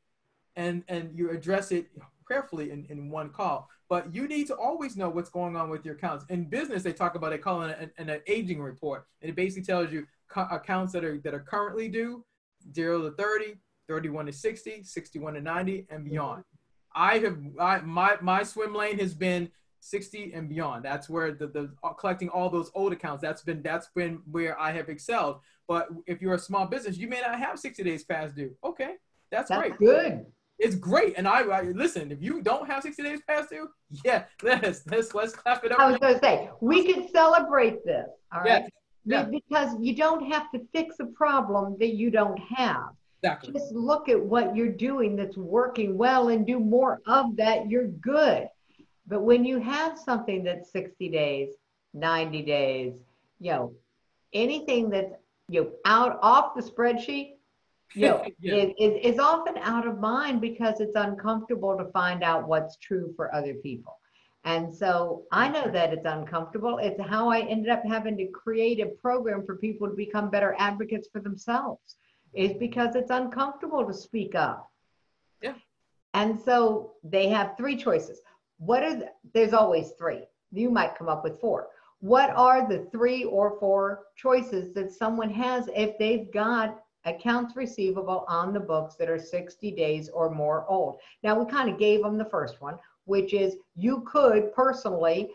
and 0.57 0.85
and 0.89 1.17
you 1.17 1.31
address 1.31 1.73
it 1.73 1.87
prayerfully 2.27 2.71
in, 2.71 2.85
in 2.91 3.09
one 3.09 3.31
call 3.31 3.69
but 3.89 4.15
you 4.15 4.29
need 4.29 4.47
to 4.47 4.55
always 4.57 4.97
know 4.97 5.09
what's 5.09 5.31
going 5.31 5.57
on 5.57 5.71
with 5.71 5.85
your 5.87 5.95
accounts 5.95 6.27
in 6.29 6.45
business 6.45 6.83
they 6.83 6.93
talk 6.93 7.15
about 7.15 7.31
they 7.31 7.39
call 7.39 7.63
it 7.63 7.79
an, 7.81 7.91
an, 7.97 8.11
an 8.11 8.21
aging 8.27 8.61
report 8.61 9.07
and 9.23 9.31
it 9.31 9.37
basically 9.37 9.65
tells 9.65 9.91
you 9.91 10.07
accounts 10.37 10.93
that 10.93 11.05
are 11.05 11.19
that 11.19 11.35
are 11.35 11.41
currently 11.41 11.89
due 11.89 12.25
0 12.75 13.03
to 13.03 13.17
30 13.17 13.57
31 13.89 14.27
to 14.27 14.33
60 14.33 14.83
61 14.83 15.35
to 15.35 15.41
90 15.41 15.87
and 15.91 16.05
beyond 16.05 16.45
i 16.95 17.19
have 17.19 17.39
I, 17.59 17.81
my 17.81 18.17
my 18.21 18.43
swim 18.43 18.75
lane 18.75 18.99
has 18.99 19.15
been 19.15 19.51
60 19.81 20.33
and 20.35 20.49
beyond. 20.49 20.85
That's 20.85 21.09
where 21.09 21.33
the, 21.33 21.47
the 21.47 21.71
uh, 21.83 21.93
collecting 21.95 22.29
all 22.29 22.51
those 22.51 22.71
old 22.75 22.93
accounts. 22.93 23.23
That's 23.23 23.43
been 23.43 23.63
that's 23.63 23.89
been 23.95 24.21
where 24.31 24.59
I 24.61 24.73
have 24.73 24.89
excelled. 24.89 25.41
But 25.67 25.89
if 26.07 26.21
you're 26.21 26.35
a 26.35 26.39
small 26.39 26.67
business, 26.67 26.97
you 26.99 27.09
may 27.09 27.21
not 27.21 27.39
have 27.39 27.59
60 27.59 27.83
days 27.83 28.05
past 28.05 28.35
due. 28.37 28.55
Okay, 28.65 28.95
that's, 29.31 29.49
That's 29.49 29.61
great. 29.61 29.79
good. 29.79 30.27
It's 30.59 30.75
great. 30.75 31.15
And 31.17 31.27
I, 31.27 31.41
I 31.43 31.63
listen. 31.63 32.13
If 32.13 32.21
you 32.21 32.43
don't 32.43 32.67
have 32.67 32.83
60 32.83 33.03
days 33.03 33.21
past 33.27 33.51
due, 33.51 33.69
yeah, 34.05 34.25
let's 34.43 34.87
let's 34.87 35.15
let's 35.15 35.33
clap 35.35 35.65
it 35.65 35.73
up. 35.73 35.81
I 35.81 35.91
was 35.91 35.99
going 35.99 36.15
to 36.15 36.21
say, 36.21 36.51
we 36.61 36.93
can 36.93 37.09
celebrate 37.11 37.85
this. 37.85 38.07
All 38.33 38.43
right. 38.43 38.65
Yeah. 39.05 39.25
Because 39.25 39.77
you 39.81 39.95
don't 39.97 40.31
have 40.31 40.51
to 40.53 40.61
fix 40.73 41.01
a 41.01 41.07
problem 41.07 41.77
that 41.79 41.95
you 41.95 42.11
don't 42.11 42.39
have. 42.39 42.91
Exactly. 43.23 43.53
Just 43.53 43.73
look 43.73 44.09
at 44.09 44.21
what 44.21 44.57
you're 44.57 44.69
doing 44.73 45.17
that's 45.17 45.37
working 45.37 45.97
well 45.97 46.29
and 46.29 46.47
do 46.47 46.59
more 46.59 47.01
of 47.07 47.37
that. 47.37 47.69
You're 47.69 47.89
good. 47.89 48.49
But 49.07 49.23
when 49.23 49.45
you 49.45 49.59
have 49.61 49.99
something 49.99 50.45
that's 50.45 50.71
60 50.73 51.09
days, 51.09 51.51
90 51.95 52.43
days, 52.43 52.95
you 53.41 53.53
know, 53.53 53.75
anything 54.33 54.91
that's 54.91 55.13
you 55.49 55.65
know, 55.65 55.71
out 55.85 56.19
off 56.23 56.55
the 56.55 56.63
spreadsheet, 56.63 57.35
you 57.95 58.07
know, 58.07 58.25
Yeah. 58.41 58.55
is, 58.55 58.73
is, 58.79 59.15
is 59.15 59.19
often 59.19 59.59
out 59.59 59.87
of 59.87 59.99
mind 59.99 60.41
because 60.41 60.81
it's 60.81 60.95
uncomfortable 60.95 61.77
to 61.77 61.87
find 61.87 62.23
out 62.23 62.47
what's 62.47 62.77
true 62.77 63.13
for 63.17 63.35
other 63.35 63.55
people. 63.55 63.99
And 64.45 64.75
so 64.75 65.25
I 65.33 65.49
know 65.49 65.71
that 65.71 65.93
it's 65.93 66.07
uncomfortable. 66.07 66.79
It's 66.79 67.01
how 67.01 67.29
I 67.29 67.41
ended 67.41 67.71
up 67.71 67.83
having 67.87 68.17
to 68.17 68.27
create 68.29 68.81
a 68.81 68.87
program 68.87 69.45
for 69.45 69.57
people 69.57 69.89
to 69.89 69.95
become 69.95 70.31
better 70.31 70.57
advocates 70.59 71.09
for 71.13 71.21
themselves, 71.21 71.97
is 72.33 72.55
because 72.55 72.97
it's 72.97 73.11
uncomfortable 73.11 73.87
to 73.87 73.93
speak 73.93 74.35
up. 74.35 74.71
Yeah. 75.43 75.55
And 76.15 76.41
so 76.41 76.93
they 77.05 77.29
have 77.29 77.57
three 77.57 77.77
choices. 77.77 78.21
What 78.59 78.83
are 78.83 78.97
the, 78.97 79.11
there's 79.35 79.53
always 79.53 79.91
three. 79.99 80.25
You 80.53 80.71
might 80.71 80.97
come 80.97 81.09
up 81.09 81.23
with 81.23 81.41
four. 81.41 81.69
What 82.01 82.31
are 82.31 82.67
the 82.67 82.87
three 82.91 83.25
or 83.25 83.59
four 83.61 84.05
choices 84.17 84.73
that 84.75 84.91
someone 84.91 85.31
has 85.31 85.69
if 85.77 85.99
they've 85.99 86.33
got 86.33 86.83
accounts 87.05 87.57
receivable 87.57 88.25
on 88.27 88.53
the 88.53 88.61
books 88.61 88.97
that 88.97 89.11
are 89.11 89.19
60 89.19 89.71
days 89.73 90.09
or 90.09 90.31
more 90.31 90.65
old? 90.67 90.97
Now, 91.23 91.39
we 91.39 91.51
kind 91.51 91.69
of 91.69 91.79
gave 91.79 92.03
them 92.03 92.17
the 92.17 92.25
first 92.25 92.61
one, 92.61 92.79
which 93.11 93.35
is 93.35 93.57
you 93.75 94.05
could 94.07 94.55
personally 94.55 95.31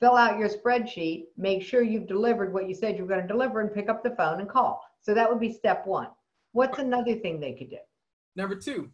fill 0.00 0.16
out 0.16 0.38
your 0.38 0.48
spreadsheet, 0.48 1.24
make 1.36 1.62
sure 1.62 1.82
you've 1.82 2.08
delivered 2.08 2.54
what 2.54 2.66
you 2.66 2.74
said 2.74 2.96
you're 2.96 3.06
going 3.06 3.20
to 3.20 3.28
deliver, 3.28 3.60
and 3.60 3.74
pick 3.74 3.90
up 3.90 4.02
the 4.02 4.16
phone 4.16 4.40
and 4.40 4.48
call. 4.48 4.82
So 5.02 5.12
that 5.12 5.28
would 5.28 5.38
be 5.38 5.52
step 5.52 5.86
one. 5.86 6.08
What's 6.52 6.78
another 6.78 7.16
thing 7.16 7.38
they 7.38 7.52
could 7.52 7.68
do? 7.68 7.76
Number 8.34 8.56
two, 8.56 8.88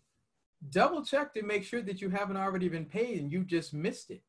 double 0.71 1.05
check 1.05 1.33
to 1.35 1.45
make 1.45 1.63
sure 1.63 1.81
that 1.83 2.01
you 2.01 2.11
haven't 2.11 2.37
already 2.37 2.69
been 2.69 2.87
paid 2.87 3.21
and 3.21 3.31
you 3.31 3.45
just 3.45 3.73
missed 3.73 4.11
it. 4.11 4.23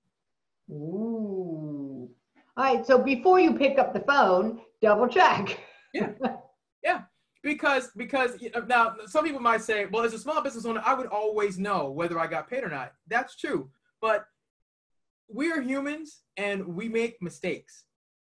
Ooh. 0.69 2.07
All 2.55 2.63
right. 2.63 2.85
So 2.85 2.99
before 2.99 3.39
you 3.39 3.55
pick 3.55 3.79
up 3.79 3.91
the 3.91 4.01
phone, 4.01 4.61
double 4.83 5.07
check. 5.07 5.59
Because 7.47 7.91
because 7.95 8.31
now 8.67 8.95
some 9.05 9.23
people 9.23 9.39
might 9.39 9.61
say, 9.61 9.85
well, 9.85 10.03
as 10.03 10.13
a 10.13 10.19
small 10.19 10.41
business 10.41 10.65
owner, 10.65 10.81
I 10.85 10.93
would 10.93 11.07
always 11.07 11.57
know 11.57 11.89
whether 11.89 12.19
I 12.19 12.27
got 12.27 12.49
paid 12.49 12.65
or 12.65 12.69
not. 12.69 12.91
That's 13.07 13.37
true, 13.37 13.69
but 14.01 14.25
we 15.29 15.49
are 15.53 15.61
humans 15.61 16.23
and 16.35 16.67
we 16.67 16.89
make 16.89 17.21
mistakes, 17.21 17.85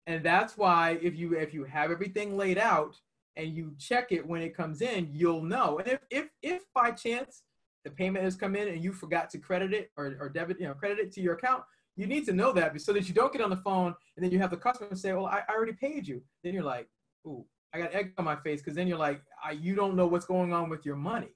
and 0.08 0.24
that's 0.24 0.56
why 0.56 0.98
if 1.02 1.14
you 1.18 1.38
if 1.38 1.54
you 1.54 1.66
have 1.66 1.92
everything 1.92 2.38
laid 2.38 2.58
out 2.58 2.96
and 3.36 3.54
you 3.54 3.76
check 3.78 4.14
it 4.14 4.26
when 4.26 4.42
it 4.42 4.56
comes 4.56 4.82
in, 4.82 5.10
you'll 5.12 5.44
know. 5.44 5.80
And 5.80 5.90
if 5.90 6.00
if 6.10 6.30
if 6.42 6.62
by 6.74 6.92
chance 6.92 7.44
the 7.84 7.92
payment 7.92 8.24
has 8.24 8.38
come 8.38 8.56
in 8.56 8.70
and 8.70 8.82
you 8.82 8.94
forgot 8.94 9.30
to 9.32 9.40
credit 9.40 9.74
it 9.74 9.92
or, 9.98 10.16
or 10.22 10.30
debit 10.30 10.58
you 10.58 10.68
know 10.70 10.74
credit 10.74 11.00
it 11.00 11.12
to 11.16 11.22
your 11.22 11.34
account, 11.34 11.64
you 11.98 12.08
need 12.08 12.26
to 12.28 12.32
know 12.32 12.54
that 12.54 12.80
so 12.80 12.94
that 12.94 13.10
you 13.10 13.14
don't 13.14 13.34
get 13.34 13.42
on 13.42 13.50
the 13.50 13.58
phone 13.58 13.94
and 14.16 14.24
then 14.24 14.32
you 14.32 14.40
have 14.40 14.52
the 14.52 14.56
customer 14.56 14.96
say, 14.96 15.12
well, 15.12 15.26
I, 15.26 15.42
I 15.50 15.54
already 15.54 15.74
paid 15.74 16.08
you. 16.08 16.22
Then 16.46 16.54
you're 16.54 16.64
like, 16.64 16.88
ooh. 17.28 17.46
I 17.74 17.80
got 17.80 17.94
egg 17.94 18.14
on 18.18 18.26
my 18.26 18.36
face 18.36 18.62
because 18.62 18.76
then 18.76 18.88
you're 18.88 18.98
like, 18.98 19.22
I, 19.44 19.52
you 19.52 19.76
don't 19.76 19.96
know 19.96 20.08
what's 20.08 20.26
going 20.26 20.54
on 20.54 20.70
with 20.70 20.86
your 20.86 20.96
money. 20.96 21.30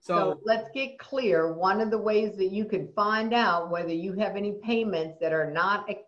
So, 0.00 0.14
So, 0.14 0.40
let's 0.44 0.68
get 0.74 0.98
clear. 0.98 1.52
One 1.52 1.80
of 1.80 1.90
the 1.90 1.98
ways 1.98 2.36
that 2.36 2.50
you 2.50 2.64
can 2.64 2.92
find 2.94 3.32
out 3.32 3.70
whether 3.70 3.92
you 3.92 4.12
have 4.14 4.34
any 4.34 4.54
payments 4.62 5.18
that 5.20 5.32
are 5.32 5.50
not 5.50 5.88
ac- 5.88 6.00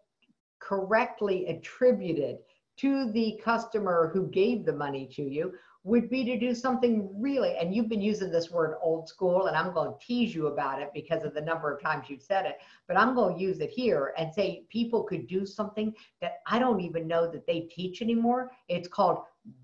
correctly 0.58 1.46
attributed 1.46 2.38
to 2.78 3.12
the 3.12 3.40
customer 3.44 4.10
who 4.12 4.26
gave 4.28 4.64
the 4.64 4.72
money 4.72 5.08
to 5.14 5.22
you 5.22 5.52
would 5.84 6.10
be 6.10 6.24
to 6.24 6.38
do 6.38 6.54
something 6.54 7.08
really, 7.20 7.56
and 7.56 7.74
you've 7.74 7.88
been 7.88 8.00
using 8.02 8.30
this 8.30 8.50
word 8.50 8.76
old 8.82 9.08
school, 9.08 9.46
and 9.46 9.56
I'm 9.56 9.72
going 9.74 9.92
to 9.92 10.06
tease 10.06 10.34
you 10.34 10.48
about 10.48 10.80
it 10.82 10.90
because 10.94 11.24
of 11.24 11.34
the 11.34 11.40
number 11.42 11.72
of 11.72 11.80
times 11.82 12.08
you've 12.10 12.22
said 12.22 12.46
it, 12.46 12.56
but 12.88 12.98
I'm 12.98 13.14
going 13.14 13.36
to 13.36 13.40
use 13.42 13.60
it 13.60 13.70
here 13.70 14.14
and 14.18 14.32
say 14.32 14.64
people 14.70 15.02
could 15.04 15.26
do 15.26 15.46
something 15.46 15.94
that 16.20 16.40
I 16.46 16.58
don't 16.58 16.80
even 16.80 17.06
know 17.06 17.30
that 17.30 17.46
they 17.46 17.62
teach 17.62 18.02
anymore. 18.02 18.50
It's 18.68 18.88
called 18.88 19.18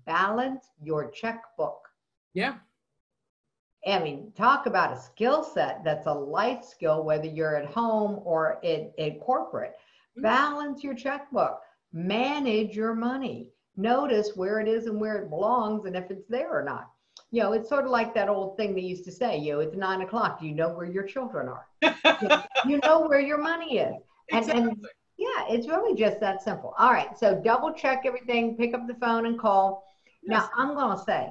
balance 0.05 0.69
your 0.81 1.09
checkbook. 1.11 1.87
yeah, 2.33 2.55
I 3.87 3.99
mean, 3.99 4.31
talk 4.35 4.65
about 4.67 4.93
a 4.93 4.99
skill 4.99 5.43
set 5.43 5.83
that's 5.83 6.05
a 6.07 6.13
life 6.13 6.63
skill, 6.63 7.03
whether 7.03 7.25
you're 7.25 7.55
at 7.55 7.65
home 7.69 8.21
or 8.23 8.59
in, 8.63 8.91
in 8.97 9.19
corporate. 9.19 9.73
Mhm. 10.17 10.21
Balance 10.23 10.83
your 10.83 10.93
checkbook, 10.95 11.61
manage 11.91 12.75
your 12.75 12.93
money, 12.93 13.51
notice 13.77 14.31
where 14.35 14.59
it 14.59 14.67
is 14.67 14.85
and 14.85 14.99
where 14.99 15.17
it 15.17 15.29
belongs 15.29 15.85
and 15.85 15.95
if 15.95 16.09
it's 16.09 16.27
there 16.27 16.49
or 16.51 16.63
not. 16.63 16.89
You 17.31 17.43
know, 17.43 17.53
it's 17.53 17.69
sort 17.69 17.85
of 17.85 17.91
like 17.91 18.13
that 18.13 18.29
old 18.29 18.57
thing 18.57 18.75
they 18.75 18.81
used 18.81 19.05
to 19.05 19.11
say, 19.11 19.37
you 19.37 19.53
know, 19.53 19.59
it's 19.59 19.75
nine 19.75 20.01
o'clock, 20.01 20.39
do 20.39 20.47
you 20.47 20.53
know 20.53 20.69
where 20.69 20.85
your 20.85 21.03
children 21.03 21.47
are? 21.47 21.67
you 22.65 22.79
know 22.79 23.07
where 23.07 23.21
your 23.21 23.37
money 23.37 23.77
is. 23.77 23.95
And, 24.31 24.49
and 24.49 24.85
yeah, 25.17 25.45
it's 25.49 25.67
really 25.67 25.95
just 25.95 26.19
that 26.19 26.43
simple. 26.43 26.73
All 26.77 26.91
right, 26.91 27.17
so 27.17 27.39
double 27.41 27.73
check 27.73 28.03
everything, 28.05 28.57
pick 28.57 28.73
up 28.73 28.85
the 28.87 28.95
phone 28.95 29.25
and 29.25 29.39
call. 29.39 29.85
Now, 30.23 30.49
I'm 30.55 30.75
going 30.75 30.97
to 30.97 31.03
say 31.03 31.29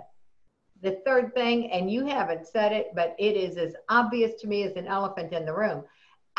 the 0.82 1.00
third 1.04 1.34
thing, 1.34 1.70
and 1.70 1.90
you 1.90 2.06
haven't 2.06 2.46
said 2.46 2.72
it, 2.72 2.88
but 2.94 3.14
it 3.18 3.36
is 3.36 3.58
as 3.58 3.74
obvious 3.90 4.40
to 4.40 4.46
me 4.46 4.62
as 4.62 4.76
an 4.76 4.86
elephant 4.86 5.32
in 5.32 5.44
the 5.44 5.54
room 5.54 5.84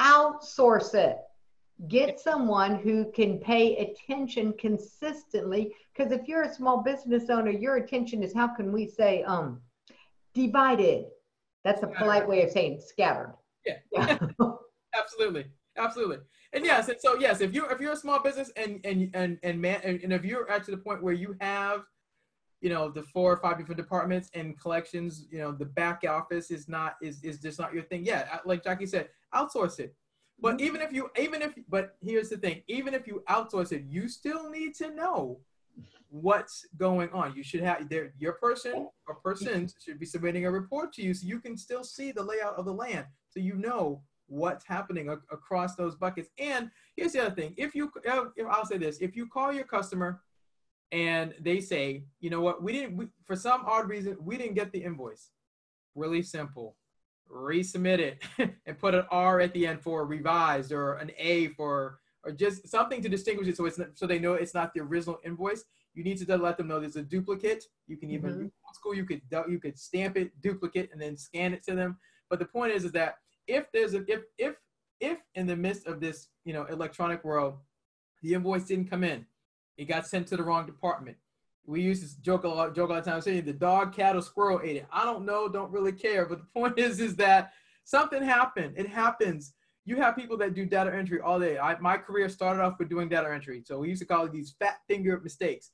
outsource 0.02 0.94
it. 0.96 1.18
Get 1.88 2.20
someone 2.20 2.76
who 2.76 3.12
can 3.12 3.40
pay 3.40 3.78
attention 3.78 4.54
consistently. 4.60 5.74
Because 5.96 6.12
if 6.12 6.28
you're 6.28 6.44
a 6.44 6.54
small 6.54 6.84
business 6.84 7.30
owner, 7.30 7.52
your 7.52 7.78
attention 7.78 8.22
is 8.22 8.34
how 8.34 8.48
can 8.48 8.72
we 8.72 8.88
say, 8.88 9.24
um, 9.24 9.62
divided. 10.34 11.06
That's 11.64 11.84
a 11.84 11.88
polite 11.88 12.28
way 12.28 12.44
of 12.44 12.52
saying 12.52 12.82
scattered. 12.86 13.36
Yeah. 13.66 13.78
Yeah. 13.92 14.18
absolutely, 14.98 15.46
absolutely. 15.78 16.18
And 16.54 16.66
yes, 16.66 16.90
and 16.90 17.00
so 17.00 17.16
yes, 17.16 17.40
if 17.40 17.54
you 17.54 17.66
if 17.68 17.80
you're 17.80 17.94
a 17.94 17.98
small 17.98 18.22
business 18.22 18.52
and 18.58 18.80
and 18.84 19.10
and 19.14 19.38
and 19.44 19.62
man, 19.62 19.80
and, 19.84 20.02
and 20.02 20.12
if 20.12 20.26
you're 20.26 20.50
at 20.50 20.66
to 20.66 20.72
the 20.72 20.78
point 20.78 21.02
where 21.02 21.14
you 21.14 21.36
have, 21.40 21.84
you 22.60 22.70
know, 22.70 22.90
the 22.90 23.04
four 23.04 23.32
or 23.32 23.38
five 23.38 23.58
different 23.58 23.78
departments 23.78 24.30
and 24.34 24.60
collections, 24.60 25.28
you 25.32 25.38
know, 25.40 25.52
the 25.52 25.66
back 25.66 26.04
office 26.08 26.52
is 26.52 26.68
not 26.68 26.96
is 27.02 27.24
is 27.24 27.40
just 27.40 27.60
not 27.60 27.74
your 27.74 27.84
thing. 27.84 28.04
Yeah, 28.04 28.40
like 28.44 28.64
Jackie 28.64 28.86
said, 28.86 29.10
outsource 29.34 29.80
it. 29.80 29.96
But 30.42 30.58
mm-hmm. 30.58 30.66
even 30.66 30.82
if 30.82 30.92
you 30.92 31.10
even 31.20 31.42
if 31.42 31.54
but 31.70 31.96
here's 32.02 32.30
the 32.30 32.38
thing, 32.38 32.64
even 32.68 32.94
if 32.94 33.08
you 33.08 33.24
outsource 33.30 33.72
it, 33.72 33.84
you 33.88 34.10
still 34.10 34.50
need 34.50 34.76
to 34.76 34.94
know 34.94 35.40
what's 36.10 36.66
going 36.78 37.10
on. 37.12 37.36
You 37.36 37.44
should 37.44 37.62
have 37.62 37.88
there 37.90 38.14
your 38.18 38.34
person 38.34 38.90
or 39.08 39.16
persons 39.16 39.74
mm-hmm. 39.74 39.92
should 39.92 40.00
be 40.00 40.06
submitting 40.06 40.46
a 40.46 40.52
report 40.52 40.94
to 40.94 41.02
you 41.02 41.14
so 41.14 41.28
you 41.28 41.40
can 41.40 41.58
still 41.58 41.84
see 41.84 42.12
the 42.12 42.24
layout 42.24 42.56
of 42.56 42.66
the 42.66 42.74
land. 42.74 43.06
So 43.30 43.40
you 43.40 43.56
know 43.56 44.02
what's 44.28 44.66
happening 44.66 45.10
a- 45.10 45.34
across 45.34 45.76
those 45.76 45.96
buckets. 45.96 46.30
And 46.40 46.72
here's 46.96 47.14
the 47.14 47.26
other 47.26 47.36
thing: 47.36 47.54
if 47.58 47.76
you, 47.76 47.92
if 48.04 48.48
I'll 48.50 48.66
say 48.66 48.78
this, 48.78 48.98
if 49.00 49.16
you 49.16 49.28
call 49.28 49.54
your 49.54 49.66
customer 49.66 50.22
and 50.92 51.34
they 51.40 51.62
say, 51.62 52.04
you 52.20 52.30
know 52.30 52.42
what, 52.42 52.62
we 52.62 52.74
didn't, 52.74 52.98
we, 52.98 53.08
for 53.26 53.36
some 53.36 53.64
odd 53.66 53.88
reason, 53.88 54.18
we 54.20 54.38
didn't 54.38 54.56
get 54.56 54.72
the 54.72 54.84
invoice. 54.84 55.30
Really 55.96 56.22
simple. 56.22 56.76
Resubmit 57.32 58.00
it 58.00 58.24
and 58.66 58.78
put 58.78 58.94
an 58.94 59.06
R 59.10 59.40
at 59.40 59.54
the 59.54 59.66
end 59.66 59.82
for 59.82 60.06
revised 60.06 60.72
or 60.72 60.96
an 60.96 61.12
A 61.18 61.48
for 61.50 62.00
or 62.24 62.32
just 62.32 62.68
something 62.68 63.02
to 63.02 63.10
distinguish 63.10 63.48
it 63.48 63.58
so 63.58 63.66
it's 63.66 63.80
not, 63.80 63.90
so 63.96 64.06
they 64.06 64.20
know 64.20 64.34
it's 64.34 64.54
not 64.54 64.74
the 64.74 64.82
original 64.82 65.20
invoice. 65.26 65.64
You 65.94 66.04
need 66.04 66.18
to 66.20 66.38
let 66.38 66.58
them 66.58 66.68
know 66.68 66.80
there's 66.80 66.96
a 66.96 67.02
duplicate. 67.02 67.64
You 67.88 67.98
can 67.98 68.12
even 68.12 68.32
Mhm. 68.32 68.44
old 68.44 68.76
school 68.76 68.94
you 68.94 69.06
could 69.06 69.22
you 69.50 69.60
could 69.60 69.78
stamp 69.80 70.18
it 70.18 70.40
duplicate 70.42 70.92
and 70.92 71.02
then 71.02 71.18
scan 71.18 71.54
it 71.54 71.64
to 71.64 71.76
them. 71.76 71.98
But 72.30 72.40
the 72.40 72.46
point 72.46 72.74
is 72.74 72.86
is 72.86 72.92
that 72.94 73.16
if 73.48 73.72
there's 73.72 73.94
a 73.94 74.04
if 74.12 74.24
if 74.38 74.56
if 75.00 75.20
in 75.36 75.48
the 75.48 75.56
midst 75.56 75.88
of 75.88 76.00
this 76.00 76.30
you 76.46 76.54
know 76.54 76.66
electronic 76.66 77.24
world 77.24 77.60
the 78.22 78.34
invoice 78.34 78.66
didn't 78.66 78.90
come 78.90 79.04
in 79.04 79.26
it 79.78 79.86
got 79.86 80.06
sent 80.06 80.28
to 80.28 80.38
the 80.38 80.44
wrong 80.44 80.66
department 80.66 81.18
we 81.66 81.82
used 81.82 82.04
to 82.04 82.22
joke 82.22 82.44
a 82.44 82.48
lot 82.48 82.76
joke 82.76 82.90
all 82.90 82.96
the 82.96 83.02
time 83.02 83.22
saying 83.22 83.46
the 83.46 83.54
dog 83.54 83.94
cat 83.94 84.16
or 84.16 84.22
squirrel 84.22 84.62
ate 84.64 84.78
it. 84.78 84.88
I 84.92 85.06
don't 85.06 85.26
know 85.26 85.48
don't 85.48 85.72
really 85.72 85.92
care 85.92 86.26
but 86.26 86.40
the 86.40 86.48
point 86.60 86.78
is 86.78 87.00
is 87.00 87.16
that 87.18 87.52
something 87.84 88.24
happened. 88.24 88.74
It 88.78 88.88
happens. 88.88 89.54
You 89.86 89.96
have 89.98 90.16
people 90.16 90.38
that 90.38 90.54
do 90.54 90.66
data 90.66 90.94
entry 90.94 91.20
all 91.20 91.40
day. 91.40 91.58
I, 91.58 91.78
my 91.80 91.98
career 91.98 92.30
started 92.30 92.62
off 92.62 92.78
with 92.78 92.90
doing 92.90 93.10
data 93.10 93.32
entry 93.32 93.64
so 93.66 93.80
we 93.80 93.90
used 93.90 94.02
to 94.02 94.08
call 94.08 94.26
it 94.26 94.32
these 94.32 94.56
fat 94.60 94.80
finger 94.88 95.20
mistakes. 95.24 95.72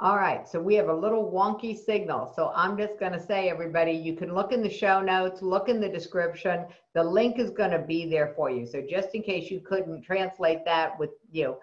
All 0.01 0.15
right, 0.15 0.47
so 0.47 0.61
we 0.61 0.75
have 0.75 0.87
a 0.87 0.93
little 0.93 1.29
wonky 1.29 1.77
signal. 1.77 2.31
So 2.33 2.53
I'm 2.55 2.77
just 2.77 2.97
going 3.01 3.11
to 3.11 3.19
say, 3.19 3.49
everybody, 3.49 3.91
you 3.91 4.15
can 4.15 4.33
look 4.33 4.53
in 4.53 4.61
the 4.61 4.69
show 4.69 5.01
notes, 5.01 5.41
look 5.41 5.67
in 5.67 5.81
the 5.81 5.89
description. 5.89 6.67
The 6.93 7.03
link 7.03 7.37
is 7.37 7.49
going 7.49 7.71
to 7.71 7.79
be 7.79 8.09
there 8.09 8.31
for 8.37 8.49
you. 8.49 8.65
So 8.65 8.81
just 8.89 9.13
in 9.13 9.21
case 9.21 9.51
you 9.51 9.59
couldn't 9.59 10.03
translate 10.03 10.63
that 10.63 10.97
with, 10.97 11.09
you 11.33 11.43
know, 11.43 11.59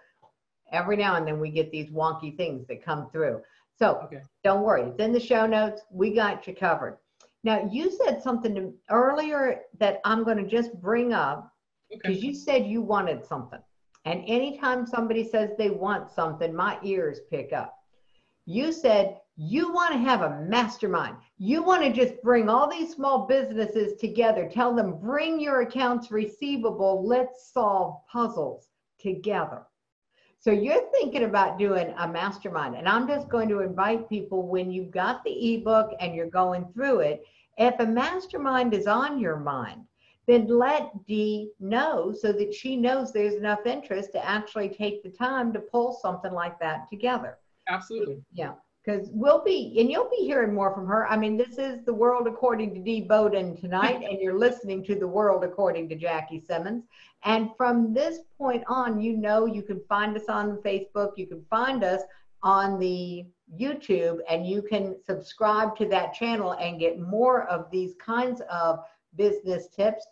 every 0.77 0.97
now 0.97 1.17
and 1.17 1.27
then 1.27 1.41
we 1.41 1.51
get 1.51 1.71
these 1.71 1.91
wonky 1.91 2.37
things 2.37 2.67
that 2.69 2.85
come 2.85 3.11
through. 3.11 3.41
So 3.79 4.01
okay. 4.05 4.23
don't 4.45 4.63
worry, 4.63 4.83
it's 4.83 5.01
in 5.01 5.13
the 5.13 5.21
show 5.21 5.47
notes. 5.47 5.83
We 5.91 6.15
got 6.15 6.47
you 6.47 6.55
covered. 6.55 6.99
Now, 7.45 7.69
you 7.71 7.97
said 8.05 8.23
something 8.23 8.75
earlier 8.91 9.61
that 9.79 10.01
I'm 10.05 10.25
going 10.25 10.39
to 10.39 10.49
just 10.49 10.75
bring 10.81 11.13
up 11.13 11.53
because 11.91 12.17
okay. 12.17 12.27
you 12.27 12.35
said 12.35 12.67
you 12.67 12.83
wanted 12.83 13.25
something. 13.25 13.61
And 14.05 14.25
anytime 14.27 14.87
somebody 14.87 15.29
says 15.29 15.51
they 15.57 15.71
want 15.71 16.11
something, 16.11 16.55
my 16.55 16.79
ears 16.83 17.21
pick 17.31 17.53
up. 17.53 17.75
You 18.47 18.73
said 18.73 19.19
you 19.37 19.73
want 19.73 19.93
to 19.93 19.99
have 19.99 20.23
a 20.23 20.41
mastermind. 20.49 21.17
You 21.39 21.63
want 21.63 21.83
to 21.83 21.93
just 21.93 22.23
bring 22.23 22.49
all 22.49 22.71
these 22.71 22.95
small 22.95 23.27
businesses 23.27 24.01
together. 24.01 24.49
Tell 24.51 24.75
them, 24.75 24.99
bring 24.99 25.41
your 25.41 25.61
accounts 25.61 26.11
receivable. 26.11 27.07
Let's 27.07 27.53
solve 27.53 27.97
puzzles 28.11 28.69
together. 28.99 29.67
So 30.47 30.53
you're 30.53 30.89
thinking 30.93 31.25
about 31.25 31.59
doing 31.59 31.93
a 31.99 32.07
mastermind. 32.07 32.77
And 32.77 32.89
I'm 32.89 33.09
just 33.09 33.29
going 33.29 33.49
to 33.49 33.63
invite 33.63 34.09
people 34.09 34.47
when 34.47 34.71
you've 34.71 34.93
got 34.93 35.25
the 35.25 35.55
ebook 35.55 35.91
and 35.99 36.15
you're 36.15 36.31
going 36.31 36.69
through 36.73 37.01
it, 37.01 37.25
if 37.59 37.75
a 37.81 37.85
mastermind 37.85 38.73
is 38.73 38.87
on 38.87 39.19
your 39.19 39.41
mind, 39.41 39.81
then 40.29 40.47
let 40.47 41.05
Dee 41.05 41.51
know 41.59 42.15
so 42.17 42.31
that 42.31 42.55
she 42.55 42.77
knows 42.77 43.13
there's 43.13 43.35
enough 43.35 43.67
interest 43.67 44.13
to 44.13 44.25
actually 44.25 44.69
take 44.69 45.03
the 45.03 45.09
time 45.09 45.53
to 45.53 45.59
pull 45.59 45.99
something 46.01 46.33
like 46.33 46.61
that 46.61 46.89
together. 46.89 47.39
Absolutely. 47.69 48.23
Yeah. 48.33 48.53
Because 48.87 49.09
we'll 49.13 49.43
be, 49.43 49.75
and 49.81 49.91
you'll 49.91 50.09
be 50.09 50.25
hearing 50.25 50.55
more 50.55 50.73
from 50.73 50.87
her. 50.87 51.09
I 51.09 51.17
mean, 51.17 51.37
this 51.37 51.59
is 51.59 51.85
the 51.85 51.93
world 51.93 52.29
according 52.29 52.73
to 52.75 52.81
Dee 52.81 53.01
Bowden 53.01 53.57
tonight, 53.57 54.05
and 54.09 54.21
you're 54.21 54.39
listening 54.39 54.85
to 54.85 54.95
the 54.95 55.09
world 55.09 55.43
according 55.43 55.89
to 55.89 55.97
Jackie 55.97 56.39
Simmons. 56.39 56.85
And 57.25 57.51
from 57.57 57.93
this 57.93 58.21
point 58.39 58.63
on, 58.69 59.01
you 59.01 59.17
know 59.17 59.45
you 59.45 59.63
can 59.63 59.81
find 59.89 60.17
us 60.17 60.27
on 60.29 60.59
Facebook, 60.59 61.15
you 61.17 61.27
can 61.27 61.45
find 61.51 61.83
us 61.83 62.03
on 62.45 62.79
the 62.79 63.27
YouTube, 63.61 64.19
and 64.31 64.47
you 64.47 64.63
can 64.63 64.95
subscribe 65.05 65.77
to 65.79 65.89
that 65.89 66.15
channel 66.15 66.53
and 66.53 66.79
get 66.79 67.01
more 67.01 67.49
of 67.49 67.69
these 67.73 67.95
kinds 67.97 68.41
of 68.49 68.85
business 69.17 69.67
tips. 69.67 70.07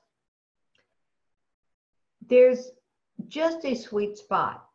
There's 2.27 2.73
just 3.29 3.65
a 3.65 3.77
sweet 3.77 4.19
spot 4.19 4.67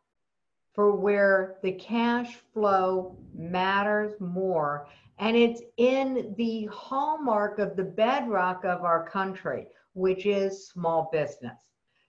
for 0.72 0.94
where 0.94 1.56
the 1.62 1.72
cash 1.72 2.36
flow 2.52 3.16
matters 3.34 4.12
more. 4.20 4.86
And 5.18 5.36
it's 5.36 5.62
in 5.76 6.34
the 6.38 6.66
hallmark 6.72 7.58
of 7.58 7.76
the 7.76 7.84
bedrock 7.84 8.64
of 8.64 8.82
our 8.84 9.08
country, 9.08 9.66
which 9.94 10.24
is 10.26 10.68
small 10.68 11.10
business. 11.12 11.58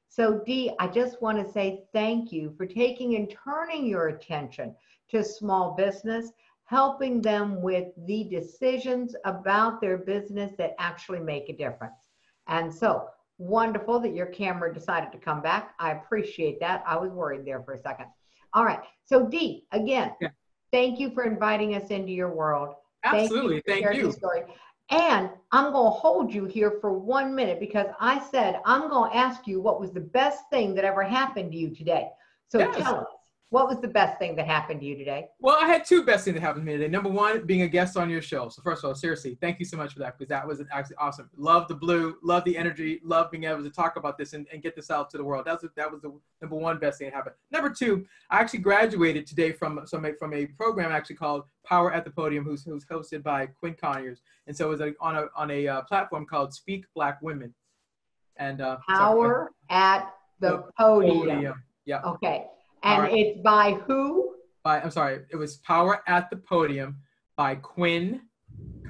So, 0.07 0.39
Dee, 0.45 0.71
I 0.79 0.87
just 0.87 1.21
want 1.21 1.45
to 1.45 1.51
say 1.51 1.85
thank 1.93 2.31
you 2.31 2.53
for 2.57 2.65
taking 2.65 3.15
and 3.15 3.33
turning 3.43 3.85
your 3.85 4.09
attention 4.09 4.75
to 5.09 5.23
small 5.23 5.73
business, 5.73 6.31
helping 6.65 7.21
them 7.21 7.61
with 7.61 7.87
the 8.05 8.25
decisions 8.25 9.15
about 9.25 9.81
their 9.81 9.97
business 9.97 10.53
that 10.57 10.75
actually 10.79 11.19
make 11.19 11.49
a 11.49 11.55
difference. 11.55 12.09
And 12.47 12.73
so, 12.73 13.07
wonderful 13.37 13.99
that 14.01 14.13
your 14.13 14.27
camera 14.27 14.73
decided 14.73 15.11
to 15.11 15.17
come 15.17 15.41
back. 15.41 15.73
I 15.79 15.91
appreciate 15.91 16.59
that. 16.59 16.83
I 16.85 16.97
was 16.97 17.11
worried 17.11 17.45
there 17.45 17.63
for 17.63 17.73
a 17.73 17.79
second. 17.79 18.07
All 18.53 18.65
right. 18.65 18.79
So 19.05 19.27
Dee, 19.27 19.65
again, 19.71 20.13
yeah. 20.21 20.29
thank 20.71 20.99
you 20.99 21.11
for 21.11 21.23
inviting 21.23 21.75
us 21.75 21.89
into 21.89 22.11
your 22.11 22.33
world. 22.33 22.75
Absolutely. 23.03 23.61
Thank 23.65 23.81
you. 23.81 23.87
Thank 23.87 24.03
you. 24.03 24.11
Story. 24.11 24.43
And 24.89 25.29
I'm 25.53 25.71
going 25.71 25.85
to 25.85 25.97
hold 25.97 26.33
you 26.33 26.45
here 26.45 26.77
for 26.81 26.91
one 26.91 27.33
minute 27.33 27.59
because 27.59 27.87
I 27.99 28.19
said 28.29 28.59
I'm 28.65 28.89
going 28.89 29.11
to 29.11 29.17
ask 29.17 29.47
you 29.47 29.61
what 29.61 29.79
was 29.79 29.91
the 29.91 30.01
best 30.01 30.43
thing 30.49 30.75
that 30.75 30.83
ever 30.83 31.01
happened 31.01 31.51
to 31.53 31.57
you 31.57 31.73
today. 31.73 32.09
So 32.49 32.59
yes. 32.59 32.75
tell 32.75 32.99
us. 32.99 33.05
What 33.51 33.67
was 33.67 33.81
the 33.81 33.87
best 33.89 34.17
thing 34.17 34.37
that 34.37 34.47
happened 34.47 34.79
to 34.79 34.85
you 34.85 34.97
today? 34.97 35.27
Well, 35.41 35.57
I 35.59 35.67
had 35.67 35.83
two 35.83 36.05
best 36.05 36.23
things 36.23 36.35
that 36.35 36.41
happened 36.41 36.65
to 36.65 36.71
me 36.71 36.77
today. 36.77 36.89
Number 36.89 37.09
one, 37.09 37.45
being 37.45 37.63
a 37.63 37.67
guest 37.67 37.97
on 37.97 38.09
your 38.09 38.21
show. 38.21 38.47
So 38.47 38.61
first 38.61 38.81
of 38.81 38.87
all, 38.87 38.95
seriously, 38.95 39.37
thank 39.41 39.59
you 39.59 39.65
so 39.65 39.75
much 39.75 39.91
for 39.91 39.99
that 39.99 40.17
because 40.17 40.29
that 40.29 40.47
was 40.47 40.63
actually 40.71 40.95
awesome. 40.95 41.29
Love 41.35 41.67
the 41.67 41.75
blue, 41.75 42.15
love 42.23 42.45
the 42.45 42.57
energy, 42.57 43.01
love 43.03 43.29
being 43.29 43.43
able 43.43 43.61
to 43.61 43.69
talk 43.69 43.97
about 43.97 44.17
this 44.17 44.31
and, 44.31 44.47
and 44.53 44.63
get 44.63 44.73
this 44.73 44.89
out 44.89 45.09
to 45.09 45.17
the 45.17 45.23
world. 45.25 45.43
That 45.43 45.61
was 45.61 45.69
that 45.75 45.91
was 45.91 46.01
the 46.01 46.17
number 46.41 46.55
one 46.55 46.79
best 46.79 46.99
thing 46.99 47.09
that 47.09 47.13
happened. 47.13 47.35
Number 47.51 47.69
two, 47.69 48.05
I 48.29 48.39
actually 48.39 48.59
graduated 48.59 49.27
today 49.27 49.51
from 49.51 49.79
a, 49.79 50.13
from 50.13 50.33
a 50.33 50.45
program 50.45 50.93
actually 50.93 51.17
called 51.17 51.43
Power 51.65 51.91
at 51.91 52.05
the 52.05 52.11
Podium, 52.11 52.45
who's 52.45 52.63
who's 52.63 52.85
hosted 52.85 53.21
by 53.21 53.47
Quinn 53.47 53.73
Conyers, 53.73 54.21
and 54.47 54.55
so 54.55 54.67
it 54.67 54.69
was 54.69 54.93
on 55.01 55.17
a 55.17 55.25
on 55.35 55.51
a 55.51 55.67
uh, 55.67 55.81
platform 55.81 56.25
called 56.25 56.53
Speak 56.53 56.85
Black 56.95 57.21
Women. 57.21 57.53
And 58.37 58.61
uh, 58.61 58.77
Power 58.87 59.51
at 59.69 60.09
the, 60.39 60.51
the 60.51 60.63
podium. 60.79 61.17
podium. 61.17 61.63
Yeah. 61.83 62.01
Okay. 62.03 62.45
And 62.83 63.03
right. 63.03 63.13
it's 63.13 63.41
by 63.41 63.73
who? 63.85 64.35
By 64.63 64.81
I'm 64.81 64.91
sorry, 64.91 65.21
it 65.29 65.35
was 65.35 65.57
Power 65.57 66.01
at 66.07 66.29
the 66.29 66.37
Podium 66.37 66.97
by 67.35 67.55
Quinn 67.55 68.21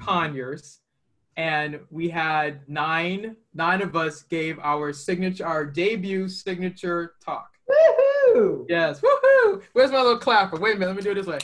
Conyers. 0.00 0.78
And 1.36 1.80
we 1.90 2.08
had 2.10 2.60
nine, 2.68 3.36
nine 3.54 3.80
of 3.80 3.96
us 3.96 4.22
gave 4.22 4.58
our 4.58 4.92
signature, 4.92 5.46
our 5.46 5.64
debut 5.64 6.28
signature 6.28 7.14
talk. 7.24 7.48
Woohoo! 7.70 8.66
Yes, 8.68 9.00
woohoo! 9.00 9.62
Where's 9.72 9.90
my 9.90 10.02
little 10.02 10.18
clapper? 10.18 10.58
Wait 10.58 10.76
a 10.76 10.78
minute, 10.78 10.94
let 10.94 10.96
me 10.96 11.02
do 11.02 11.12
it 11.12 11.14
this 11.14 11.26
way. 11.26 11.38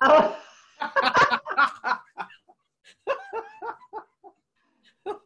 Oh. 0.00 0.34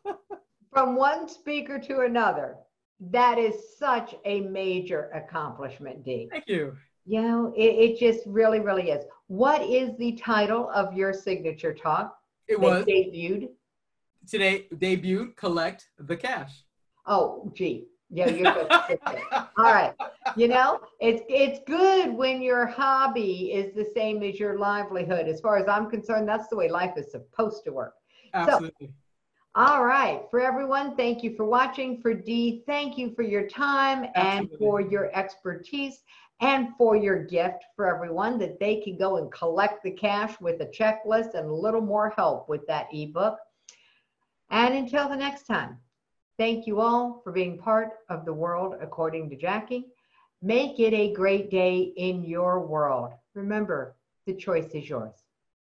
From 0.72 0.96
one 0.96 1.28
speaker 1.28 1.78
to 1.78 2.00
another. 2.00 2.56
That 3.00 3.38
is 3.38 3.76
such 3.78 4.14
a 4.24 4.40
major 4.40 5.10
accomplishment, 5.14 6.02
Dee. 6.04 6.28
Thank 6.30 6.48
you. 6.48 6.76
You 7.04 7.22
know, 7.22 7.52
it, 7.56 7.62
it 7.62 7.98
just 7.98 8.20
really, 8.26 8.60
really 8.60 8.90
is. 8.90 9.04
What 9.28 9.62
is 9.62 9.96
the 9.98 10.12
title 10.12 10.70
of 10.70 10.94
your 10.94 11.12
signature 11.12 11.74
talk? 11.74 12.18
It 12.48 12.58
was 12.58 12.84
debuted. 12.84 13.50
Today 14.28 14.66
debuted 14.74 15.36
collect 15.36 15.88
the 15.98 16.16
cash. 16.16 16.64
Oh, 17.06 17.52
gee. 17.54 17.86
Yeah, 18.10 18.28
you're 18.28 18.52
good. 18.52 18.68
All 19.58 19.64
right. 19.64 19.94
You 20.36 20.48
know, 20.48 20.80
it's 21.00 21.22
it's 21.28 21.60
good 21.66 22.12
when 22.12 22.42
your 22.42 22.66
hobby 22.66 23.52
is 23.52 23.74
the 23.74 23.86
same 23.94 24.22
as 24.22 24.38
your 24.38 24.58
livelihood. 24.58 25.26
As 25.28 25.40
far 25.40 25.56
as 25.56 25.66
I'm 25.68 25.90
concerned, 25.90 26.28
that's 26.28 26.48
the 26.48 26.56
way 26.56 26.68
life 26.68 26.94
is 26.96 27.10
supposed 27.10 27.64
to 27.64 27.72
work. 27.72 27.94
Absolutely. 28.34 28.88
So, 28.88 28.92
All 29.58 29.86
right. 29.86 30.20
For 30.30 30.38
everyone, 30.38 30.96
thank 30.96 31.22
you 31.22 31.34
for 31.34 31.46
watching. 31.46 32.02
For 32.02 32.12
Dee, 32.12 32.62
thank 32.66 32.98
you 32.98 33.14
for 33.14 33.22
your 33.22 33.48
time 33.48 34.06
and 34.14 34.50
for 34.58 34.82
your 34.82 35.10
expertise 35.16 36.02
and 36.42 36.76
for 36.76 36.94
your 36.94 37.24
gift 37.24 37.64
for 37.74 37.86
everyone 37.86 38.38
that 38.40 38.60
they 38.60 38.82
can 38.82 38.98
go 38.98 39.16
and 39.16 39.32
collect 39.32 39.82
the 39.82 39.92
cash 39.92 40.38
with 40.42 40.60
a 40.60 40.66
checklist 40.66 41.32
and 41.32 41.48
a 41.48 41.54
little 41.54 41.80
more 41.80 42.10
help 42.10 42.50
with 42.50 42.66
that 42.66 42.88
ebook. 42.92 43.38
And 44.50 44.74
until 44.74 45.08
the 45.08 45.16
next 45.16 45.44
time, 45.44 45.78
thank 46.36 46.66
you 46.66 46.82
all 46.82 47.22
for 47.24 47.32
being 47.32 47.56
part 47.56 47.92
of 48.10 48.26
the 48.26 48.34
world 48.34 48.74
according 48.78 49.30
to 49.30 49.36
Jackie. 49.36 49.86
Make 50.42 50.78
it 50.80 50.92
a 50.92 51.14
great 51.14 51.50
day 51.50 51.94
in 51.96 52.24
your 52.24 52.60
world. 52.60 53.12
Remember, 53.32 53.96
the 54.26 54.34
choice 54.34 54.74
is 54.74 54.86
yours. 54.86 55.25